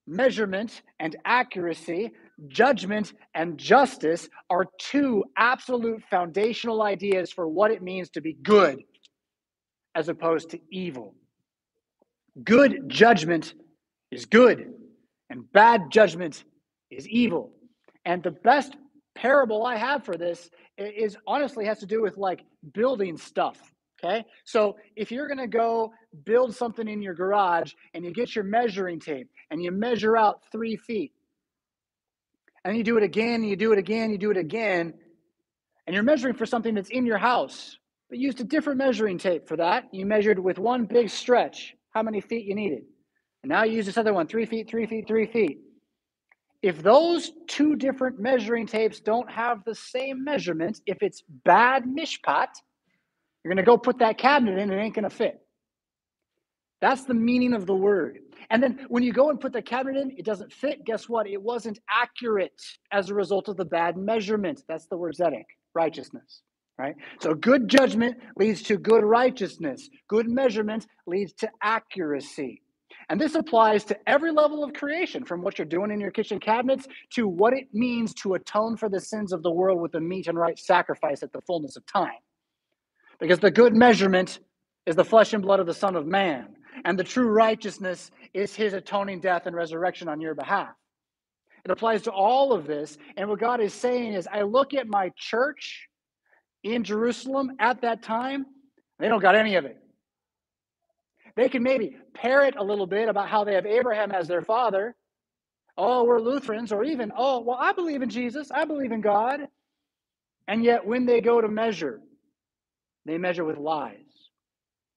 measurement 0.08 0.82
and 0.98 1.14
accuracy, 1.24 2.10
judgment 2.48 3.12
and 3.32 3.56
justice, 3.58 4.28
are 4.50 4.66
two 4.78 5.22
absolute 5.38 6.02
foundational 6.10 6.82
ideas 6.82 7.30
for 7.30 7.46
what 7.46 7.70
it 7.70 7.80
means 7.80 8.10
to 8.10 8.20
be 8.20 8.32
good 8.42 8.82
as 9.94 10.08
opposed 10.08 10.50
to 10.50 10.58
evil. 10.72 11.14
good 12.42 12.88
judgment 12.88 13.54
is 14.10 14.26
good, 14.26 14.72
and 15.30 15.52
bad 15.52 15.92
judgment 15.92 16.42
is 16.90 17.08
evil. 17.08 17.52
And 18.04 18.22
the 18.24 18.32
best 18.32 18.76
parable 19.16 19.66
I 19.66 19.76
have 19.76 20.04
for 20.04 20.16
this 20.16 20.48
is 20.78 21.16
honestly 21.26 21.64
has 21.66 21.78
to 21.80 21.86
do 21.86 22.02
with 22.02 22.16
like 22.16 22.44
building 22.72 23.16
stuff. 23.16 23.58
Okay. 23.98 24.24
So 24.44 24.76
if 24.94 25.10
you're 25.10 25.26
going 25.26 25.38
to 25.38 25.46
go 25.46 25.92
build 26.24 26.54
something 26.54 26.86
in 26.86 27.00
your 27.00 27.14
garage 27.14 27.72
and 27.94 28.04
you 28.04 28.12
get 28.12 28.34
your 28.34 28.44
measuring 28.44 29.00
tape 29.00 29.28
and 29.50 29.62
you 29.62 29.72
measure 29.72 30.16
out 30.16 30.42
three 30.52 30.76
feet, 30.76 31.12
and 32.64 32.76
you 32.76 32.82
do 32.82 32.96
it 32.96 33.04
again, 33.04 33.44
you 33.44 33.56
do 33.56 33.72
it 33.72 33.78
again, 33.78 34.10
you 34.10 34.18
do 34.18 34.30
it 34.32 34.36
again, 34.36 34.92
and 35.86 35.94
you're 35.94 36.02
measuring 36.02 36.34
for 36.34 36.46
something 36.46 36.74
that's 36.74 36.90
in 36.90 37.06
your 37.06 37.16
house, 37.16 37.78
but 38.10 38.18
used 38.18 38.40
a 38.40 38.44
different 38.44 38.78
measuring 38.78 39.18
tape 39.18 39.46
for 39.46 39.56
that. 39.56 39.84
You 39.92 40.04
measured 40.04 40.38
with 40.38 40.58
one 40.58 40.84
big 40.84 41.08
stretch 41.08 41.74
how 41.90 42.02
many 42.02 42.20
feet 42.20 42.44
you 42.44 42.56
needed. 42.56 42.82
And 43.42 43.50
now 43.50 43.62
you 43.62 43.76
use 43.76 43.86
this 43.86 43.96
other 43.96 44.12
one 44.12 44.26
three 44.26 44.46
feet, 44.46 44.68
three 44.68 44.86
feet, 44.86 45.06
three 45.06 45.26
feet. 45.26 45.60
If 46.66 46.82
those 46.82 47.30
two 47.46 47.76
different 47.76 48.18
measuring 48.18 48.66
tapes 48.66 48.98
don't 48.98 49.30
have 49.30 49.62
the 49.64 49.74
same 49.76 50.24
measurement, 50.24 50.80
if 50.84 51.00
it's 51.00 51.22
bad 51.44 51.84
mishpat, 51.84 52.48
you're 53.44 53.54
going 53.54 53.56
to 53.58 53.62
go 53.62 53.78
put 53.78 54.00
that 54.00 54.18
cabinet 54.18 54.58
in, 54.58 54.72
it 54.72 54.76
ain't 54.76 54.92
going 54.92 55.08
to 55.08 55.16
fit. 55.16 55.38
That's 56.80 57.04
the 57.04 57.14
meaning 57.14 57.52
of 57.52 57.66
the 57.66 57.74
word. 57.76 58.18
And 58.50 58.60
then 58.60 58.84
when 58.88 59.04
you 59.04 59.12
go 59.12 59.30
and 59.30 59.40
put 59.40 59.52
the 59.52 59.62
cabinet 59.62 60.00
in, 60.00 60.10
it 60.18 60.24
doesn't 60.24 60.52
fit. 60.52 60.84
Guess 60.84 61.08
what? 61.08 61.28
It 61.28 61.40
wasn't 61.40 61.78
accurate 61.88 62.60
as 62.90 63.10
a 63.10 63.14
result 63.14 63.46
of 63.48 63.56
the 63.56 63.64
bad 63.64 63.96
measurement. 63.96 64.64
That's 64.66 64.86
the 64.86 64.96
word 64.96 65.14
zedek, 65.14 65.44
righteousness, 65.72 66.42
right? 66.80 66.96
So 67.20 67.32
good 67.32 67.68
judgment 67.68 68.16
leads 68.36 68.60
to 68.64 68.76
good 68.76 69.04
righteousness. 69.04 69.88
Good 70.08 70.28
measurement 70.28 70.88
leads 71.06 71.32
to 71.34 71.48
accuracy. 71.62 72.60
And 73.08 73.20
this 73.20 73.36
applies 73.36 73.84
to 73.84 73.96
every 74.08 74.32
level 74.32 74.64
of 74.64 74.72
creation, 74.72 75.24
from 75.24 75.40
what 75.40 75.58
you're 75.58 75.66
doing 75.66 75.92
in 75.92 76.00
your 76.00 76.10
kitchen 76.10 76.40
cabinets 76.40 76.88
to 77.10 77.28
what 77.28 77.52
it 77.52 77.68
means 77.72 78.12
to 78.14 78.34
atone 78.34 78.76
for 78.76 78.88
the 78.88 79.00
sins 79.00 79.32
of 79.32 79.42
the 79.42 79.50
world 79.50 79.80
with 79.80 79.92
the 79.92 80.00
meat 80.00 80.26
and 80.26 80.36
right 80.36 80.58
sacrifice 80.58 81.22
at 81.22 81.32
the 81.32 81.40
fullness 81.42 81.76
of 81.76 81.86
time. 81.86 82.18
Because 83.20 83.38
the 83.38 83.50
good 83.50 83.74
measurement 83.74 84.40
is 84.86 84.96
the 84.96 85.04
flesh 85.04 85.32
and 85.32 85.42
blood 85.42 85.60
of 85.60 85.66
the 85.66 85.74
Son 85.74 85.94
of 85.94 86.06
Man, 86.06 86.56
and 86.84 86.98
the 86.98 87.04
true 87.04 87.28
righteousness 87.28 88.10
is 88.34 88.54
his 88.54 88.74
atoning 88.74 89.20
death 89.20 89.46
and 89.46 89.54
resurrection 89.54 90.08
on 90.08 90.20
your 90.20 90.34
behalf. 90.34 90.74
It 91.64 91.70
applies 91.70 92.02
to 92.02 92.12
all 92.12 92.52
of 92.52 92.66
this. 92.66 92.98
And 93.16 93.28
what 93.28 93.40
God 93.40 93.60
is 93.60 93.74
saying 93.74 94.12
is, 94.12 94.28
I 94.32 94.42
look 94.42 94.74
at 94.74 94.86
my 94.86 95.10
church 95.16 95.88
in 96.62 96.84
Jerusalem 96.84 97.52
at 97.58 97.80
that 97.80 98.02
time, 98.02 98.46
they 98.98 99.08
don't 99.08 99.22
got 99.22 99.34
any 99.34 99.56
of 99.56 99.64
it. 99.64 99.76
They 101.36 101.48
can 101.48 101.62
maybe 101.62 101.96
parrot 102.14 102.56
a 102.56 102.64
little 102.64 102.86
bit 102.86 103.08
about 103.08 103.28
how 103.28 103.44
they 103.44 103.54
have 103.54 103.66
Abraham 103.66 104.10
as 104.10 104.26
their 104.26 104.42
father. 104.42 104.96
Oh, 105.76 106.04
we're 106.04 106.20
Lutherans, 106.20 106.72
or 106.72 106.82
even, 106.84 107.12
oh, 107.14 107.40
well, 107.40 107.58
I 107.60 107.72
believe 107.72 108.00
in 108.00 108.08
Jesus, 108.08 108.50
I 108.50 108.64
believe 108.64 108.92
in 108.92 109.02
God. 109.02 109.40
And 110.48 110.64
yet, 110.64 110.86
when 110.86 111.04
they 111.04 111.20
go 111.20 111.40
to 111.40 111.48
measure, 111.48 112.00
they 113.04 113.18
measure 113.18 113.44
with 113.44 113.58
lies. 113.58 113.98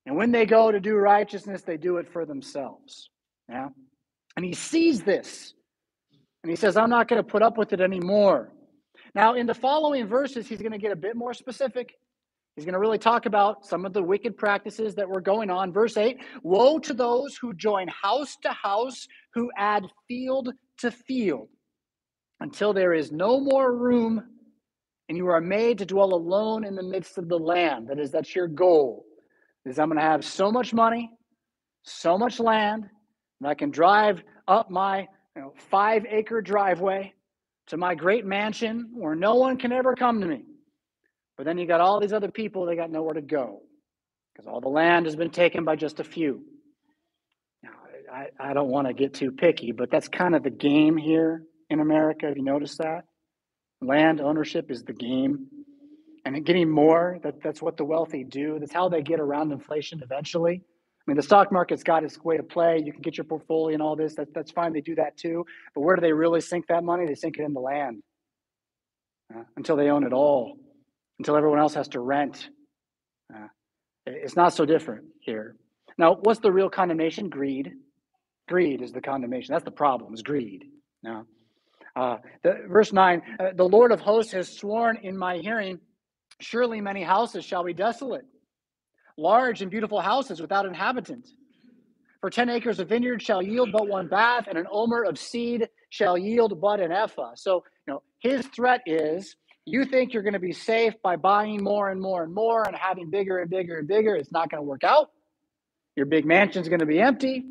And 0.06 0.16
when 0.16 0.32
they 0.32 0.46
go 0.46 0.72
to 0.72 0.80
do 0.80 0.96
righteousness, 0.96 1.64
they 1.64 1.76
do 1.76 1.98
it 1.98 2.12
for 2.12 2.26
themselves. 2.26 3.10
Yeah? 3.50 3.70
And 4.38 4.46
he 4.46 4.54
sees 4.54 5.02
this. 5.02 5.54
And 6.44 6.50
he 6.50 6.56
says, 6.56 6.78
I'm 6.78 6.90
not 6.90 7.10
going 7.10 7.22
to 7.22 7.30
put 7.30 7.42
up 7.42 7.58
with 7.58 7.74
it 7.74 7.82
anymore. 7.82 8.54
Now, 9.14 9.34
in 9.34 9.46
the 9.46 9.54
following 9.54 10.08
verses, 10.08 10.48
he's 10.48 10.62
going 10.62 10.72
to 10.72 10.78
get 10.78 10.92
a 10.92 10.96
bit 10.96 11.16
more 11.16 11.34
specific. 11.34 11.96
He's 12.60 12.66
going 12.66 12.74
to 12.74 12.80
really 12.80 12.98
talk 12.98 13.26
about 13.26 13.66
some 13.66 13.86
of 13.86 13.94
the 13.94 14.04
wicked 14.04 14.36
practices 14.36 14.94
that 14.96 15.08
were 15.08 15.22
going 15.22 15.50
on. 15.50 15.72
Verse 15.72 15.96
8 15.96 16.18
Woe 16.44 16.78
to 16.80 16.94
those 16.94 17.38
who 17.38 17.54
join 17.54 17.88
house 17.88 18.36
to 18.42 18.50
house, 18.50 19.08
who 19.34 19.50
add 19.56 19.86
field 20.10 20.50
to 20.80 20.92
field, 20.92 21.48
until 22.42 22.74
there 22.74 22.94
is 22.94 23.14
no 23.14 23.40
more 23.40 23.74
room, 23.74 24.22
and 25.08 25.18
you 25.18 25.28
are 25.28 25.40
made 25.40 25.78
to 25.78 25.86
dwell 25.86 26.14
alone 26.14 26.66
in 26.66 26.76
the 26.76 26.84
midst 26.84 27.18
of 27.18 27.30
the 27.30 27.40
land. 27.40 27.88
That 27.88 27.98
is, 27.98 28.12
that's 28.12 28.36
your 28.36 28.50
goal. 28.50 29.06
Is 29.64 29.80
I'm 29.80 29.88
going 29.88 29.98
to 29.98 30.04
have 30.04 30.26
so 30.26 30.52
much 30.52 30.74
money, 30.74 31.12
so 31.84 32.18
much 32.18 32.42
land, 32.42 32.90
and 33.40 33.48
I 33.48 33.54
can 33.54 33.72
drive 33.72 34.22
up 34.50 34.70
my 34.70 35.08
you 35.34 35.44
know, 35.44 35.54
five 35.70 36.06
acre 36.10 36.42
driveway 36.42 37.14
to 37.68 37.78
my 37.78 37.96
great 37.96 38.26
mansion 38.26 38.90
where 38.96 39.16
no 39.16 39.36
one 39.36 39.56
can 39.56 39.72
ever 39.72 39.96
come 39.96 40.20
to 40.20 40.28
me. 40.28 40.44
But 41.40 41.46
then 41.46 41.58
you 41.58 41.66
got 41.66 41.80
all 41.80 42.02
these 42.02 42.12
other 42.12 42.30
people, 42.30 42.66
they 42.66 42.76
got 42.76 42.92
nowhere 42.92 43.14
to 43.14 43.22
go 43.22 43.62
because 44.34 44.46
all 44.46 44.60
the 44.60 44.68
land 44.68 45.06
has 45.06 45.16
been 45.16 45.30
taken 45.30 45.64
by 45.64 45.78
just 45.78 46.02
a 46.02 46.04
few. 46.04 46.44
Now, 47.64 47.70
I, 48.12 48.28
I 48.38 48.54
don't 48.54 48.68
want 48.68 48.88
to 48.88 48.94
get 48.94 49.14
too 49.14 49.32
picky, 49.32 49.72
but 49.72 49.90
that's 49.90 50.10
kind 50.10 50.36
of 50.36 50.44
the 50.44 50.50
game 50.50 50.98
here 50.98 51.44
in 51.70 51.80
America. 51.80 52.26
Have 52.26 52.36
you 52.36 52.44
noticed 52.44 52.80
that? 52.80 53.06
Land 53.82 54.20
ownership 54.20 54.70
is 54.70 54.84
the 54.84 54.92
game. 54.92 55.48
And 56.26 56.46
getting 56.46 56.70
more, 56.70 57.20
that, 57.24 57.42
that's 57.42 57.62
what 57.62 57.78
the 57.78 57.86
wealthy 57.86 58.26
do. 58.26 58.60
That's 58.60 58.74
how 58.74 58.90
they 58.90 59.02
get 59.02 59.22
around 59.22 59.54
inflation 59.54 60.02
eventually. 60.04 60.56
I 60.62 61.04
mean, 61.08 61.16
the 61.16 61.24
stock 61.24 61.54
market's 61.54 61.84
got 61.84 62.04
its 62.04 62.22
way 62.22 62.36
to 62.36 62.44
play. 62.44 62.84
You 62.84 62.92
can 62.92 63.02
get 63.02 63.16
your 63.16 63.24
portfolio 63.24 63.76
and 63.76 63.82
all 63.82 63.96
this. 63.96 64.14
That, 64.16 64.34
that's 64.34 64.52
fine. 64.52 64.74
They 64.74 64.82
do 64.82 64.96
that 64.96 65.16
too. 65.16 65.46
But 65.74 65.82
where 65.84 65.96
do 65.96 66.02
they 66.02 66.12
really 66.12 66.42
sink 66.42 66.68
that 66.68 66.84
money? 66.84 67.06
They 67.06 67.16
sink 67.16 67.38
it 67.38 67.44
in 67.44 67.54
the 67.54 67.62
land 67.62 68.04
uh, 69.34 69.44
until 69.56 69.78
they 69.78 69.90
own 69.90 70.04
it 70.04 70.12
all 70.12 70.58
until 71.20 71.36
everyone 71.36 71.60
else 71.60 71.74
has 71.76 71.88
to 71.90 72.00
rent. 72.00 72.50
Uh, 73.34 73.48
it's 74.06 74.36
not 74.36 74.54
so 74.54 74.66
different 74.66 75.06
here. 75.22 75.56
Now, 75.98 76.16
what's 76.16 76.40
the 76.40 76.52
real 76.52 76.70
condemnation? 76.70 77.30
Greed. 77.30 77.74
Greed 78.48 78.82
is 78.82 78.92
the 78.92 79.02
condemnation. 79.02 79.54
That's 79.54 79.66
the 79.66 79.72
problem, 79.72 80.14
is 80.14 80.24
greed. 80.24 80.66
Now, 81.04 81.26
uh, 81.96 82.18
the, 82.44 82.64
verse 82.68 82.94
9 82.94 83.22
uh, 83.40 83.44
The 83.56 83.64
Lord 83.64 83.92
of 83.92 84.00
hosts 84.00 84.32
has 84.32 84.50
sworn 84.50 84.98
in 85.04 85.18
my 85.18 85.38
hearing, 85.38 85.80
surely 86.40 86.82
many 86.82 87.04
houses 87.04 87.46
shall 87.46 87.64
be 87.64 87.74
desolate, 87.74 88.26
large 89.18 89.62
and 89.62 89.70
beautiful 89.70 90.00
houses 90.00 90.42
without 90.42 90.66
inhabitant. 90.66 91.28
For 92.22 92.30
10 92.30 92.50
acres 92.50 92.80
of 92.80 92.90
vineyard 92.90 93.22
shall 93.22 93.42
yield 93.42 93.72
but 93.72 93.88
one 93.88 94.08
bath, 94.08 94.48
and 94.48 94.58
an 94.58 94.68
omer 94.72 95.04
of 95.04 95.18
seed 95.18 95.70
shall 95.90 96.18
yield 96.18 96.60
but 96.60 96.82
an 96.82 96.92
ephah. 96.92 97.34
So, 97.36 97.64
you 97.88 97.94
know, 97.94 98.04
his 98.20 98.46
threat 98.48 98.82
is 98.86 99.36
you 99.70 99.86
think 99.86 100.14
you're 100.14 100.24
going 100.24 100.34
to 100.34 100.40
be 100.40 100.54
safe 100.54 100.94
by 101.02 101.16
buying 101.16 101.64
more 101.64 101.90
and 101.90 102.02
more 102.02 102.24
and 102.24 102.34
more 102.34 102.64
and 102.68 102.76
having 102.76 103.10
bigger 103.10 103.40
and 103.40 103.50
bigger 103.50 103.78
and 103.78 103.88
bigger. 103.88 104.16
It's 104.16 104.32
not 104.32 104.50
going 104.50 104.62
to 104.62 104.68
work 104.68 104.84
out. 104.84 105.12
Your 105.96 106.06
big 106.06 106.26
mansion's 106.26 106.70
going 106.70 106.80
to 106.80 106.86
be 106.86 107.00
empty 107.00 107.44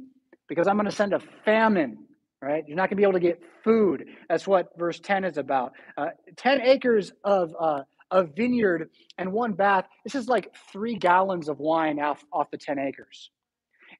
because 0.48 0.66
I'm 0.66 0.76
going 0.76 0.88
to 0.88 0.94
send 0.94 1.12
a 1.12 1.20
famine, 1.44 1.98
right? 2.40 2.64
You're 2.66 2.76
not 2.76 2.90
going 2.90 2.96
to 2.96 2.96
be 2.96 3.02
able 3.02 3.14
to 3.14 3.20
get 3.20 3.42
food. 3.62 4.06
That's 4.28 4.46
what 4.46 4.70
verse 4.78 4.98
10 5.00 5.24
is 5.24 5.36
about. 5.36 5.72
Uh, 5.96 6.08
10 6.36 6.62
acres 6.62 7.12
of, 7.24 7.54
uh, 7.58 7.82
of 8.10 8.34
vineyard 8.34 8.90
and 9.18 9.32
one 9.32 9.52
bath. 9.52 9.86
This 10.04 10.14
is 10.14 10.28
like 10.28 10.54
three 10.72 10.96
gallons 10.96 11.48
of 11.48 11.58
wine 11.58 12.00
off, 12.00 12.24
off 12.32 12.50
the 12.50 12.58
10 12.58 12.78
acres. 12.78 13.30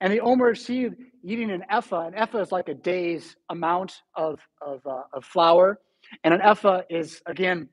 And 0.01 0.13
the 0.13 0.21
Omer 0.21 0.55
seed 0.55 0.95
eating 1.25 1.51
an 1.51 1.65
ephah. 1.71 2.07
An 2.07 2.15
ephah 2.15 2.41
is 2.41 2.53
like 2.53 2.69
a 2.69 2.75
day's 2.75 3.37
amount 3.51 4.01
of, 4.15 4.41
of, 4.61 4.87
uh, 4.87 5.03
of 5.13 5.25
flour. 5.25 5.81
And 6.25 6.33
an 6.33 6.41
ephah 6.41 6.83
is, 6.89 7.21
again, 7.27 7.69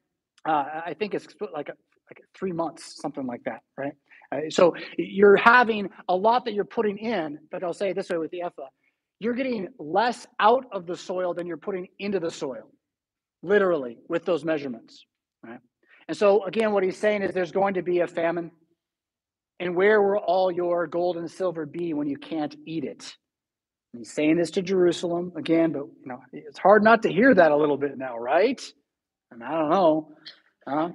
uh, 0.47 0.81
I 0.85 0.95
think 0.97 1.13
it's 1.13 1.27
like 1.53 1.69
a, 1.69 1.73
like 2.09 2.21
three 2.37 2.51
months, 2.51 2.99
something 3.01 3.25
like 3.25 3.43
that, 3.45 3.61
right? 3.77 3.93
Uh, 4.31 4.49
so 4.49 4.75
you're 4.97 5.35
having 5.35 5.89
a 6.09 6.15
lot 6.15 6.45
that 6.45 6.53
you're 6.53 6.65
putting 6.65 6.97
in, 6.97 7.39
but 7.51 7.63
I'll 7.63 7.73
say 7.73 7.93
this 7.93 8.09
way 8.09 8.17
with 8.17 8.31
the 8.31 8.41
ephah, 8.43 8.67
you're 9.19 9.33
getting 9.33 9.69
less 9.79 10.27
out 10.39 10.65
of 10.71 10.85
the 10.85 10.95
soil 10.95 11.33
than 11.33 11.47
you're 11.47 11.57
putting 11.57 11.87
into 11.99 12.19
the 12.19 12.31
soil, 12.31 12.69
literally 13.43 13.97
with 14.09 14.25
those 14.25 14.43
measurements, 14.45 15.05
right? 15.43 15.59
And 16.07 16.17
so 16.17 16.45
again, 16.45 16.73
what 16.73 16.83
he's 16.83 16.97
saying 16.97 17.23
is 17.23 17.33
there's 17.33 17.51
going 17.51 17.75
to 17.75 17.81
be 17.81 17.99
a 18.01 18.07
famine. 18.07 18.51
And 19.59 19.75
where 19.75 20.01
will 20.01 20.19
all 20.19 20.51
your 20.51 20.85
gold 20.85 21.17
and 21.17 21.31
silver 21.31 21.65
be 21.65 21.93
when 21.93 22.07
you 22.07 22.17
can't 22.17 22.55
eat 22.67 22.83
it? 22.83 23.15
And 23.93 24.01
he's 24.01 24.11
saying 24.11 24.35
this 24.35 24.51
to 24.51 24.61
Jerusalem 24.61 25.31
again, 25.37 25.71
but 25.71 25.85
you 25.85 26.07
know 26.07 26.19
it's 26.33 26.59
hard 26.59 26.83
not 26.83 27.03
to 27.03 27.11
hear 27.11 27.33
that 27.33 27.51
a 27.51 27.55
little 27.55 27.77
bit 27.77 27.97
now, 27.97 28.17
right? 28.17 28.61
And 29.31 29.43
I 29.43 29.51
don't 29.51 29.69
know. 29.69 30.09
Huh? 30.67 30.89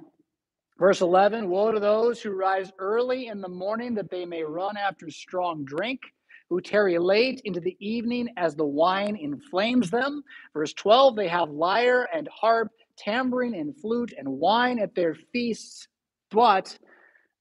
Verse 0.79 1.01
11 1.01 1.49
Woe 1.49 1.71
to 1.71 1.79
those 1.79 2.21
who 2.21 2.31
rise 2.31 2.71
early 2.79 3.27
in 3.27 3.41
the 3.41 3.47
morning 3.47 3.93
that 3.95 4.09
they 4.09 4.25
may 4.25 4.43
run 4.43 4.77
after 4.77 5.09
strong 5.09 5.63
drink, 5.63 6.01
who 6.49 6.59
tarry 6.59 6.97
late 6.97 7.41
into 7.45 7.59
the 7.59 7.77
evening 7.79 8.29
as 8.37 8.55
the 8.55 8.65
wine 8.65 9.15
inflames 9.15 9.91
them. 9.91 10.23
Verse 10.53 10.73
12 10.73 11.15
They 11.15 11.27
have 11.27 11.49
lyre 11.49 12.07
and 12.13 12.27
harp, 12.27 12.71
tambourine 12.97 13.53
and 13.53 13.79
flute, 13.79 14.13
and 14.17 14.27
wine 14.27 14.79
at 14.79 14.95
their 14.95 15.15
feasts, 15.15 15.87
but 16.31 16.77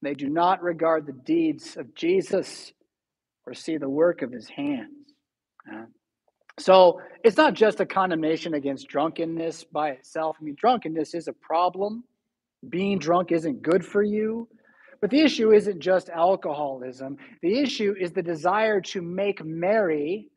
they 0.03 0.15
do 0.15 0.29
not 0.29 0.63
regard 0.63 1.07
the 1.07 1.13
deeds 1.13 1.77
of 1.77 1.95
Jesus 1.95 2.73
or 3.47 3.55
see 3.55 3.79
the 3.79 3.89
work 3.89 4.23
of 4.23 4.33
his 4.33 4.49
hands. 4.49 5.15
Uh, 5.71 5.85
so 6.61 7.01
it's 7.25 7.37
not 7.37 7.55
just 7.55 7.81
a 7.81 7.87
condemnation 7.87 8.55
against 8.55 8.89
drunkenness 8.89 9.65
by 9.65 9.91
itself. 9.91 10.37
I 10.41 10.45
mean, 10.45 10.57
drunkenness 10.59 11.15
is 11.15 11.29
a 11.29 11.33
problem. 11.33 12.05
Being 12.69 12.99
drunk 12.99 13.33
isn't 13.33 13.63
good 13.63 13.85
for 13.85 14.03
you. 14.03 14.49
But 15.01 15.11
the 15.11 15.21
issue 15.21 15.53
isn't 15.53 15.81
just 15.81 16.11
alcoholism. 16.11 17.17
The 17.43 17.59
issue 17.59 17.95
is 17.99 18.13
the 18.13 18.23
desire 18.23 18.81
to 18.83 19.01
make 19.01 19.43
merry 19.43 20.29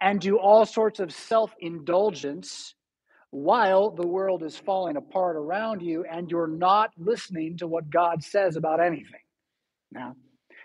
and 0.00 0.20
do 0.20 0.38
all 0.38 0.64
sorts 0.64 1.00
of 1.00 1.12
self 1.12 1.52
indulgence 1.60 2.74
while 3.30 3.90
the 3.90 4.06
world 4.06 4.42
is 4.42 4.56
falling 4.56 4.96
apart 4.96 5.36
around 5.36 5.80
you 5.82 6.04
and 6.04 6.30
you're 6.30 6.46
not 6.46 6.90
listening 6.98 7.56
to 7.56 7.66
what 7.66 7.90
God 7.90 8.22
says 8.22 8.56
about 8.56 8.80
anything. 8.80 9.20
Now, 9.90 10.14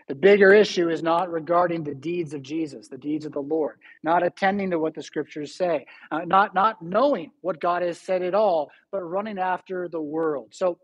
the 0.08 0.16
bigger 0.16 0.54
issue 0.54 0.90
is 0.90 1.04
not 1.04 1.30
regarding 1.30 1.84
the 1.84 1.94
deeds 1.94 2.34
of 2.34 2.42
Jesus, 2.42 2.88
the 2.88 2.98
deeds 2.98 3.26
of 3.26 3.34
the 3.34 3.42
Lord, 3.42 3.78
not 4.04 4.24
attending 4.24 4.72
to 4.72 4.80
what 4.80 4.94
the 4.96 5.04
scriptures 5.04 5.56
say, 5.56 5.86
uh, 6.12 6.22
not, 6.26 6.56
not 6.56 6.82
knowing 6.82 7.32
what 7.42 7.60
God 7.60 7.82
has 7.82 8.00
said 8.00 8.22
at 8.22 8.34
all, 8.34 8.72
but 8.92 9.02
running 9.02 9.38
after 9.38 9.90
the 9.90 10.02
world. 10.02 10.50
So, 10.52 10.78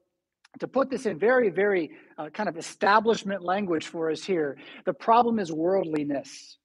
to 0.60 0.68
put 0.68 0.92
this 0.92 1.08
in 1.08 1.18
very, 1.18 1.50
very 1.50 1.92
uh, 2.18 2.30
kind 2.30 2.48
of 2.48 2.58
establishment 2.58 3.44
language 3.44 3.88
for 3.88 4.12
us 4.12 4.24
here, 4.24 4.58
the 4.86 4.94
problem 4.94 5.40
is 5.40 5.52
worldliness. 5.52 6.58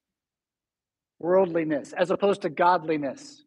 Worldliness 1.20 1.94
as 1.94 2.10
opposed 2.10 2.42
to 2.42 2.50
godliness. 2.50 3.42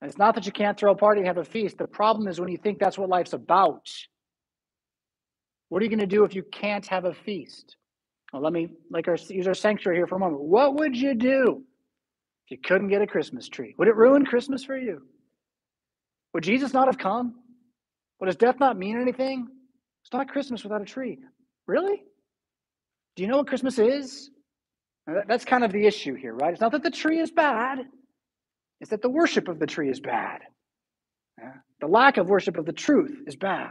And 0.00 0.08
it's 0.08 0.18
not 0.18 0.36
that 0.36 0.46
you 0.46 0.52
can't 0.52 0.78
throw 0.78 0.92
a 0.92 0.94
party 0.94 1.20
and 1.20 1.26
have 1.26 1.38
a 1.38 1.44
feast. 1.44 1.78
The 1.78 1.88
problem 1.88 2.28
is 2.28 2.38
when 2.38 2.48
you 2.48 2.58
think 2.58 2.78
that's 2.78 2.96
what 2.96 3.08
life's 3.08 3.32
about. 3.32 3.90
What 5.68 5.82
are 5.82 5.84
you 5.84 5.90
going 5.90 5.98
to 5.98 6.06
do 6.06 6.22
if 6.22 6.36
you 6.36 6.44
can't 6.44 6.86
have 6.86 7.04
a 7.04 7.12
feast? 7.12 7.76
Well, 8.32 8.42
let 8.42 8.52
me 8.52 8.68
like 8.90 9.08
our 9.08 9.16
use 9.28 9.46
our 9.46 9.54
sanctuary 9.54 9.98
here 9.98 10.06
for 10.06 10.16
a 10.16 10.18
moment. 10.18 10.42
What 10.42 10.74
would 10.74 10.96
you 10.96 11.14
do 11.14 11.62
if 12.46 12.50
you 12.50 12.58
couldn't 12.58 12.88
get 12.88 13.02
a 13.02 13.06
Christmas 13.06 13.48
tree? 13.48 13.74
Would 13.78 13.88
it 13.88 13.96
ruin 13.96 14.24
Christmas 14.26 14.64
for 14.64 14.76
you? 14.76 15.02
Would 16.34 16.44
Jesus 16.44 16.72
not 16.74 16.88
have 16.88 16.98
come? 16.98 17.36
Would 18.20 18.26
his 18.26 18.36
death 18.36 18.60
not 18.60 18.78
mean 18.78 19.00
anything? 19.00 19.48
It's 20.02 20.12
not 20.12 20.28
Christmas 20.28 20.62
without 20.62 20.82
a 20.82 20.84
tree. 20.84 21.18
Really? 21.66 22.02
Do 23.16 23.22
you 23.22 23.28
know 23.28 23.38
what 23.38 23.46
Christmas 23.46 23.78
is? 23.78 24.30
That's 25.26 25.44
kind 25.44 25.64
of 25.64 25.72
the 25.72 25.86
issue 25.86 26.14
here, 26.14 26.34
right? 26.34 26.52
It's 26.52 26.60
not 26.60 26.72
that 26.72 26.82
the 26.82 26.90
tree 26.90 27.18
is 27.18 27.30
bad, 27.30 27.78
it's 28.80 28.90
that 28.90 29.02
the 29.02 29.08
worship 29.08 29.48
of 29.48 29.58
the 29.58 29.66
tree 29.66 29.88
is 29.90 30.00
bad. 30.00 30.40
The 31.80 31.86
lack 31.86 32.16
of 32.18 32.28
worship 32.28 32.58
of 32.58 32.66
the 32.66 32.72
truth 32.72 33.22
is 33.26 33.36
bad. 33.36 33.70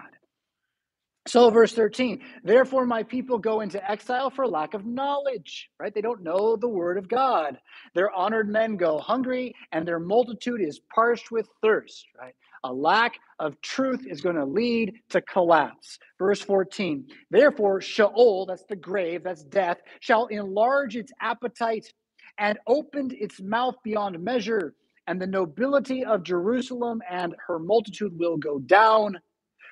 So, 1.27 1.49
verse 1.51 1.73
13, 1.73 2.21
therefore, 2.43 2.85
my 2.85 3.03
people 3.03 3.37
go 3.37 3.61
into 3.61 3.91
exile 3.91 4.29
for 4.29 4.47
lack 4.47 4.73
of 4.73 4.85
knowledge, 4.85 5.69
right? 5.79 5.93
They 5.93 6.01
don't 6.01 6.23
know 6.23 6.57
the 6.57 6.69
word 6.69 6.97
of 6.97 7.09
God. 7.09 7.59
Their 7.95 8.11
honored 8.11 8.49
men 8.49 8.77
go 8.77 8.99
hungry, 8.99 9.55
and 9.71 9.87
their 9.87 9.99
multitude 9.99 10.61
is 10.61 10.81
parched 10.93 11.31
with 11.31 11.49
thirst, 11.61 12.07
right? 12.19 12.35
A 12.65 12.73
lack 12.73 13.15
of 13.39 13.61
truth 13.61 14.05
is 14.07 14.21
going 14.21 14.37
to 14.37 14.45
lead 14.45 14.95
to 15.11 15.21
collapse. 15.21 15.99
Verse 16.19 16.41
14, 16.41 17.07
therefore, 17.31 17.81
Sheol, 17.81 18.47
that's 18.47 18.65
the 18.69 18.77
grave, 18.77 19.23
that's 19.23 19.43
death, 19.43 19.79
shall 20.01 20.27
enlarge 20.27 20.97
its 20.97 21.13
appetite 21.21 21.93
and 22.39 22.59
opened 22.67 23.13
its 23.13 23.41
mouth 23.41 23.75
beyond 23.83 24.19
measure, 24.23 24.75
and 25.07 25.21
the 25.21 25.27
nobility 25.27 26.05
of 26.05 26.23
Jerusalem 26.23 27.01
and 27.09 27.35
her 27.47 27.59
multitude 27.59 28.17
will 28.19 28.37
go 28.37 28.59
down 28.59 29.19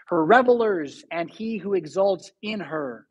her 0.06 0.26
revelers, 0.26 1.04
and 1.12 1.30
he 1.30 1.58
who 1.58 1.74
exalts 1.74 2.32
in 2.42 2.60
her. 2.60 3.08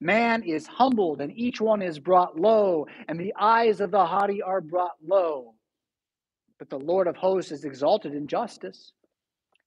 Man 0.00 0.42
is 0.42 0.66
humbled, 0.66 1.20
and 1.20 1.32
each 1.36 1.60
one 1.60 1.82
is 1.82 1.98
brought 1.98 2.38
low, 2.38 2.86
and 3.08 3.18
the 3.18 3.34
eyes 3.38 3.80
of 3.80 3.90
the 3.90 4.04
haughty 4.04 4.42
are 4.42 4.60
brought 4.60 4.96
low. 5.02 5.54
But 6.58 6.70
the 6.70 6.78
Lord 6.78 7.06
of 7.06 7.16
hosts 7.16 7.52
is 7.52 7.64
exalted 7.64 8.14
in 8.14 8.26
justice, 8.26 8.92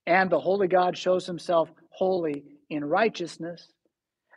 and 0.06 0.30
the 0.30 0.40
holy 0.40 0.68
God 0.68 0.98
shows 0.98 1.26
himself 1.26 1.70
holy 1.92 2.44
in 2.70 2.86
righteousness. 2.86 3.72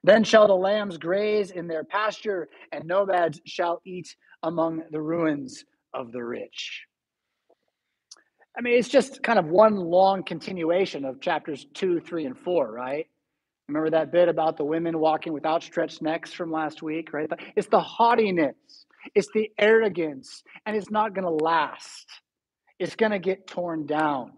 Then 0.04 0.24
shall 0.24 0.48
the 0.48 0.54
lambs 0.54 0.98
graze 0.98 1.50
in 1.50 1.68
their 1.68 1.84
pasture, 1.84 2.48
and 2.72 2.84
nomads 2.86 3.40
shall 3.46 3.80
eat 3.84 4.16
among 4.42 4.82
the 4.90 5.00
ruins 5.00 5.64
of 5.94 6.12
the 6.12 6.24
rich. 6.24 6.86
I 8.56 8.60
mean, 8.60 8.78
it's 8.78 8.88
just 8.88 9.22
kind 9.22 9.38
of 9.38 9.46
one 9.46 9.76
long 9.76 10.22
continuation 10.22 11.04
of 11.04 11.20
chapters 11.20 11.66
two, 11.72 12.00
three, 12.00 12.26
and 12.26 12.38
four, 12.38 12.70
right? 12.70 13.06
Remember 13.68 13.90
that 13.90 14.12
bit 14.12 14.28
about 14.28 14.56
the 14.56 14.64
women 14.64 14.98
walking 14.98 15.32
with 15.32 15.46
outstretched 15.46 16.02
necks 16.02 16.32
from 16.32 16.52
last 16.52 16.82
week, 16.82 17.12
right? 17.12 17.30
It's 17.56 17.68
the 17.68 17.80
haughtiness, 17.80 18.54
it's 19.14 19.28
the 19.32 19.50
arrogance, 19.58 20.42
and 20.66 20.76
it's 20.76 20.90
not 20.90 21.14
going 21.14 21.24
to 21.24 21.44
last. 21.44 22.06
It's 22.78 22.96
going 22.96 23.12
to 23.12 23.18
get 23.18 23.46
torn 23.46 23.86
down. 23.86 24.32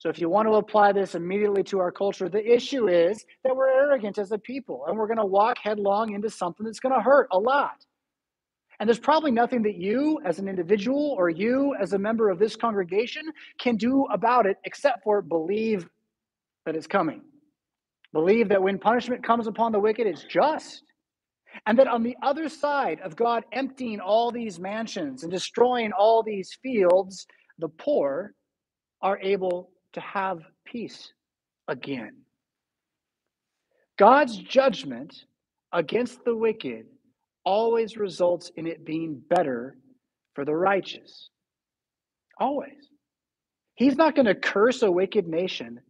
So, 0.00 0.08
if 0.08 0.20
you 0.20 0.28
want 0.28 0.46
to 0.46 0.54
apply 0.54 0.92
this 0.92 1.14
immediately 1.14 1.64
to 1.64 1.80
our 1.80 1.90
culture, 1.90 2.28
the 2.28 2.44
issue 2.44 2.88
is 2.88 3.24
that 3.44 3.56
we're 3.56 3.70
arrogant 3.70 4.18
as 4.18 4.30
a 4.30 4.38
people 4.38 4.84
and 4.86 4.96
we're 4.96 5.08
going 5.08 5.18
to 5.18 5.24
walk 5.24 5.58
headlong 5.58 6.12
into 6.12 6.30
something 6.30 6.64
that's 6.64 6.78
going 6.80 6.94
to 6.94 7.00
hurt 7.00 7.28
a 7.32 7.38
lot. 7.38 7.84
And 8.80 8.88
there's 8.88 9.00
probably 9.00 9.32
nothing 9.32 9.62
that 9.62 9.76
you, 9.76 10.20
as 10.24 10.38
an 10.38 10.48
individual, 10.48 11.14
or 11.18 11.30
you, 11.30 11.74
as 11.80 11.92
a 11.92 11.98
member 11.98 12.30
of 12.30 12.38
this 12.38 12.54
congregation, 12.54 13.22
can 13.58 13.76
do 13.76 14.06
about 14.12 14.46
it 14.46 14.56
except 14.64 15.02
for 15.02 15.20
believe 15.20 15.88
that 16.64 16.76
it's 16.76 16.86
coming. 16.86 17.22
Believe 18.12 18.48
that 18.50 18.62
when 18.62 18.78
punishment 18.78 19.24
comes 19.24 19.46
upon 19.46 19.72
the 19.72 19.80
wicked, 19.80 20.06
it's 20.06 20.24
just. 20.24 20.84
And 21.66 21.78
that 21.78 21.88
on 21.88 22.02
the 22.02 22.16
other 22.22 22.48
side 22.48 23.00
of 23.00 23.16
God 23.16 23.44
emptying 23.52 24.00
all 24.00 24.30
these 24.30 24.60
mansions 24.60 25.24
and 25.24 25.32
destroying 25.32 25.92
all 25.92 26.22
these 26.22 26.56
fields, 26.62 27.26
the 27.58 27.68
poor 27.68 28.34
are 29.02 29.18
able 29.20 29.70
to 29.94 30.00
have 30.00 30.40
peace 30.64 31.12
again. 31.66 32.12
God's 33.98 34.36
judgment 34.36 35.24
against 35.72 36.24
the 36.24 36.36
wicked 36.36 36.86
always 37.48 37.96
results 37.96 38.50
in 38.56 38.66
it 38.66 38.84
being 38.84 39.22
better 39.30 39.74
for 40.34 40.44
the 40.44 40.54
righteous. 40.54 41.30
Always. 42.38 42.90
He's 43.74 43.96
not 43.96 44.14
going 44.14 44.26
to 44.26 44.34
curse 44.34 44.82
a 44.82 44.90
wicked 44.90 45.26
nation 45.26 45.80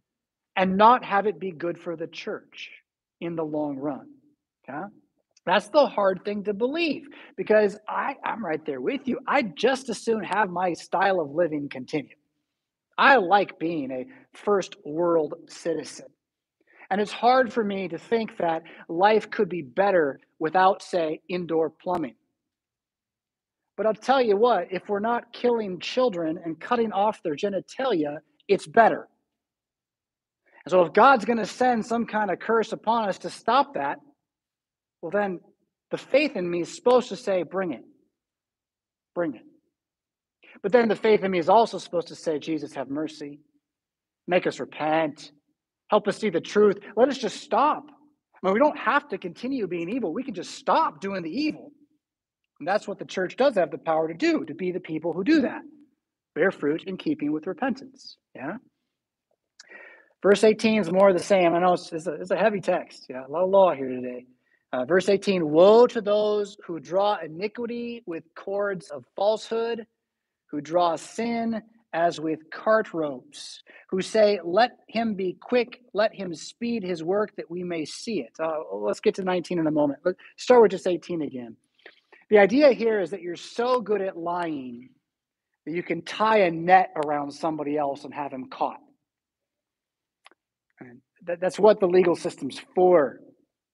and 0.55 0.77
not 0.77 1.03
have 1.03 1.27
it 1.27 1.37
be 1.37 1.51
good 1.51 1.77
for 1.77 1.97
the 1.97 2.07
church 2.07 2.69
in 3.19 3.35
the 3.35 3.43
long 3.43 3.77
run. 3.77 4.07
Okay? 4.63 4.85
That's 5.45 5.67
the 5.67 5.85
hard 5.85 6.23
thing 6.23 6.45
to 6.45 6.53
believe 6.53 7.07
because 7.35 7.77
I, 7.89 8.15
I'm 8.23 8.45
right 8.45 8.65
there 8.65 8.79
with 8.79 9.05
you. 9.09 9.19
I'd 9.27 9.57
just 9.57 9.89
as 9.89 9.97
soon 9.97 10.23
have 10.23 10.49
my 10.49 10.71
style 10.71 11.19
of 11.19 11.31
living 11.31 11.67
continue. 11.67 12.15
I 12.97 13.17
like 13.17 13.59
being 13.59 13.91
a 13.91 14.05
first 14.33 14.77
world 14.85 15.33
citizen. 15.49 16.07
And 16.89 16.99
it's 16.99 17.11
hard 17.11 17.53
for 17.53 17.63
me 17.63 17.87
to 17.87 17.97
think 17.97 18.37
that 18.37 18.63
life 18.87 19.29
could 19.29 19.49
be 19.49 19.61
better 19.61 20.19
without, 20.39 20.81
say, 20.81 21.21
indoor 21.29 21.69
plumbing. 21.69 22.15
But 23.77 23.85
I'll 23.85 23.93
tell 23.93 24.21
you 24.21 24.35
what, 24.35 24.67
if 24.71 24.89
we're 24.89 24.99
not 24.99 25.31
killing 25.31 25.79
children 25.79 26.39
and 26.43 26.59
cutting 26.59 26.91
off 26.91 27.23
their 27.23 27.35
genitalia, 27.35 28.17
it's 28.47 28.67
better. 28.67 29.07
And 30.65 30.71
so 30.71 30.81
if 30.83 30.93
God's 30.93 31.25
going 31.25 31.37
to 31.37 31.45
send 31.45 31.85
some 31.85 32.05
kind 32.05 32.31
of 32.31 32.39
curse 32.39 32.73
upon 32.73 33.07
us 33.07 33.19
to 33.19 33.29
stop 33.29 33.75
that, 33.75 33.99
well, 35.01 35.11
then 35.11 35.39
the 35.91 35.97
faith 35.97 36.35
in 36.35 36.49
me 36.49 36.61
is 36.61 36.75
supposed 36.75 37.09
to 37.09 37.15
say, 37.15 37.43
bring 37.43 37.71
it. 37.71 37.83
Bring 39.15 39.35
it. 39.35 39.43
But 40.61 40.71
then 40.71 40.89
the 40.89 40.95
faith 40.95 41.23
in 41.23 41.31
me 41.31 41.39
is 41.39 41.49
also 41.49 41.77
supposed 41.77 42.09
to 42.09 42.15
say, 42.15 42.39
Jesus, 42.39 42.73
have 42.73 42.89
mercy. 42.89 43.39
Make 44.27 44.45
us 44.45 44.59
repent. 44.59 45.31
Help 45.89 46.07
us 46.07 46.17
see 46.17 46.29
the 46.29 46.41
truth. 46.41 46.77
Let 46.95 47.09
us 47.09 47.17
just 47.17 47.41
stop. 47.41 47.85
I 47.87 48.47
mean, 48.47 48.53
we 48.53 48.59
don't 48.59 48.77
have 48.77 49.07
to 49.09 49.17
continue 49.17 49.67
being 49.67 49.89
evil. 49.89 50.13
We 50.13 50.23
can 50.23 50.33
just 50.33 50.51
stop 50.51 51.01
doing 51.01 51.23
the 51.23 51.31
evil. 51.31 51.71
And 52.59 52.67
that's 52.67 52.87
what 52.87 52.99
the 52.99 53.05
church 53.05 53.35
does 53.37 53.55
have 53.55 53.71
the 53.71 53.77
power 53.77 54.07
to 54.07 54.13
do, 54.13 54.45
to 54.45 54.53
be 54.53 54.71
the 54.71 54.79
people 54.79 55.13
who 55.13 55.23
do 55.23 55.41
that. 55.41 55.61
Bear 56.35 56.51
fruit 56.51 56.83
in 56.85 56.97
keeping 56.97 57.31
with 57.31 57.47
repentance. 57.47 58.17
Yeah? 58.35 58.57
Verse 60.21 60.43
18 60.43 60.81
is 60.81 60.91
more 60.91 61.09
of 61.09 61.17
the 61.17 61.23
same. 61.23 61.53
I 61.53 61.59
know 61.59 61.73
it's, 61.73 61.91
it's, 61.91 62.07
a, 62.07 62.13
it's 62.13 62.31
a 62.31 62.37
heavy 62.37 62.59
text. 62.59 63.05
Yeah, 63.09 63.25
a 63.25 63.31
lot 63.31 63.43
of 63.43 63.49
law 63.49 63.73
here 63.73 63.87
today. 63.87 64.25
Uh, 64.71 64.85
verse 64.85 65.09
18 65.09 65.49
Woe 65.49 65.87
to 65.87 66.01
those 66.01 66.57
who 66.65 66.79
draw 66.79 67.17
iniquity 67.23 68.03
with 68.05 68.23
cords 68.35 68.89
of 68.89 69.05
falsehood, 69.15 69.87
who 70.51 70.61
draw 70.61 70.95
sin 70.95 71.61
as 71.93 72.19
with 72.19 72.49
cart 72.51 72.93
ropes, 72.93 73.63
who 73.89 74.01
say, 74.01 74.39
Let 74.43 74.71
him 74.87 75.15
be 75.15 75.37
quick, 75.39 75.81
let 75.93 76.13
him 76.13 76.33
speed 76.33 76.83
his 76.83 77.03
work 77.03 77.35
that 77.37 77.49
we 77.49 77.63
may 77.63 77.85
see 77.85 78.21
it. 78.21 78.31
Uh, 78.39 78.59
let's 78.73 78.99
get 78.99 79.15
to 79.15 79.23
19 79.23 79.59
in 79.59 79.67
a 79.67 79.71
moment. 79.71 79.99
Let's 80.05 80.19
start 80.37 80.61
with 80.61 80.71
just 80.71 80.87
18 80.87 81.21
again. 81.21 81.55
The 82.29 82.37
idea 82.37 82.71
here 82.71 82.99
is 82.99 83.09
that 83.11 83.21
you're 83.21 83.35
so 83.35 83.81
good 83.81 84.01
at 84.01 84.15
lying 84.15 84.89
that 85.65 85.73
you 85.73 85.83
can 85.83 86.03
tie 86.03 86.41
a 86.41 86.51
net 86.51 86.91
around 86.95 87.31
somebody 87.31 87.77
else 87.77 88.03
and 88.03 88.13
have 88.13 88.31
him 88.31 88.49
caught. 88.49 88.79
And 90.79 91.01
that, 91.25 91.39
that's 91.39 91.59
what 91.59 91.79
the 91.79 91.87
legal 91.87 92.15
system's 92.15 92.59
for 92.75 93.19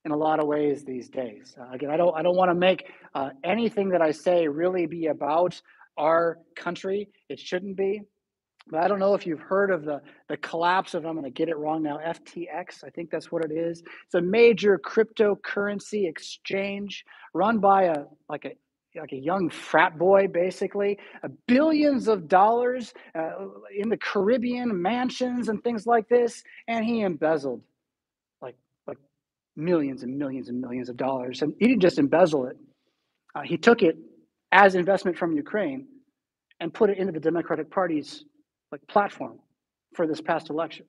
in 0.05 0.11
a 0.11 0.17
lot 0.17 0.39
of 0.39 0.47
ways 0.47 0.83
these 0.83 1.09
days. 1.09 1.55
Uh, 1.59 1.71
again, 1.71 1.89
I 1.89 1.97
don't, 1.97 2.15
I 2.15 2.21
don't 2.21 2.35
want 2.35 2.49
to 2.49 2.55
make 2.55 2.85
uh, 3.13 3.29
anything 3.43 3.89
that 3.89 4.01
I 4.01 4.11
say 4.11 4.47
really 4.47 4.85
be 4.85 5.07
about 5.07 5.59
our 5.97 6.39
country. 6.55 7.09
It 7.29 7.39
shouldn't 7.39 7.77
be. 7.77 8.01
But 8.67 8.83
I 8.83 8.87
don't 8.87 8.99
know 8.99 9.13
if 9.13 9.27
you've 9.27 9.39
heard 9.39 9.69
of 9.69 9.85
the, 9.85 10.01
the 10.27 10.37
collapse 10.37 10.95
of, 10.95 11.05
I'm 11.05 11.13
going 11.13 11.23
to 11.23 11.29
get 11.29 11.49
it 11.49 11.57
wrong 11.57 11.83
now, 11.83 11.99
FTX. 11.99 12.83
I 12.83 12.89
think 12.89 13.11
that's 13.11 13.31
what 13.31 13.45
it 13.45 13.51
is. 13.51 13.83
It's 14.05 14.15
a 14.15 14.21
major 14.21 14.79
cryptocurrency 14.79 16.09
exchange 16.09 17.05
run 17.33 17.59
by 17.59 17.83
a 17.83 18.05
like 18.27 18.45
a 18.45 18.51
like 18.99 19.11
a 19.11 19.17
young 19.17 19.49
frat 19.49 19.97
boy, 19.97 20.27
basically, 20.27 20.97
uh, 21.21 21.27
billions 21.47 22.07
of 22.07 22.29
dollars 22.29 22.93
uh, 23.13 23.31
in 23.77 23.89
the 23.89 23.97
Caribbean, 23.97 24.81
mansions 24.81 25.49
and 25.49 25.61
things 25.63 25.85
like 25.85 26.07
this, 26.07 26.41
and 26.67 26.85
he 26.85 27.01
embezzled 27.01 27.61
like 28.41 28.55
like 28.87 28.97
millions 29.55 30.01
and 30.03 30.17
millions 30.17 30.49
and 30.49 30.59
millions 30.59 30.89
of 30.89 30.97
dollars. 30.97 31.41
And 31.41 31.53
he 31.59 31.67
didn't 31.67 31.81
just 31.81 31.99
embezzle 31.99 32.47
it; 32.47 32.57
uh, 33.35 33.41
he 33.41 33.57
took 33.57 33.83
it 33.83 33.97
as 34.55 34.73
investment 34.73 35.17
from 35.17 35.33
Ukraine 35.33 35.85
and 36.61 36.73
put 36.73 36.89
it 36.89 36.97
into 36.97 37.11
the 37.11 37.19
Democratic 37.19 37.69
Party's 37.69 38.23
like 38.71 38.81
platform 38.87 39.37
for 39.93 40.07
this 40.07 40.21
past 40.21 40.49
election. 40.49 40.85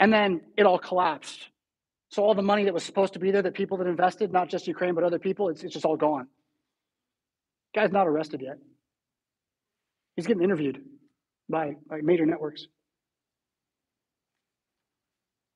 And 0.00 0.10
then 0.10 0.40
it 0.56 0.64
all 0.64 0.78
collapsed. 0.78 1.50
So 2.08 2.24
all 2.24 2.34
the 2.34 2.42
money 2.42 2.64
that 2.64 2.72
was 2.72 2.82
supposed 2.82 3.12
to 3.12 3.18
be 3.18 3.30
there 3.30 3.42
that 3.42 3.52
people 3.52 3.76
that 3.76 3.86
invested, 3.86 4.32
not 4.32 4.48
just 4.48 4.66
Ukraine, 4.66 4.94
but 4.94 5.04
other 5.04 5.18
people, 5.18 5.50
it's, 5.50 5.62
it's 5.62 5.74
just 5.74 5.84
all 5.84 5.96
gone. 5.96 6.26
Guy's 7.74 7.92
not 7.92 8.06
arrested 8.06 8.40
yet. 8.40 8.56
He's 10.16 10.26
getting 10.26 10.42
interviewed 10.42 10.80
by, 11.50 11.76
by 11.90 12.00
major 12.00 12.24
networks. 12.24 12.66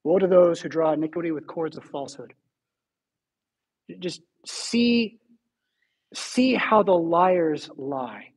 Woe 0.04 0.18
to 0.18 0.26
those 0.26 0.60
who 0.60 0.68
draw 0.68 0.92
iniquity 0.92 1.30
with 1.30 1.46
cords 1.46 1.78
of 1.78 1.84
falsehood. 1.84 2.34
Just 4.00 4.20
see, 4.46 5.18
see 6.14 6.54
how 6.54 6.82
the 6.82 6.92
liars 6.92 7.70
lie 7.76 8.28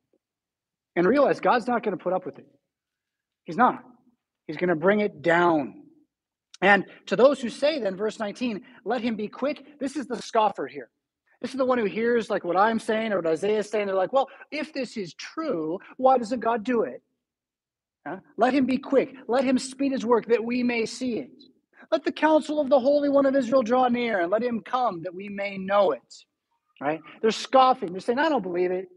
and 0.96 1.06
realize 1.06 1.40
God's 1.40 1.66
not 1.66 1.82
going 1.82 1.96
to 1.96 2.02
put 2.02 2.12
up 2.12 2.26
with 2.26 2.38
it. 2.38 2.46
He's 3.44 3.56
not. 3.56 3.82
He's 4.46 4.56
going 4.56 4.68
to 4.68 4.76
bring 4.76 5.00
it 5.00 5.22
down. 5.22 5.82
And 6.60 6.84
to 7.06 7.16
those 7.16 7.40
who 7.40 7.48
say, 7.48 7.80
then, 7.80 7.96
verse 7.96 8.18
19, 8.18 8.62
let 8.84 9.00
him 9.00 9.16
be 9.16 9.28
quick, 9.28 9.80
this 9.80 9.96
is 9.96 10.06
the 10.06 10.20
scoffer 10.20 10.66
here. 10.66 10.90
This 11.40 11.50
is 11.50 11.56
the 11.56 11.64
one 11.64 11.78
who 11.78 11.86
hears 11.86 12.30
like 12.30 12.44
what 12.44 12.56
I'm 12.56 12.78
saying 12.78 13.12
or 13.12 13.16
what 13.16 13.26
Isaiah 13.26 13.58
is 13.58 13.68
saying. 13.68 13.86
They're 13.86 13.96
like, 13.96 14.12
well, 14.12 14.28
if 14.52 14.72
this 14.72 14.96
is 14.96 15.12
true, 15.14 15.80
why 15.96 16.18
doesn't 16.18 16.38
God 16.38 16.62
do 16.62 16.82
it? 16.82 17.02
Huh? 18.06 18.18
Let 18.36 18.54
him 18.54 18.64
be 18.64 18.78
quick. 18.78 19.14
Let 19.26 19.44
him 19.44 19.58
speed 19.58 19.90
his 19.90 20.04
work 20.04 20.26
that 20.26 20.44
we 20.44 20.62
may 20.62 20.86
see 20.86 21.18
it. 21.18 21.30
Let 21.90 22.04
the 22.04 22.12
counsel 22.12 22.60
of 22.60 22.68
the 22.68 22.78
Holy 22.78 23.08
One 23.08 23.26
of 23.26 23.34
Israel 23.34 23.62
draw 23.62 23.88
near 23.88 24.20
and 24.20 24.30
let 24.30 24.42
him 24.42 24.60
come 24.60 25.02
that 25.02 25.14
we 25.14 25.28
may 25.28 25.58
know 25.58 25.90
it. 25.90 26.24
Right? 26.82 27.00
They're 27.20 27.30
scoffing. 27.30 27.92
They're 27.92 28.00
saying, 28.00 28.18
I 28.18 28.28
don't 28.28 28.42
believe 28.42 28.72
it. 28.72 28.88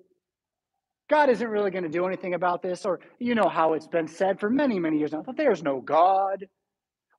God 1.08 1.30
isn't 1.30 1.48
really 1.48 1.70
going 1.70 1.84
to 1.84 1.90
do 1.90 2.08
anything 2.08 2.34
about 2.34 2.64
this, 2.64 2.84
or 2.84 3.00
you 3.20 3.36
know 3.36 3.48
how 3.48 3.74
it's 3.74 3.88
been 3.88 4.08
said 4.08 4.40
for 4.40 4.50
many, 4.50 4.80
many 4.80 4.98
years 4.98 5.12
now 5.12 5.22
that 5.22 5.38
there's 5.38 5.62
no 5.62 5.80
God. 5.80 6.48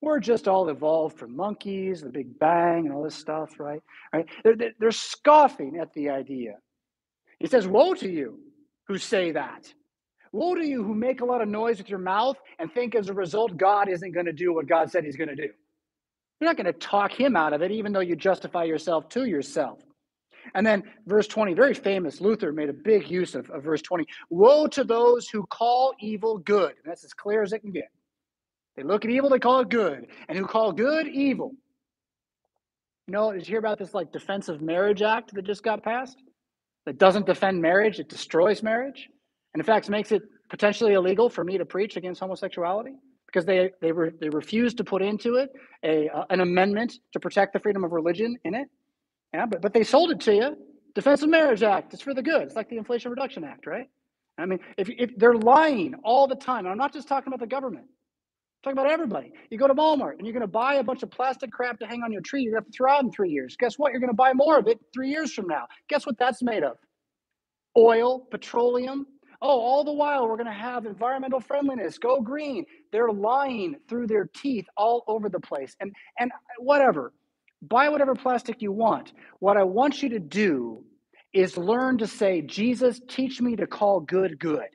We're 0.03 0.19
just 0.19 0.49
all 0.49 0.69
evolved 0.69 1.19
from 1.19 1.37
monkeys, 1.37 2.03
the 2.03 2.09
Big 2.09 2.37
Bang, 2.39 2.87
and 2.87 2.93
all 2.93 3.05
this 3.05 3.15
stuff, 3.15 3.61
right? 3.61 3.81
Right? 4.13 4.27
They're, 4.43 4.57
they're 4.79 4.91
scoffing 4.91 5.79
at 5.81 5.93
the 5.95 6.11
idea. 6.11 6.57
He 7.39 7.47
says, 7.47 7.69
Woe 7.69 7.95
to 7.95 8.11
you 8.11 8.41
who 8.89 8.99
say 8.99 9.31
that. 9.33 9.73
Woe 10.33 10.57
to 10.57 10.67
you 10.67 10.83
who 10.83 10.95
make 10.95 11.21
a 11.21 11.25
lot 11.25 11.41
of 11.41 11.49
noise 11.49 11.79
with 11.79 11.89
your 11.89 12.01
mouth 12.01 12.37
and 12.59 12.73
think 12.73 12.97
as 12.97 13.09
a 13.09 13.15
result 13.15 13.57
God 13.57 13.89
isn't 13.89 14.13
going 14.13 14.27
to 14.27 14.33
do 14.33 14.53
what 14.53 14.67
God 14.67 14.91
said 14.91 15.05
he's 15.05 15.17
going 15.17 15.29
to 15.29 15.37
do. 15.37 15.49
You're 16.41 16.51
not 16.51 16.57
going 16.57 16.67
to 16.67 16.73
talk 16.73 17.13
him 17.13 17.37
out 17.37 17.53
of 17.53 17.63
it, 17.63 17.71
even 17.71 17.93
though 17.93 18.01
you 18.01 18.17
justify 18.17 18.65
yourself 18.65 19.09
to 19.11 19.25
yourself. 19.25 19.79
And 20.55 20.67
then 20.67 20.83
verse 21.07 21.27
20, 21.27 21.55
very 21.55 21.75
famous. 21.75 22.21
Luther 22.21 22.53
made 22.53 22.69
a 22.69 22.75
big 22.75 23.11
use 23.11 23.35
of, 23.35 23.51
of 23.51 23.63
verse 23.65 23.83
20. 23.83 24.07
Woe 24.31 24.67
to 24.69 24.85
those 24.85 25.29
who 25.29 25.45
call 25.47 25.95
evil 26.01 26.39
good. 26.39 26.71
And 26.71 26.85
that's 26.85 27.05
as 27.05 27.13
clear 27.13 27.43
as 27.43 27.53
it 27.53 27.61
can 27.61 27.73
get. 27.73 27.91
They 28.77 28.83
look 28.83 29.05
at 29.05 29.11
evil, 29.11 29.31
they 29.31 29.39
call 29.39 29.61
it 29.61 29.71
good. 29.71 30.07
And 30.29 30.37
who 30.39 30.47
call 30.47 30.73
good 30.73 31.09
evil. 31.09 31.53
You 33.07 33.13
know, 33.13 33.33
did 33.33 33.47
you 33.47 33.53
hear 33.53 33.59
about 33.59 33.79
this 33.79 33.95
like 33.95 34.13
Defense 34.13 34.49
of 34.49 34.61
Marriage 34.61 35.03
Act 35.03 35.33
that 35.35 35.45
just 35.45 35.63
got 35.63 35.83
passed? 35.83 36.19
That 36.85 36.99
doesn't 36.99 37.27
defend 37.27 37.61
marriage, 37.61 37.99
it 37.99 38.09
destroys 38.09 38.63
marriage. 38.63 39.09
And 39.55 39.61
in 39.61 39.65
fact, 39.65 39.89
makes 39.89 40.13
it 40.13 40.23
potentially 40.51 40.93
illegal 40.93 41.29
for 41.29 41.45
me 41.45 41.59
to 41.59 41.65
preach 41.65 41.97
against 41.97 42.21
homosexuality 42.21 42.95
because 43.27 43.45
they 43.45 43.71
they, 43.81 43.93
re, 43.93 44.11
they 44.21 44.29
refused 44.29 44.77
to 44.79 44.85
put 44.85 45.03
into 45.03 45.37
it 45.37 45.51
a 45.85 46.09
uh, 46.09 46.25
an 46.31 46.41
amendment 46.41 46.99
to 47.13 47.21
protect 47.21 47.53
the 47.53 47.59
freedom 47.59 47.85
of 47.85 47.93
religion 47.93 48.37
in 48.45 48.55
it. 48.55 48.69
Yeah, 49.35 49.47
but, 49.47 49.63
but 49.63 49.73
they 49.73 49.85
sold 49.85 50.11
it 50.11 50.21
to 50.23 50.35
you. 50.35 50.57
Defense 50.95 51.23
of 51.23 51.29
Marriage 51.31 51.63
Act, 51.63 51.95
it's 51.95 52.03
for 52.03 52.15
the 52.15 52.23
good. 52.23 52.43
It's 52.43 52.57
like 52.57 52.69
the 52.69 52.79
Inflation 52.79 53.11
Reduction 53.11 53.45
Act, 53.45 53.67
right? 53.67 53.89
I 54.39 54.47
mean, 54.47 54.61
if, 54.77 54.89
if 54.91 55.17
they're 55.17 55.35
lying 55.35 55.95
all 56.05 56.27
the 56.27 56.35
time, 56.37 56.67
I'm 56.67 56.79
not 56.79 56.93
just 56.93 57.09
talking 57.09 57.29
about 57.29 57.41
the 57.41 57.47
government, 57.47 57.87
I'm 57.87 58.75
talking 58.75 58.79
about 58.79 58.91
everybody. 58.93 59.33
You 59.51 59.59
go 59.59 59.69
to 59.69 59.75
Walmart 59.75 60.19
and 60.19 60.27
you're 60.27 60.33
going 60.33 60.43
to 60.43 60.47
buy 60.49 60.75
a 60.77 60.85
bunch 60.85 61.03
of 61.03 61.11
plastic 61.11 61.53
crap 61.53 61.79
to 61.81 61.87
hang 61.87 62.03
on 62.03 62.13
your 62.13 62.23
tree. 62.23 62.43
You're 62.43 62.53
going 62.53 62.63
to 62.63 62.67
have 62.67 62.73
to 62.73 62.77
throw 62.77 62.93
out 62.93 63.05
in 63.05 63.13
three 63.13 63.31
years. 63.31 63.57
Guess 63.59 63.79
what? 63.79 63.93
You're 63.93 64.01
going 64.01 64.11
to 64.11 64.17
buy 64.17 64.33
more 64.35 64.59
of 64.59 64.69
it 64.69 64.81
three 64.95 65.11
years 65.11 65.33
from 65.33 65.47
now. 65.49 65.67
Guess 65.89 66.07
what 66.07 66.19
that's 66.19 66.43
made 66.43 66.65
of? 66.65 66.77
Oil, 67.77 68.21
petroleum. 68.31 69.07
Oh, 69.43 69.49
all 69.61 69.85
the 69.85 69.93
while 69.93 70.29
we're 70.29 70.37
going 70.37 70.47
to 70.47 70.53
have 70.53 70.87
environmental 70.87 71.41
friendliness. 71.41 71.99
Go 71.99 72.21
green. 72.21 72.65
They're 72.93 73.11
lying 73.13 73.77
through 73.89 74.09
their 74.09 74.31
teeth 74.35 74.67
all 74.77 75.05
over 75.09 75.29
the 75.29 75.41
place. 75.41 75.77
And 75.81 75.95
and 76.19 76.31
whatever 76.59 77.13
buy 77.63 77.89
whatever 77.89 78.15
plastic 78.15 78.63
you 78.63 78.73
want. 78.73 79.13
What 79.41 79.57
I 79.57 79.65
want 79.65 80.03
you 80.03 80.11
to 80.11 80.19
do 80.19 80.85
is 81.33 81.57
learn 81.57 81.99
to 81.99 82.07
say, 82.07 82.43
Jesus, 82.43 83.01
teach 83.09 83.41
me 83.41 83.57
to 83.57 83.67
call 83.67 84.01
good 84.01 84.39
good. 84.39 84.69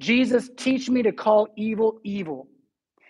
Jesus, 0.00 0.50
teach 0.56 0.88
me 0.88 1.02
to 1.02 1.12
call 1.12 1.48
evil 1.56 2.00
evil. 2.04 2.48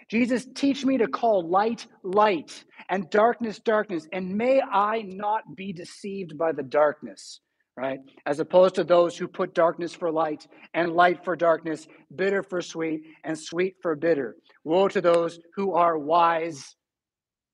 Jesus, 0.08 0.46
teach 0.54 0.84
me 0.84 0.98
to 0.98 1.08
call 1.08 1.48
light 1.48 1.86
light 2.02 2.64
and 2.90 3.08
darkness 3.08 3.58
darkness. 3.58 4.06
And 4.12 4.36
may 4.36 4.60
I 4.60 5.02
not 5.02 5.56
be 5.56 5.72
deceived 5.72 6.36
by 6.36 6.52
the 6.52 6.62
darkness, 6.62 7.40
right? 7.76 8.00
As 8.26 8.40
opposed 8.40 8.74
to 8.74 8.84
those 8.84 9.16
who 9.16 9.26
put 9.26 9.54
darkness 9.54 9.94
for 9.94 10.10
light 10.10 10.46
and 10.74 10.92
light 10.92 11.24
for 11.24 11.34
darkness, 11.34 11.86
bitter 12.14 12.42
for 12.42 12.60
sweet 12.60 13.02
and 13.24 13.38
sweet 13.38 13.76
for 13.80 13.94
bitter. 13.96 14.36
Woe 14.64 14.88
to 14.88 15.00
those 15.00 15.38
who 15.56 15.72
are 15.72 15.98
wise 15.98 16.76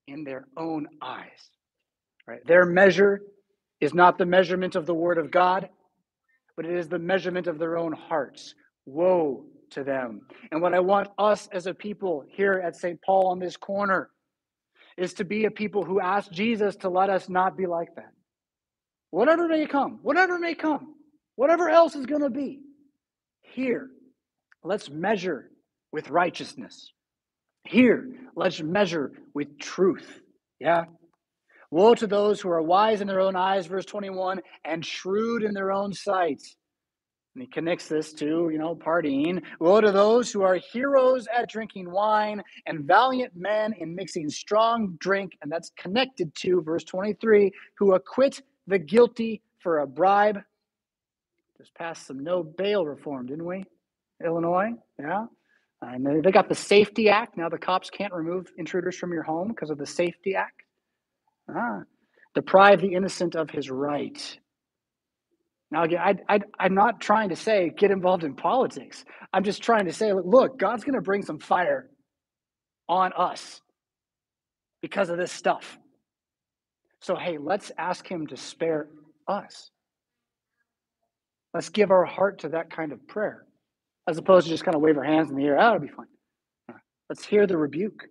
in 0.09 0.25
their 0.25 0.47
own 0.57 0.87
eyes. 1.01 1.51
Right? 2.27 2.45
Their 2.47 2.67
measure 2.67 3.21
is 3.81 3.95
not 3.95 4.19
the 4.19 4.27
measurement 4.27 4.75
of 4.75 4.87
the 4.87 4.95
word 4.95 5.19
of 5.19 5.31
God, 5.31 5.69
but 6.57 6.67
it 6.67 6.77
is 6.77 6.89
the 6.89 6.99
measurement 6.99 7.47
of 7.47 7.59
their 7.59 7.77
own 7.77 7.93
hearts. 7.93 8.55
Woe 8.87 9.45
to 9.71 9.85
them. 9.85 10.23
And 10.51 10.61
what 10.61 10.75
I 10.75 10.81
want 10.81 11.09
us 11.19 11.49
as 11.53 11.67
a 11.67 11.75
people 11.75 12.25
here 12.29 12.61
at 12.65 12.75
St. 12.75 12.99
Paul 13.05 13.29
on 13.29 13.39
this 13.39 13.57
corner 13.57 14.11
is 14.97 15.15
to 15.15 15.25
be 15.25 15.45
a 15.45 15.51
people 15.51 15.85
who 15.85 16.01
ask 16.01 16.31
Jesus 16.33 16.75
to 16.77 16.89
let 16.89 17.11
us 17.11 17.29
not 17.29 17.57
be 17.57 17.67
like 17.67 17.95
that. 17.97 18.13
Whatever 19.11 19.47
may 19.47 19.67
come, 19.67 20.01
whatever 20.03 20.39
may 20.39 20.55
come, 20.55 20.95
whatever 21.37 21.69
else 21.69 21.95
is 21.95 22.07
going 22.07 22.23
to 22.23 22.31
be, 22.31 22.61
here, 23.41 23.89
let's 24.65 24.91
measure 24.91 25.51
with 25.93 26.11
righteousness. 26.11 26.93
Here, 27.69 28.09
let's 28.35 28.63
measure 28.63 29.13
with 29.35 29.59
truth. 29.59 30.23
Yeah. 30.59 30.85
Woe 31.71 31.95
to 31.97 32.07
those 32.07 32.41
who 32.41 32.49
are 32.49 32.63
wise 32.63 33.03
in 33.03 33.07
their 33.07 33.21
own 33.21 33.37
eyes, 33.37 33.67
verse 33.67 33.85
21, 33.85 34.41
and 34.65 34.85
shrewd 34.85 35.43
in 35.43 35.53
their 35.53 35.71
own 35.71 35.93
sight. 35.93 36.41
And 37.35 37.43
he 37.43 37.47
connects 37.47 37.87
this 37.87 38.15
to, 38.15 38.49
you 38.51 38.57
know, 38.57 38.75
partying. 38.75 39.43
Woe 39.61 39.83
to 39.83 39.93
those 39.93 40.33
who 40.33 40.41
are 40.41 40.55
heroes 40.55 41.29
at 41.37 41.51
drinking 41.51 41.91
wine 41.91 42.43
and 42.65 42.85
valiant 42.85 43.37
men 43.37 43.75
in 43.75 43.95
mixing 43.95 44.31
strong 44.31 44.97
drink. 44.99 45.37
And 45.43 45.53
that's 45.53 45.71
connected 45.77 46.35
to 46.37 46.63
verse 46.63 46.85
23 46.85 47.53
who 47.77 47.93
acquit 47.93 48.41
the 48.67 48.79
guilty 48.79 49.43
for 49.59 49.81
a 49.81 49.87
bribe. 49.87 50.39
Just 51.59 51.75
passed 51.75 52.07
some 52.07 52.21
no 52.21 52.43
bail 52.43 52.87
reform, 52.87 53.27
didn't 53.27 53.45
we? 53.45 53.67
Illinois, 54.25 54.71
yeah. 54.99 55.27
And 55.81 56.25
they 56.25 56.33
got 56.33 56.49
the 56.49 56.55
SAFE-T 56.55 57.09
Act. 57.09 57.37
Now 57.37 57.49
the 57.49 57.59
cops 57.59 57.91
can't 57.91 58.13
remove 58.13 58.47
intruders 58.57 58.97
from 58.97 59.13
your 59.13 59.23
home 59.23 59.49
because 59.49 59.71
of 59.71 59.79
the 59.79 59.87
SAFE-T 59.87 60.35
Act. 60.35 60.63
Ah, 61.49 61.83
deprive 62.35 62.81
the 62.81 62.95
innocent 62.95 63.37
of 63.37 63.51
his 63.51 63.71
right. 63.71 64.39
Now, 65.71 65.85
again, 65.85 66.21
I, 66.29 66.41
I'm 66.59 66.75
not 66.75 67.01
trying 67.01 67.29
to 67.29 67.37
say 67.37 67.71
get 67.77 67.91
involved 67.91 68.25
in 68.25 68.35
politics. 68.35 69.05
I'm 69.33 69.45
just 69.45 69.63
trying 69.63 69.85
to 69.85 69.93
say, 69.93 70.13
look, 70.13 70.59
God's 70.59 70.83
going 70.83 70.95
to 70.95 71.03
bring 71.03 71.23
some 71.23 71.39
fire 71.39 71.91
on 72.89 73.13
us 73.13 73.61
because 74.81 75.11
of 75.11 75.19
this 75.19 75.31
stuff. 75.31 75.79
So, 77.01 77.17
hey, 77.17 77.39
let's 77.39 77.71
ask 77.79 78.07
Him 78.07 78.27
to 78.29 78.37
spare 78.37 78.89
us. 79.27 79.71
Let's 81.53 81.69
give 81.69 81.91
our 81.91 82.05
heart 82.05 82.41
to 82.41 82.51
that 82.51 82.71
kind 82.71 82.93
of 82.93 83.07
prayer 83.07 83.45
as 84.09 84.19
opposed 84.19 84.47
to 84.47 84.51
just 84.51 84.65
kind 84.65 84.75
of 84.75 84.81
wave 84.81 84.97
our 84.97 85.05
hands 85.05 85.31
in 85.31 85.37
the 85.37 85.45
air. 85.45 85.61
Oh, 85.61 85.77
it'll 85.77 85.81
be 85.81 85.89
fine. 85.89 86.07
Let's 87.11 87.25
hear 87.27 87.47
the 87.47 87.59
rebuke. 87.59 88.07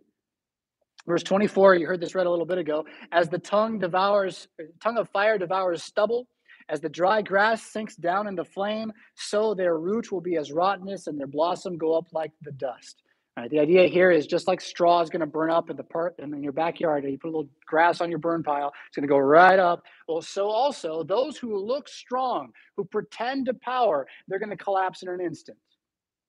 Verse 1.08 1.24
24, 1.24 1.76
you 1.76 1.88
heard 1.88 2.02
this 2.02 2.16
read 2.16 2.28
a 2.28 2.30
little 2.30 2.46
bit 2.46 2.60
ago. 2.60 2.86
As 3.12 3.30
the 3.30 3.40
tongue 3.40 3.80
devours, 3.80 4.48
tongue 4.82 4.98
of 4.98 5.10
fire 5.10 5.38
devours 5.38 5.84
stubble, 5.84 6.28
As 6.70 6.82
the 6.82 6.90
dry 6.90 7.22
grass 7.22 7.64
sinks 7.64 7.96
down 7.96 8.28
in 8.28 8.36
the 8.36 8.44
flame, 8.44 8.92
so 9.16 9.54
their 9.54 9.78
root 9.80 10.12
will 10.12 10.22
be 10.22 10.36
as 10.36 10.52
rottenness 10.52 11.08
and 11.08 11.18
their 11.18 11.28
blossom 11.28 11.78
go 11.78 11.98
up 11.98 12.08
like 12.12 12.32
the 12.42 12.52
dust. 12.52 13.02
Right, 13.38 13.50
the 13.52 13.60
idea 13.60 13.88
here 13.88 14.10
is 14.10 14.26
just 14.26 14.48
like 14.48 14.60
straw 14.60 15.00
is 15.02 15.12
going 15.12 15.20
to 15.20 15.28
burn 15.28 15.52
up 15.52 15.70
in 15.70 15.78
the 15.78 15.84
part 15.84 16.16
in 16.18 16.42
your 16.42 16.52
backyard. 16.52 17.06
You 17.06 17.20
put 17.20 17.28
a 17.28 17.32
little 17.38 17.50
grass 17.68 18.02
on 18.02 18.10
your 18.10 18.20
burn 18.20 18.42
pile, 18.42 18.74
it's 18.88 18.96
going 18.96 19.08
to 19.08 19.14
go 19.14 19.20
right 19.20 19.60
up. 19.60 19.84
Well, 20.08 20.24
so 20.24 20.50
also 20.50 21.04
those 21.04 21.38
who 21.38 21.56
look 21.56 21.88
strong, 21.88 22.52
who 22.76 22.84
pretend 22.84 23.46
to 23.46 23.54
power, 23.54 24.08
they're 24.28 24.40
going 24.40 24.50
to 24.50 24.58
collapse 24.58 25.04
in 25.04 25.10
an 25.10 25.22
instant. 25.22 25.58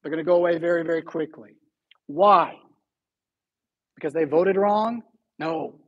They're 0.08 0.16
going 0.16 0.24
to 0.24 0.30
go 0.30 0.36
away 0.36 0.56
very, 0.56 0.84
very 0.84 1.02
quickly. 1.02 1.50
Why? 2.06 2.54
Because 3.94 4.14
they 4.14 4.24
voted 4.24 4.56
wrong? 4.56 5.02
No. 5.38 5.78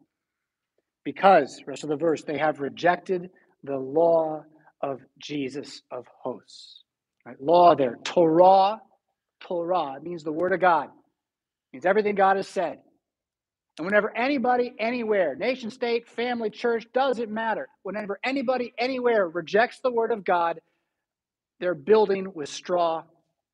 Because, 1.07 1.63
rest 1.67 1.85
of 1.85 1.89
the 1.89 1.97
verse, 1.97 2.23
they 2.23 2.37
have 2.37 2.61
rejected 2.61 3.31
the 3.65 3.79
law 3.79 4.45
of 4.83 5.01
Jesus 5.19 5.81
of 5.91 6.05
hosts. 6.23 6.85
Right? 7.25 7.41
Law 7.41 7.75
there, 7.75 7.97
Torah, 8.05 8.83
Torah, 9.41 9.95
it 9.97 10.03
means 10.03 10.23
the 10.23 10.33
word 10.33 10.53
of 10.53 10.61
God 10.61 10.91
means 11.73 11.87
everything 11.87 12.15
God 12.15 12.37
has 12.37 12.47
said. 12.47 12.77
And 13.79 13.87
whenever 13.87 14.15
anybody, 14.15 14.75
anywhere, 14.79 15.35
nation, 15.35 15.71
state, 15.71 16.11
family, 16.11 16.51
church, 16.51 16.85
doesn't 16.93 17.31
matter, 17.31 17.71
whenever 17.85 18.21
anybody, 18.23 18.75
anywhere 18.77 19.27
rejects 19.27 19.81
the 19.83 19.91
word 19.91 20.13
of 20.13 20.27
God, 20.27 20.61
they're 21.59 21.75
building 21.75 22.33
with 22.35 22.51
straw 22.51 23.05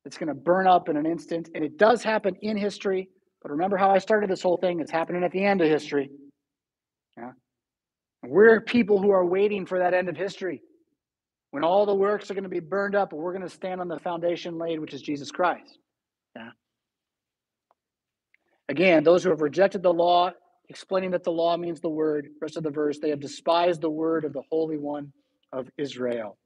that's 0.07 0.17
going 0.17 0.29
to 0.29 0.33
burn 0.33 0.67
up 0.67 0.87
in 0.87 0.95
an 0.95 1.05
instant. 1.05 1.49
And 1.53 1.65
it 1.65 1.77
does 1.77 2.01
happen 2.01 2.33
in 2.41 2.55
history. 2.55 3.09
But 3.41 3.51
remember 3.51 3.75
how 3.75 3.89
I 3.89 3.97
started 3.97 4.29
this 4.29 4.41
whole 4.41 4.55
thing? 4.55 4.79
It's 4.79 4.89
happening 4.89 5.21
at 5.21 5.33
the 5.33 5.43
end 5.43 5.59
of 5.59 5.67
history. 5.67 6.09
Yeah. 7.17 7.31
We're 8.23 8.61
people 8.61 9.01
who 9.01 9.11
are 9.11 9.25
waiting 9.25 9.65
for 9.65 9.79
that 9.79 9.93
end 9.93 10.07
of 10.07 10.15
history 10.15 10.61
when 11.51 11.65
all 11.65 11.85
the 11.85 11.93
works 11.93 12.31
are 12.31 12.35
going 12.35 12.45
to 12.45 12.49
be 12.49 12.61
burned 12.61 12.95
up, 12.95 13.11
and 13.11 13.21
we're 13.21 13.33
going 13.33 13.43
to 13.43 13.49
stand 13.49 13.81
on 13.81 13.89
the 13.89 13.99
foundation 13.99 14.57
laid, 14.57 14.79
which 14.79 14.93
is 14.93 15.01
Jesus 15.01 15.29
Christ. 15.29 15.77
Yeah. 16.37 16.51
Again, 18.69 19.03
those 19.03 19.25
who 19.25 19.29
have 19.29 19.41
rejected 19.41 19.83
the 19.83 19.91
law, 19.91 20.31
explaining 20.69 21.11
that 21.11 21.25
the 21.25 21.31
law 21.31 21.57
means 21.57 21.81
the 21.81 21.89
word, 21.89 22.29
rest 22.41 22.55
of 22.55 22.63
the 22.63 22.71
verse, 22.71 22.97
they 22.99 23.09
have 23.09 23.19
despised 23.19 23.81
the 23.81 23.89
word 23.89 24.23
of 24.23 24.31
the 24.31 24.43
Holy 24.49 24.77
One 24.77 25.11
of 25.51 25.67
Israel. 25.77 26.37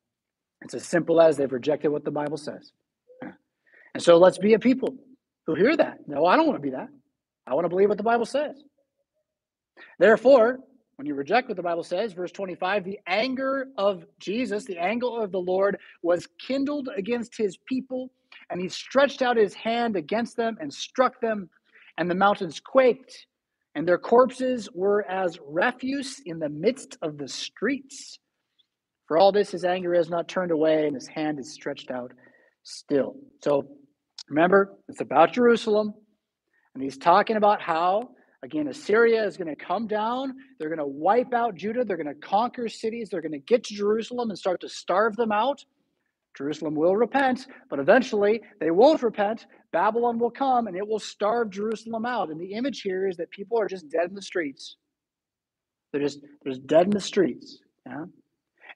It's 0.64 0.74
as 0.74 0.84
simple 0.84 1.22
as 1.22 1.38
they've 1.38 1.52
rejected 1.52 1.90
what 1.90 2.06
the 2.06 2.12
Bible 2.12 2.38
says. 2.38 2.72
And 3.94 4.02
so 4.02 4.18
let's 4.18 4.38
be 4.38 4.54
a 4.54 4.60
people 4.60 4.96
who 5.46 5.56
hear 5.56 5.76
that. 5.76 6.00
No, 6.08 6.26
I 6.26 6.36
don't 6.36 6.48
want 6.48 6.58
to 6.58 6.62
be 6.62 6.76
that. 6.76 6.90
I 7.48 7.54
want 7.54 7.66
to 7.66 7.70
believe 7.70 7.90
what 7.90 7.98
the 7.98 8.04
Bible 8.04 8.26
says. 8.26 8.56
Therefore, 10.00 10.60
when 10.96 11.08
you 11.08 11.16
reject 11.16 11.48
what 11.48 11.58
the 11.58 11.64
Bible 11.64 11.84
says, 11.84 12.14
verse 12.14 12.32
25, 12.32 12.84
the 12.84 13.00
anger 13.08 13.68
of 13.78 14.06
Jesus, 14.20 14.66
the 14.66 14.78
anger 14.78 15.08
of 15.08 15.32
the 15.32 15.40
Lord, 15.40 15.78
was 16.04 16.28
kindled 16.40 16.90
against 16.96 17.36
his 17.36 17.58
people, 17.66 18.12
and 18.50 18.62
he 18.62 18.70
stretched 18.70 19.22
out 19.22 19.38
his 19.38 19.54
hand 19.54 19.96
against 19.96 20.38
them 20.38 20.58
and 20.60 20.72
struck 20.72 21.20
them 21.20 21.50
and 21.98 22.10
the 22.10 22.16
mountains 22.16 22.60
quaked, 22.60 23.28
and 23.76 23.88
their 23.88 23.98
corpses 23.98 24.70
were 24.74 25.06
as 25.10 25.40
refuse 25.46 26.22
in 26.26 26.40
the 26.40 26.50
midst 26.50 26.98
of 27.02 27.18
the 27.18 27.28
streets. 27.28 28.20
For 29.08 29.18
all 29.18 29.32
this, 29.32 29.52
his 29.52 29.66
anger 29.66 29.94
has 29.94 30.10
not 30.10 30.28
turned 30.28 30.52
away, 30.52 30.88
and 30.88 30.96
his 30.96 31.08
hand 31.08 31.40
is 31.40 31.54
stretched 31.54 31.92
out 31.92 32.12
still. 32.64 33.16
So 33.44 33.68
remember, 34.32 34.74
it's 34.88 35.02
about 35.02 35.34
Jerusalem, 35.34 35.94
and 36.74 36.82
he's 36.82 36.98
talking 36.98 37.36
about 37.36 37.62
how, 37.62 38.12
again, 38.44 38.70
Assyria 38.70 39.26
is 39.26 39.36
going 39.36 39.54
to 39.54 39.62
come 39.62 39.88
down. 39.88 40.34
They're 40.58 40.70
going 40.70 40.80
to 40.80 40.86
wipe 40.86 41.34
out 41.34 41.56
Judah. 41.56 41.84
They're 41.84 41.98
going 41.98 42.08
to 42.08 42.16
conquer 42.16 42.70
cities. 42.70 43.10
They're 43.10 43.22
going 43.22 43.34
to 43.34 43.40
get 43.40 43.66
to 43.66 43.76
Jerusalem 43.76 44.30
and 44.30 44.40
start 44.40 44.62
to 44.62 44.70
starve 44.70 45.18
them 45.18 45.34
out. 45.34 45.64
Jerusalem 46.38 46.76
will 46.76 46.96
repent, 46.96 47.46
but 47.70 47.80
eventually 47.80 48.42
they 48.62 48.72
won't 48.72 49.04
repent. 49.04 49.48
Babylon 49.74 50.18
will 50.18 50.32
come 50.32 50.68
and 50.68 50.78
it 50.78 50.88
will 50.88 51.00
starve 51.00 51.50
Jerusalem 51.50 52.06
out. 52.06 52.30
And 52.30 52.40
the 52.40 52.54
image 52.54 52.82
here 52.82 53.06
is 53.06 53.18
that 53.18 53.30
people 53.32 53.60
are 53.60 53.68
just 53.68 53.90
dead 53.90 54.08
in 54.08 54.16
the 54.16 54.22
streets. 54.22 54.78
They're 55.92 56.02
just, 56.02 56.22
they're 56.22 56.54
just 56.54 56.66
dead 56.68 56.86
in 56.86 56.92
the 56.92 57.02
streets. 57.02 57.60
Yeah? 57.86 58.06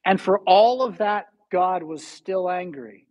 And 0.04 0.20
for 0.20 0.40
all 0.40 0.82
of 0.82 0.98
that, 0.98 1.28
God 1.50 1.82
was 1.82 2.06
still 2.06 2.50
angry. 2.50 3.08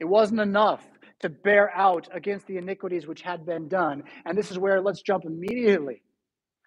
It 0.00 0.06
wasn't 0.06 0.40
enough 0.40 0.82
to 1.22 1.28
bear 1.28 1.74
out 1.74 2.08
against 2.12 2.46
the 2.46 2.58
iniquities 2.58 3.06
which 3.06 3.22
had 3.22 3.46
been 3.46 3.68
done. 3.68 4.02
And 4.24 4.36
this 4.36 4.50
is 4.50 4.58
where 4.58 4.80
let's 4.80 5.02
jump 5.02 5.24
immediately 5.24 6.02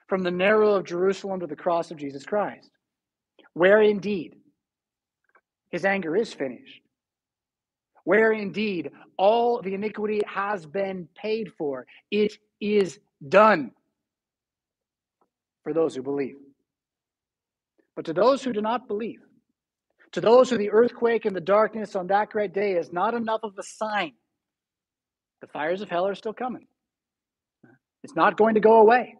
from 0.08 0.24
the 0.24 0.32
narrow 0.32 0.76
of 0.76 0.86
Jerusalem 0.86 1.42
to 1.42 1.48
the 1.48 1.56
cross 1.56 1.92
of 1.92 1.98
Jesus 1.98 2.26
Christ, 2.26 2.70
where 3.54 3.82
indeed 3.82 4.36
his 5.70 5.86
anger 5.86 6.16
is 6.16 6.34
finished. 6.34 6.82
Where 8.04 8.32
indeed 8.32 8.92
all 9.18 9.62
the 9.64 9.74
iniquity 9.74 10.22
has 10.28 10.66
been 10.66 11.10
paid 11.16 11.52
for, 11.58 11.88
it 12.12 12.38
is 12.62 13.00
done 13.28 13.72
for 15.64 15.74
those 15.74 15.96
who 15.96 16.04
believe. 16.04 16.36
But 17.96 18.06
to 18.06 18.14
those 18.14 18.44
who 18.44 18.54
do 18.54 18.62
not 18.62 18.88
believe, 18.88 19.22
to 20.12 20.22
those 20.22 20.50
who 20.50 20.58
the 20.58 20.70
earthquake 20.70 21.26
and 21.26 21.36
the 21.36 21.42
darkness 21.42 21.96
on 21.96 22.08
that 22.08 22.30
great 22.30 22.54
day 22.54 22.74
is 22.74 22.94
not 22.94 23.16
enough 23.16 23.42
of 23.42 23.54
a 23.58 23.64
sign, 23.64 24.14
the 25.42 25.48
fires 25.48 25.82
of 25.82 25.90
hell 25.90 26.08
are 26.08 26.16
still 26.16 26.34
coming. 26.34 26.68
It's 28.04 28.16
not 28.16 28.38
going 28.38 28.56
to 28.56 28.62
go 28.62 28.82
away. 28.82 29.16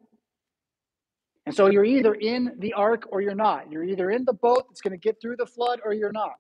And 1.46 1.56
so 1.56 1.70
you're 1.70 1.86
either 1.86 2.14
in 2.14 2.56
the 2.60 2.74
ark 2.74 3.04
or 3.12 3.22
you're 3.22 3.36
not. 3.36 3.72
You're 3.72 3.84
either 3.84 4.10
in 4.10 4.26
the 4.26 4.34
boat 4.34 4.66
that's 4.70 4.82
going 4.82 4.94
to 4.94 4.98
get 4.98 5.18
through 5.22 5.36
the 5.38 5.46
flood 5.46 5.80
or 5.84 5.94
you're 5.94 6.12
not. 6.12 6.34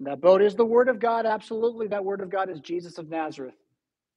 That 0.00 0.20
boat 0.20 0.42
is 0.42 0.54
the 0.54 0.64
Word 0.64 0.88
of 0.88 1.00
God. 1.00 1.26
Absolutely. 1.26 1.88
That 1.88 2.04
Word 2.04 2.20
of 2.20 2.30
God 2.30 2.50
is 2.50 2.60
Jesus 2.60 2.98
of 2.98 3.08
Nazareth, 3.08 3.54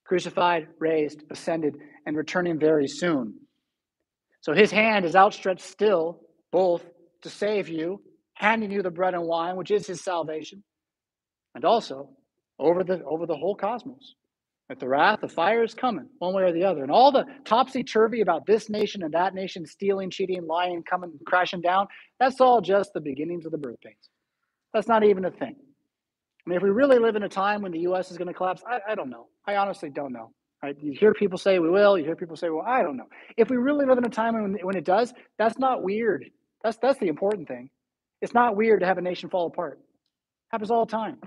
crucified, 0.05 0.67
raised, 0.79 1.23
ascended, 1.31 1.75
and 2.05 2.15
returning 2.15 2.59
very 2.59 2.87
soon. 2.87 3.35
So 4.41 4.53
his 4.53 4.71
hand 4.71 5.05
is 5.05 5.15
outstretched 5.15 5.61
still, 5.61 6.19
both 6.51 6.83
to 7.23 7.29
save 7.29 7.69
you, 7.69 8.01
handing 8.33 8.71
you 8.71 8.81
the 8.81 8.91
bread 8.91 9.13
and 9.13 9.23
wine, 9.23 9.55
which 9.55 9.71
is 9.71 9.87
his 9.87 10.03
salvation, 10.03 10.63
and 11.55 11.63
also 11.65 12.09
over 12.59 12.83
the 12.83 13.03
over 13.03 13.25
the 13.25 13.35
whole 13.35 13.55
cosmos. 13.55 14.15
The 14.79 14.87
wrath, 14.87 15.21
the 15.21 15.27
fire 15.27 15.63
is 15.63 15.73
coming, 15.73 16.07
one 16.19 16.33
way 16.33 16.43
or 16.43 16.51
the 16.51 16.63
other. 16.63 16.83
And 16.83 16.91
all 16.91 17.11
the 17.11 17.25
topsy 17.45 17.83
turvy 17.83 18.21
about 18.21 18.45
this 18.45 18.69
nation 18.69 19.03
and 19.03 19.13
that 19.13 19.33
nation 19.33 19.65
stealing, 19.65 20.09
cheating, 20.09 20.45
lying, 20.47 20.83
coming, 20.83 21.11
crashing 21.25 21.61
down, 21.61 21.87
that's 22.19 22.39
all 22.39 22.61
just 22.61 22.93
the 22.93 23.01
beginnings 23.01 23.45
of 23.45 23.51
the 23.51 23.57
birth 23.57 23.79
pains. 23.83 24.09
That's 24.73 24.87
not 24.87 25.03
even 25.03 25.25
a 25.25 25.31
thing. 25.31 25.55
I 26.45 26.49
mean, 26.49 26.57
if 26.57 26.63
we 26.63 26.69
really 26.69 26.97
live 26.97 27.15
in 27.15 27.23
a 27.23 27.29
time 27.29 27.61
when 27.61 27.71
the 27.71 27.81
U.S. 27.81 28.11
is 28.11 28.17
going 28.17 28.27
to 28.27 28.33
collapse, 28.33 28.63
I, 28.67 28.79
I 28.91 28.95
don't 28.95 29.09
know. 29.09 29.27
I 29.45 29.57
honestly 29.57 29.89
don't 29.89 30.13
know. 30.13 30.31
Right? 30.63 30.75
You 30.79 30.93
hear 30.93 31.13
people 31.13 31.37
say 31.37 31.59
we 31.59 31.69
will. 31.69 31.97
You 31.97 32.05
hear 32.05 32.15
people 32.15 32.35
say, 32.35 32.49
well, 32.49 32.65
I 32.65 32.83
don't 32.83 32.97
know. 32.97 33.07
If 33.37 33.49
we 33.49 33.57
really 33.57 33.85
live 33.85 33.97
in 33.97 34.05
a 34.05 34.09
time 34.09 34.39
when, 34.41 34.57
when 34.61 34.75
it 34.75 34.85
does, 34.85 35.13
that's 35.37 35.57
not 35.57 35.83
weird. 35.83 36.25
That's 36.63 36.77
that's 36.77 36.99
the 36.99 37.07
important 37.07 37.47
thing. 37.47 37.69
It's 38.21 38.33
not 38.33 38.55
weird 38.55 38.81
to 38.81 38.85
have 38.85 38.99
a 38.99 39.01
nation 39.01 39.29
fall 39.29 39.47
apart. 39.47 39.79
Happens 40.49 40.69
all 40.69 40.85
the 40.85 40.91
time. 40.91 41.17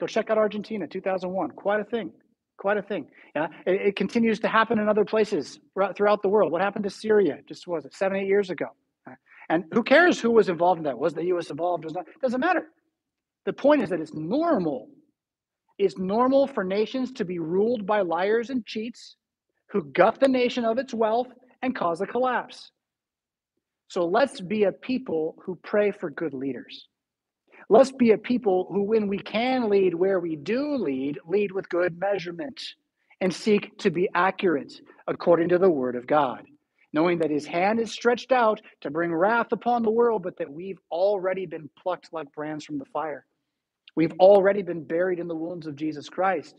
Go 0.00 0.06
check 0.06 0.30
out 0.30 0.38
Argentina, 0.38 0.86
2001. 0.86 1.50
Quite 1.50 1.80
a 1.80 1.84
thing. 1.84 2.12
Quite 2.58 2.76
a 2.76 2.82
thing. 2.82 3.06
Yeah, 3.36 3.46
it, 3.66 3.80
it 3.88 3.96
continues 3.96 4.40
to 4.40 4.48
happen 4.48 4.80
in 4.80 4.88
other 4.88 5.04
places 5.04 5.60
throughout 5.96 6.22
the 6.22 6.28
world. 6.28 6.50
What 6.50 6.60
happened 6.60 6.82
to 6.84 6.90
Syria? 6.90 7.38
Just 7.48 7.66
was 7.68 7.84
it 7.84 7.94
seven, 7.94 8.18
eight 8.18 8.26
years 8.26 8.50
ago? 8.50 8.66
Uh, 9.08 9.14
and 9.48 9.64
who 9.72 9.84
cares 9.84 10.20
who 10.20 10.32
was 10.32 10.48
involved 10.48 10.78
in 10.78 10.84
that? 10.84 10.98
Was 10.98 11.14
the 11.14 11.24
U.S. 11.26 11.50
involved? 11.50 11.84
Does 11.84 11.94
not 11.94 12.06
doesn't 12.20 12.40
matter. 12.40 12.66
The 13.46 13.52
point 13.52 13.82
is 13.82 13.90
that 13.90 14.00
it's 14.00 14.12
normal. 14.12 14.88
It's 15.78 15.96
normal 15.96 16.48
for 16.48 16.64
nations 16.64 17.12
to 17.12 17.24
be 17.24 17.38
ruled 17.38 17.86
by 17.86 18.00
liars 18.00 18.50
and 18.50 18.66
cheats 18.66 19.16
who 19.70 19.84
gut 19.92 20.18
the 20.18 20.26
nation 20.26 20.64
of 20.64 20.78
its 20.78 20.92
wealth 20.92 21.28
and 21.62 21.76
cause 21.76 22.00
a 22.00 22.06
collapse. 22.06 22.72
So 23.86 24.04
let's 24.04 24.40
be 24.40 24.64
a 24.64 24.72
people 24.72 25.36
who 25.44 25.54
pray 25.62 25.92
for 25.92 26.10
good 26.10 26.34
leaders. 26.34 26.87
Let's 27.70 27.92
be 27.92 28.12
a 28.12 28.18
people 28.18 28.66
who, 28.70 28.84
when 28.84 29.08
we 29.08 29.18
can 29.18 29.68
lead 29.68 29.94
where 29.94 30.20
we 30.20 30.36
do 30.36 30.76
lead, 30.76 31.18
lead 31.26 31.52
with 31.52 31.68
good 31.68 31.98
measurement 31.98 32.60
and 33.20 33.34
seek 33.34 33.76
to 33.78 33.90
be 33.90 34.08
accurate 34.14 34.72
according 35.06 35.50
to 35.50 35.58
the 35.58 35.68
word 35.68 35.96
of 35.96 36.06
God, 36.06 36.44
knowing 36.92 37.18
that 37.18 37.30
his 37.30 37.46
hand 37.46 37.78
is 37.78 37.92
stretched 37.92 38.32
out 38.32 38.60
to 38.80 38.90
bring 38.90 39.14
wrath 39.14 39.52
upon 39.52 39.82
the 39.82 39.90
world, 39.90 40.22
but 40.22 40.38
that 40.38 40.50
we've 40.50 40.78
already 40.90 41.44
been 41.44 41.68
plucked 41.82 42.08
like 42.12 42.32
brands 42.32 42.64
from 42.64 42.78
the 42.78 42.86
fire. 42.86 43.26
We've 43.94 44.14
already 44.20 44.62
been 44.62 44.84
buried 44.84 45.18
in 45.18 45.28
the 45.28 45.34
wounds 45.34 45.66
of 45.66 45.76
Jesus 45.76 46.08
Christ. 46.08 46.54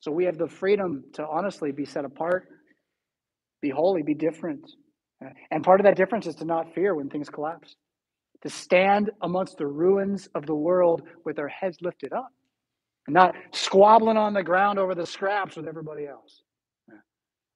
So 0.00 0.10
we 0.10 0.26
have 0.26 0.36
the 0.36 0.48
freedom 0.48 1.04
to 1.14 1.26
honestly 1.26 1.72
be 1.72 1.86
set 1.86 2.04
apart, 2.04 2.48
be 3.62 3.70
holy, 3.70 4.02
be 4.02 4.14
different. 4.14 4.70
And 5.50 5.64
part 5.64 5.80
of 5.80 5.84
that 5.84 5.96
difference 5.96 6.26
is 6.26 6.34
to 6.36 6.44
not 6.44 6.74
fear 6.74 6.94
when 6.94 7.08
things 7.08 7.30
collapse, 7.30 7.76
to 8.44 8.50
stand 8.50 9.10
amongst 9.22 9.58
the 9.58 9.66
ruins 9.66 10.28
of 10.34 10.46
the 10.46 10.54
world 10.54 11.02
with 11.24 11.38
our 11.38 11.48
heads 11.48 11.78
lifted 11.80 12.12
up, 12.12 12.28
and 13.06 13.14
not 13.14 13.34
squabbling 13.52 14.16
on 14.16 14.34
the 14.34 14.42
ground 14.42 14.78
over 14.78 14.94
the 14.94 15.06
scraps 15.06 15.56
with 15.56 15.66
everybody 15.66 16.06
else, 16.06 16.42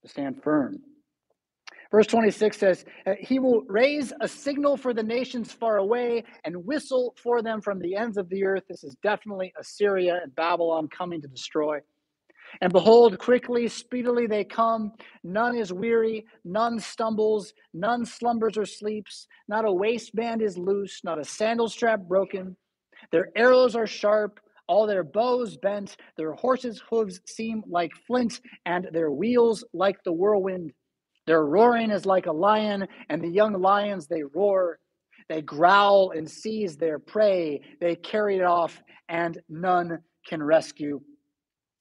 to 0.03 0.09
stand 0.09 0.43
firm. 0.43 0.81
Verse 1.91 2.07
26 2.07 2.59
says, 2.59 2.85
uh, 3.07 3.15
He 3.19 3.39
will 3.39 3.63
raise 3.63 4.13
a 4.21 4.29
signal 4.29 4.77
for 4.77 4.93
the 4.93 5.03
nations 5.03 5.53
far 5.53 5.79
away 5.79 6.25
and 6.45 6.67
whistle 6.67 7.15
for 7.23 7.41
them 7.41 7.63
from 7.63 7.79
the 7.79 7.95
ends 7.95 8.19
of 8.19 8.29
the 8.29 8.45
earth. 8.45 8.65
This 8.69 8.85
is 8.85 8.95
definitely 9.03 9.53
Assyria 9.59 10.21
and 10.23 10.35
Babylon 10.35 10.89
coming 10.89 11.23
to 11.23 11.29
destroy. 11.29 11.79
And 12.61 12.73
behold, 12.73 13.19
quickly, 13.19 13.69
speedily 13.69 14.27
they 14.27 14.45
come. 14.45 14.93
None 15.25 15.57
is 15.57 15.73
weary, 15.73 16.27
none 16.45 16.79
stumbles, 16.81 17.53
none 17.75 18.05
slumbers 18.05 18.59
or 18.59 18.67
sleeps. 18.67 19.27
Not 19.49 19.65
a 19.65 19.73
waistband 19.73 20.43
is 20.43 20.59
loose, 20.59 21.01
not 21.05 21.19
a 21.19 21.25
sandal 21.25 21.69
strap 21.69 22.01
broken. 22.01 22.57
Their 23.13 23.31
arrows 23.37 23.77
are 23.77 23.87
sharp, 23.87 24.41
all 24.69 24.87
their 24.87 25.05
bows 25.05 25.57
bent. 25.57 25.97
Their 26.17 26.33
horses' 26.33 26.83
hooves 26.91 27.21
seem 27.27 27.63
like 27.69 27.93
flint, 28.07 28.41
and 28.67 28.89
their 28.93 29.11
wheels 29.11 29.65
like 29.73 30.03
the 30.05 30.13
whirlwind. 30.13 30.73
Their 31.27 31.45
roaring 31.45 31.91
is 31.91 32.07
like 32.07 32.27
a 32.27 32.33
lion, 32.33 32.87
and 33.09 33.23
the 33.23 33.29
young 33.29 33.55
lions 33.55 34.07
they 34.07 34.23
roar. 34.23 34.79
They 35.29 35.43
growl 35.43 36.13
and 36.17 36.29
seize 36.31 36.77
their 36.77 36.99
prey. 36.99 37.61
They 37.81 37.97
carry 37.97 38.37
it 38.37 38.45
off, 38.45 38.83
and 39.09 39.39
none 39.49 39.99
can 40.27 40.43
rescue. 40.43 41.01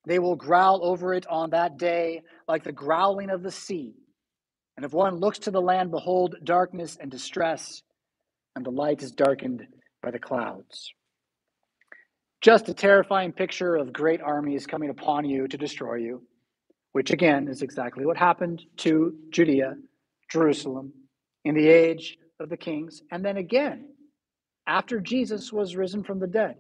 They 0.08 0.20
will 0.20 0.36
growl 0.36 0.80
over 0.84 1.14
it 1.14 1.28
on 1.28 1.51
that 1.51 1.78
day 1.78 2.24
like 2.47 2.64
the 2.64 2.72
growling 2.72 3.30
of 3.30 3.43
the 3.43 3.51
sea. 3.51 3.93
And 4.76 4.86
if 4.86 4.93
one 4.93 5.16
looks 5.16 5.39
to 5.39 5.51
the 5.51 5.62
land, 5.62 5.91
behold, 5.91 6.36
darkness 6.43 6.97
and 6.99 7.12
distress, 7.12 7.84
and 8.55 8.66
the 8.66 8.72
light 8.72 9.03
is 9.03 9.12
darkened 9.12 9.68
by 10.01 10.12
the 10.12 10.20
clouds. 10.20 10.93
Just 12.41 12.70
a 12.70 12.74
terrifying 12.74 13.34
picture 13.34 13.76
of 13.76 13.93
great 13.93 14.22
armies 14.22 14.66
coming 14.68 14.89
upon 14.89 15.26
you 15.26 15.47
to 15.47 15.58
destroy 15.58 15.95
you 15.95 16.24
which 16.97 17.12
again 17.12 17.47
is 17.47 17.62
exactly 17.62 18.08
what 18.08 18.18
happened 18.18 18.64
to 18.78 19.16
Judea, 19.30 19.76
Jerusalem, 20.32 20.93
in 21.45 21.53
the 21.53 21.68
age 21.68 22.18
of 22.39 22.49
the 22.49 22.58
kings, 22.58 23.03
and 23.12 23.24
then 23.24 23.38
again 23.38 23.89
after 24.66 24.99
Jesus 24.99 25.53
was 25.53 25.76
risen 25.76 26.03
from 26.03 26.20
the 26.20 26.26
dead. 26.26 26.55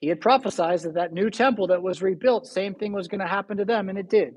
He 0.00 0.08
had 0.08 0.20
prophesied 0.20 0.80
that 0.80 0.94
that 0.94 1.12
new 1.12 1.30
temple 1.30 1.66
that 1.68 1.82
was 1.82 2.02
rebuilt, 2.02 2.46
same 2.46 2.74
thing 2.74 2.92
was 2.92 3.08
going 3.08 3.20
to 3.20 3.26
happen 3.26 3.58
to 3.58 3.64
them, 3.64 3.88
and 3.88 3.98
it 3.98 4.08
did. 4.08 4.34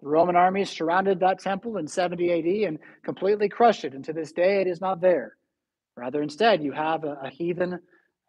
The 0.00 0.08
Roman 0.08 0.36
armies 0.36 0.70
surrounded 0.70 1.20
that 1.20 1.40
temple 1.40 1.76
in 1.76 1.86
70 1.86 2.32
AD 2.32 2.68
and 2.68 2.78
completely 3.04 3.48
crushed 3.48 3.84
it, 3.84 3.94
and 3.94 4.04
to 4.04 4.12
this 4.12 4.32
day 4.32 4.60
it 4.60 4.66
is 4.66 4.80
not 4.80 5.00
there. 5.00 5.36
Rather, 5.96 6.22
instead, 6.22 6.62
you 6.62 6.72
have 6.72 7.04
a, 7.04 7.18
a 7.24 7.30
heathen, 7.30 7.78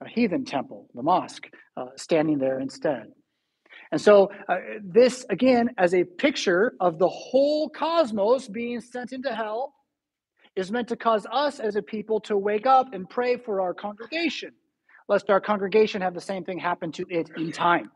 a 0.02 0.10
heathen 0.10 0.46
temple, 0.46 0.90
the 0.94 1.04
mosque, 1.04 1.48
uh, 1.78 1.88
standing 1.96 2.38
there 2.38 2.60
instead. 2.60 3.06
And 3.92 4.02
so, 4.02 4.32
uh, 4.50 4.58
this 4.84 5.26
again, 5.30 5.70
as 5.78 5.94
a 5.94 6.04
picture 6.04 6.74
of 6.80 6.98
the 6.98 7.08
whole 7.08 7.70
cosmos 7.70 8.48
being 8.48 8.82
sent 8.82 9.14
into 9.14 9.34
hell, 9.34 9.74
is 10.56 10.72
meant 10.72 10.88
to 10.90 10.96
cause 10.96 11.26
us 11.32 11.60
as 11.60 11.76
a 11.76 11.82
people 11.82 12.20
to 12.22 12.38
wake 12.38 12.66
up 12.66 12.94
and 12.94 13.10
pray 13.10 13.38
for 13.38 13.62
our 13.62 13.74
congregation, 13.74 14.52
lest 15.08 15.30
our 15.30 15.42
congregation 15.42 16.02
have 16.02 16.14
the 16.14 16.22
same 16.22 16.44
thing 16.44 16.60
happen 16.60 16.92
to 16.94 17.06
it 17.10 17.30
in 17.38 17.52
time. 17.52 17.92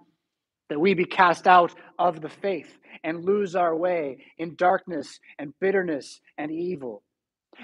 That 0.70 0.80
we 0.80 0.94
be 0.94 1.06
cast 1.06 1.48
out 1.48 1.74
of 1.98 2.22
the 2.22 2.30
faith 2.30 2.78
and 3.04 3.24
lose 3.24 3.56
our 3.56 3.76
way 3.76 4.18
in 4.38 4.56
darkness 4.56 5.20
and 5.40 5.54
bitterness 5.60 6.20
and 6.38 6.52
evil 6.52 7.04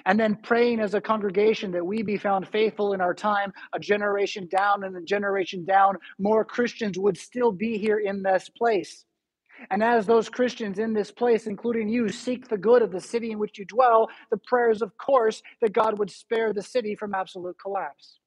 and 0.05 0.19
then 0.19 0.35
praying 0.35 0.79
as 0.79 0.93
a 0.93 1.01
congregation 1.01 1.71
that 1.71 1.85
we 1.85 2.01
be 2.01 2.17
found 2.17 2.47
faithful 2.47 2.93
in 2.93 3.01
our 3.01 3.13
time, 3.13 3.53
a 3.73 3.79
generation 3.79 4.47
down 4.47 4.83
and 4.83 4.95
a 4.95 5.01
generation 5.01 5.65
down, 5.65 5.97
more 6.19 6.43
Christians 6.43 6.97
would 6.97 7.17
still 7.17 7.51
be 7.51 7.77
here 7.77 7.99
in 7.99 8.23
this 8.23 8.49
place. 8.49 9.05
And 9.69 9.83
as 9.83 10.05
those 10.05 10.29
Christians 10.29 10.79
in 10.79 10.93
this 10.93 11.11
place, 11.11 11.47
including 11.47 11.87
you, 11.87 12.09
seek 12.09 12.47
the 12.47 12.57
good 12.57 12.81
of 12.81 12.91
the 12.91 12.99
city 12.99 13.31
in 13.31 13.39
which 13.39 13.57
you 13.57 13.65
dwell, 13.65 14.09
the 14.31 14.39
prayers, 14.45 14.81
of 14.81 14.97
course, 14.97 15.41
that 15.61 15.73
God 15.73 15.99
would 15.99 16.09
spare 16.09 16.53
the 16.53 16.63
city 16.63 16.95
from 16.95 17.13
absolute 17.13 17.55
collapse 17.61 18.19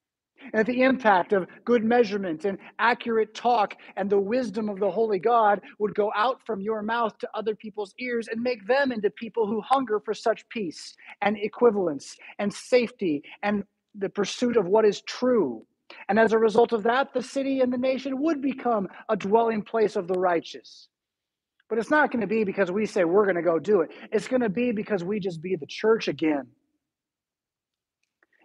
and 0.53 0.66
the 0.66 0.82
impact 0.82 1.32
of 1.32 1.47
good 1.64 1.84
measurement 1.84 2.44
and 2.44 2.59
accurate 2.78 3.34
talk 3.34 3.74
and 3.97 4.09
the 4.09 4.18
wisdom 4.18 4.68
of 4.68 4.78
the 4.80 4.90
Holy 4.90 5.18
God 5.18 5.61
would 5.78 5.94
go 5.94 6.12
out 6.16 6.40
from 6.47 6.61
your 6.61 6.82
mouth 6.82 7.16
to 7.18 7.28
other 7.34 7.55
people's 7.55 7.94
ears 7.99 8.28
and 8.28 8.42
make 8.42 8.66
them 8.66 8.92
into 8.92 9.11
people 9.11 9.47
who 9.47 9.61
hunger 9.61 10.01
for 10.01 10.14
such 10.14 10.49
peace 10.49 10.94
and 11.22 11.36
equivalence 11.38 12.16
and 12.38 12.53
safety 12.53 13.22
and 13.42 13.64
the 13.94 14.09
pursuit 14.09 14.57
of 14.57 14.66
what 14.66 14.84
is 14.84 15.03
true. 15.03 15.64
And 16.09 16.18
as 16.18 16.32
a 16.32 16.38
result 16.38 16.72
of 16.72 16.82
that, 16.84 17.14
the 17.14 17.22
city 17.22 17.61
and 17.61 17.72
the 17.72 17.78
nation 17.78 18.20
would 18.20 18.42
become 18.42 18.88
a 19.09 19.16
dwelling 19.16 19.62
place 19.62 19.97
of 19.97 20.09
the 20.09 20.18
righteous. 20.18 20.88
But 21.68 21.78
it's 21.78 21.90
not 21.90 22.12
going 22.12 22.20
to 22.20 22.26
be 22.26 22.44
because 22.44 22.70
we 22.70 22.86
say 22.86 23.05
we're 23.05 23.24
going 23.24 23.36
to 23.36 23.42
go 23.42 23.59
do 23.59 23.80
it. 23.80 23.90
It's 24.12 24.28
going 24.28 24.42
to 24.42 24.49
be 24.49 24.72
because 24.72 25.05
we 25.05 25.20
just 25.20 25.42
be 25.42 25.57
the 25.57 25.66
church 25.66 26.09
again 26.09 26.47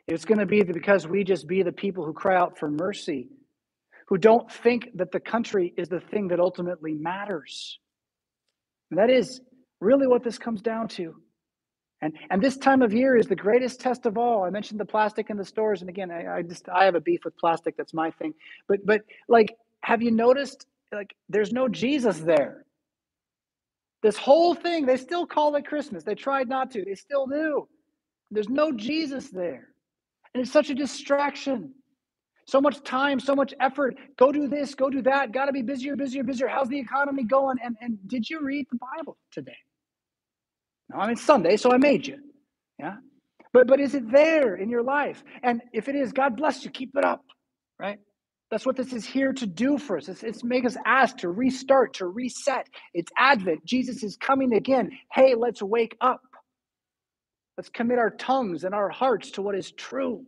it's 0.07 0.25
going 0.25 0.39
to 0.39 0.45
be 0.45 0.63
because 0.63 1.07
we 1.07 1.23
just 1.23 1.47
be 1.47 1.63
the 1.63 1.71
people 1.71 2.05
who 2.05 2.13
cry 2.13 2.35
out 2.35 2.57
for 2.57 2.69
mercy, 2.69 3.29
who 4.07 4.17
don't 4.17 4.51
think 4.51 4.89
that 4.95 5.11
the 5.11 5.19
country 5.19 5.73
is 5.77 5.89
the 5.89 5.99
thing 5.99 6.29
that 6.29 6.39
ultimately 6.39 6.93
matters. 6.93 7.79
And 8.89 8.99
that 8.99 9.09
is 9.09 9.41
really 9.79 10.07
what 10.07 10.23
this 10.23 10.37
comes 10.37 10.61
down 10.61 10.87
to. 10.89 11.15
And, 12.01 12.17
and 12.29 12.41
this 12.41 12.57
time 12.57 12.81
of 12.81 12.93
year 12.93 13.15
is 13.15 13.27
the 13.27 13.35
greatest 13.35 13.79
test 13.79 14.05
of 14.05 14.17
all. 14.17 14.43
I 14.43 14.49
mentioned 14.49 14.79
the 14.79 14.85
plastic 14.85 15.29
in 15.29 15.37
the 15.37 15.45
stores, 15.45 15.81
and 15.81 15.89
again, 15.89 16.09
I, 16.09 16.37
I 16.37 16.41
just 16.41 16.67
I 16.67 16.85
have 16.85 16.95
a 16.95 16.99
beef 16.99 17.21
with 17.23 17.37
plastic. 17.37 17.77
That's 17.77 17.93
my 17.93 18.09
thing. 18.11 18.33
But 18.67 18.85
but 18.85 19.01
like, 19.27 19.55
have 19.81 20.01
you 20.01 20.11
noticed? 20.11 20.65
Like, 20.91 21.15
there's 21.29 21.53
no 21.53 21.69
Jesus 21.69 22.19
there. 22.19 22.65
This 24.01 24.17
whole 24.17 24.55
thing, 24.55 24.85
they 24.85 24.97
still 24.97 25.27
call 25.27 25.55
it 25.55 25.65
Christmas. 25.65 26.03
They 26.03 26.15
tried 26.15 26.49
not 26.49 26.71
to. 26.71 26.83
They 26.83 26.95
still 26.95 27.27
do. 27.27 27.67
There's 28.31 28.49
no 28.49 28.71
Jesus 28.71 29.29
there. 29.29 29.70
And 30.33 30.43
it's 30.43 30.51
such 30.51 30.69
a 30.69 30.75
distraction. 30.75 31.73
So 32.47 32.59
much 32.59 32.83
time, 32.83 33.19
so 33.19 33.35
much 33.35 33.53
effort. 33.59 33.95
Go 34.17 34.31
do 34.31 34.47
this, 34.47 34.75
go 34.75 34.89
do 34.89 35.01
that. 35.03 35.31
Got 35.31 35.45
to 35.45 35.51
be 35.51 35.61
busier, 35.61 35.95
busier, 35.95 36.23
busier. 36.23 36.47
How's 36.47 36.67
the 36.67 36.79
economy 36.79 37.23
going? 37.23 37.57
And, 37.63 37.75
and 37.81 37.97
did 38.07 38.29
you 38.29 38.41
read 38.41 38.65
the 38.71 38.77
Bible 38.77 39.17
today? 39.31 39.57
No, 40.89 40.99
I 40.99 41.07
mean, 41.07 41.15
Sunday, 41.15 41.57
so 41.57 41.71
I 41.71 41.77
made 41.77 42.07
you. 42.07 42.17
Yeah. 42.79 42.95
But, 43.53 43.67
but 43.67 43.79
is 43.79 43.95
it 43.95 44.11
there 44.11 44.55
in 44.55 44.69
your 44.69 44.83
life? 44.83 45.23
And 45.43 45.61
if 45.73 45.87
it 45.87 45.95
is, 45.95 46.11
God 46.11 46.35
bless 46.35 46.63
you. 46.65 46.71
Keep 46.71 46.91
it 46.95 47.05
up, 47.05 47.23
right? 47.79 47.99
That's 48.49 48.65
what 48.65 48.75
this 48.75 48.91
is 48.91 49.05
here 49.05 49.31
to 49.31 49.45
do 49.45 49.77
for 49.77 49.97
us. 49.97 50.09
It's, 50.09 50.23
it's 50.23 50.43
make 50.43 50.65
us 50.65 50.75
ask 50.85 51.17
to 51.17 51.29
restart, 51.29 51.95
to 51.95 52.05
reset. 52.05 52.67
It's 52.93 53.11
Advent. 53.17 53.65
Jesus 53.65 54.03
is 54.03 54.17
coming 54.17 54.53
again. 54.53 54.91
Hey, 55.11 55.35
let's 55.35 55.61
wake 55.61 55.95
up. 56.01 56.21
Let's 57.61 57.69
commit 57.69 57.99
our 57.99 58.09
tongues 58.09 58.63
and 58.63 58.73
our 58.73 58.89
hearts 58.89 59.29
to 59.33 59.43
what 59.43 59.53
is 59.53 59.71
true. 59.73 60.25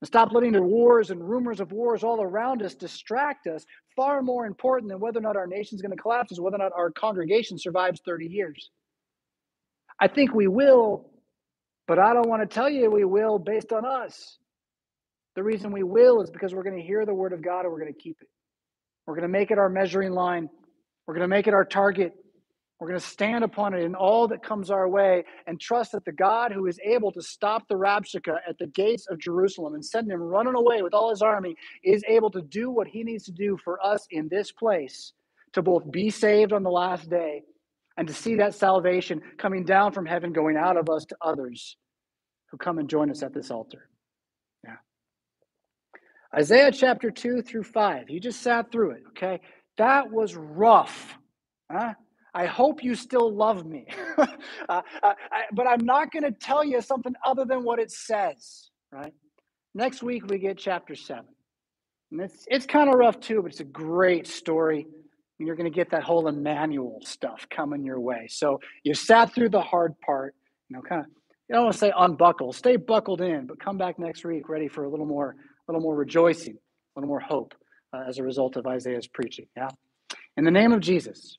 And 0.00 0.06
stop 0.06 0.32
letting 0.32 0.52
the 0.52 0.62
wars 0.62 1.10
and 1.10 1.22
rumors 1.22 1.60
of 1.60 1.70
wars 1.70 2.02
all 2.02 2.22
around 2.22 2.62
us 2.62 2.74
distract 2.74 3.46
us. 3.46 3.66
Far 3.94 4.22
more 4.22 4.46
important 4.46 4.88
than 4.88 5.00
whether 5.00 5.18
or 5.18 5.20
not 5.20 5.36
our 5.36 5.46
nation's 5.46 5.82
going 5.82 5.94
to 5.94 6.00
collapse 6.00 6.32
is 6.32 6.40
whether 6.40 6.56
or 6.56 6.60
not 6.60 6.72
our 6.74 6.90
congregation 6.90 7.58
survives 7.58 8.00
30 8.06 8.24
years. 8.24 8.70
I 10.00 10.08
think 10.08 10.32
we 10.32 10.46
will, 10.46 11.10
but 11.86 11.98
I 11.98 12.14
don't 12.14 12.30
want 12.30 12.40
to 12.40 12.48
tell 12.48 12.70
you 12.70 12.90
we 12.90 13.04
will 13.04 13.38
based 13.38 13.74
on 13.74 13.84
us. 13.84 14.38
The 15.36 15.42
reason 15.42 15.72
we 15.72 15.82
will 15.82 16.22
is 16.22 16.30
because 16.30 16.54
we're 16.54 16.62
going 16.62 16.80
to 16.80 16.86
hear 16.86 17.04
the 17.04 17.12
word 17.12 17.34
of 17.34 17.42
God 17.42 17.66
and 17.66 17.70
we're 17.70 17.80
going 17.80 17.92
to 17.92 18.00
keep 18.00 18.16
it. 18.22 18.28
We're 19.06 19.16
going 19.16 19.28
to 19.30 19.38
make 19.38 19.50
it 19.50 19.58
our 19.58 19.68
measuring 19.68 20.12
line. 20.12 20.48
We're 21.06 21.16
going 21.16 21.28
to 21.28 21.28
make 21.28 21.48
it 21.48 21.52
our 21.52 21.66
target. 21.66 22.14
We're 22.80 22.88
going 22.88 23.00
to 23.00 23.06
stand 23.06 23.44
upon 23.44 23.74
it 23.74 23.82
in 23.82 23.94
all 23.94 24.28
that 24.28 24.42
comes 24.42 24.70
our 24.70 24.88
way 24.88 25.24
and 25.46 25.60
trust 25.60 25.92
that 25.92 26.04
the 26.04 26.12
God 26.12 26.52
who 26.52 26.66
is 26.66 26.78
able 26.84 27.12
to 27.12 27.22
stop 27.22 27.68
the 27.68 27.76
Rabshakeh 27.76 28.38
at 28.48 28.58
the 28.58 28.66
gates 28.66 29.06
of 29.08 29.18
Jerusalem 29.18 29.74
and 29.74 29.84
send 29.84 30.10
him 30.10 30.20
running 30.20 30.56
away 30.56 30.82
with 30.82 30.92
all 30.92 31.10
his 31.10 31.22
army 31.22 31.56
is 31.84 32.02
able 32.08 32.30
to 32.30 32.42
do 32.42 32.70
what 32.70 32.88
he 32.88 33.04
needs 33.04 33.24
to 33.24 33.32
do 33.32 33.56
for 33.62 33.84
us 33.84 34.06
in 34.10 34.28
this 34.28 34.50
place 34.50 35.12
to 35.52 35.62
both 35.62 35.88
be 35.90 36.10
saved 36.10 36.52
on 36.52 36.64
the 36.64 36.70
last 36.70 37.08
day 37.08 37.44
and 37.96 38.08
to 38.08 38.14
see 38.14 38.34
that 38.36 38.54
salvation 38.54 39.22
coming 39.38 39.64
down 39.64 39.92
from 39.92 40.04
heaven, 40.04 40.32
going 40.32 40.56
out 40.56 40.76
of 40.76 40.90
us 40.90 41.04
to 41.06 41.16
others 41.20 41.76
who 42.50 42.56
come 42.56 42.78
and 42.78 42.90
join 42.90 43.08
us 43.08 43.22
at 43.22 43.32
this 43.32 43.52
altar. 43.52 43.88
Yeah. 44.64 44.76
Isaiah 46.36 46.72
chapter 46.72 47.12
2 47.12 47.42
through 47.42 47.62
5. 47.62 48.10
You 48.10 48.18
just 48.18 48.42
sat 48.42 48.72
through 48.72 48.92
it, 48.92 49.02
okay? 49.10 49.40
That 49.78 50.10
was 50.10 50.34
rough. 50.34 51.16
Huh? 51.70 51.94
I 52.34 52.46
hope 52.46 52.82
you 52.82 52.96
still 52.96 53.32
love 53.32 53.64
me. 53.64 53.86
uh, 54.18 54.26
I, 54.68 55.14
but 55.52 55.68
I'm 55.68 55.84
not 55.84 56.10
going 56.10 56.24
to 56.24 56.32
tell 56.32 56.64
you 56.64 56.80
something 56.80 57.14
other 57.24 57.44
than 57.44 57.62
what 57.62 57.78
it 57.78 57.92
says, 57.92 58.70
right? 58.90 59.14
Next 59.74 60.02
week, 60.02 60.26
we 60.28 60.38
get 60.38 60.58
chapter 60.58 60.96
seven. 60.96 61.26
And 62.10 62.20
it's, 62.20 62.44
it's 62.48 62.66
kind 62.66 62.88
of 62.88 62.96
rough 62.96 63.20
too, 63.20 63.40
but 63.42 63.52
it's 63.52 63.60
a 63.60 63.64
great 63.64 64.26
story. 64.26 64.86
And 65.38 65.46
you're 65.46 65.56
going 65.56 65.70
to 65.70 65.74
get 65.74 65.90
that 65.90 66.02
whole 66.02 66.26
Emmanuel 66.28 67.00
stuff 67.04 67.46
coming 67.50 67.84
your 67.84 68.00
way. 68.00 68.26
So 68.28 68.60
you 68.82 68.94
sat 68.94 69.34
through 69.34 69.50
the 69.50 69.60
hard 69.60 69.98
part, 70.00 70.34
you 70.68 70.76
know, 70.76 70.82
kind 70.82 71.00
of, 71.02 71.06
you 71.48 71.54
don't 71.54 71.64
want 71.64 71.74
to 71.74 71.78
say 71.78 71.92
unbuckle, 71.96 72.52
stay 72.52 72.76
buckled 72.76 73.20
in, 73.20 73.46
but 73.46 73.60
come 73.60 73.78
back 73.78 73.98
next 73.98 74.24
week 74.24 74.48
ready 74.48 74.68
for 74.68 74.84
a 74.84 74.90
little 74.90 75.06
more, 75.06 75.36
a 75.68 75.72
little 75.72 75.82
more 75.82 75.94
rejoicing, 75.94 76.54
a 76.54 77.00
little 77.00 77.08
more 77.08 77.20
hope 77.20 77.54
uh, 77.92 78.04
as 78.08 78.18
a 78.18 78.22
result 78.22 78.56
of 78.56 78.66
Isaiah's 78.66 79.06
preaching. 79.06 79.46
Yeah. 79.56 79.68
In 80.36 80.44
the 80.44 80.50
name 80.50 80.72
of 80.72 80.80
Jesus. 80.80 81.38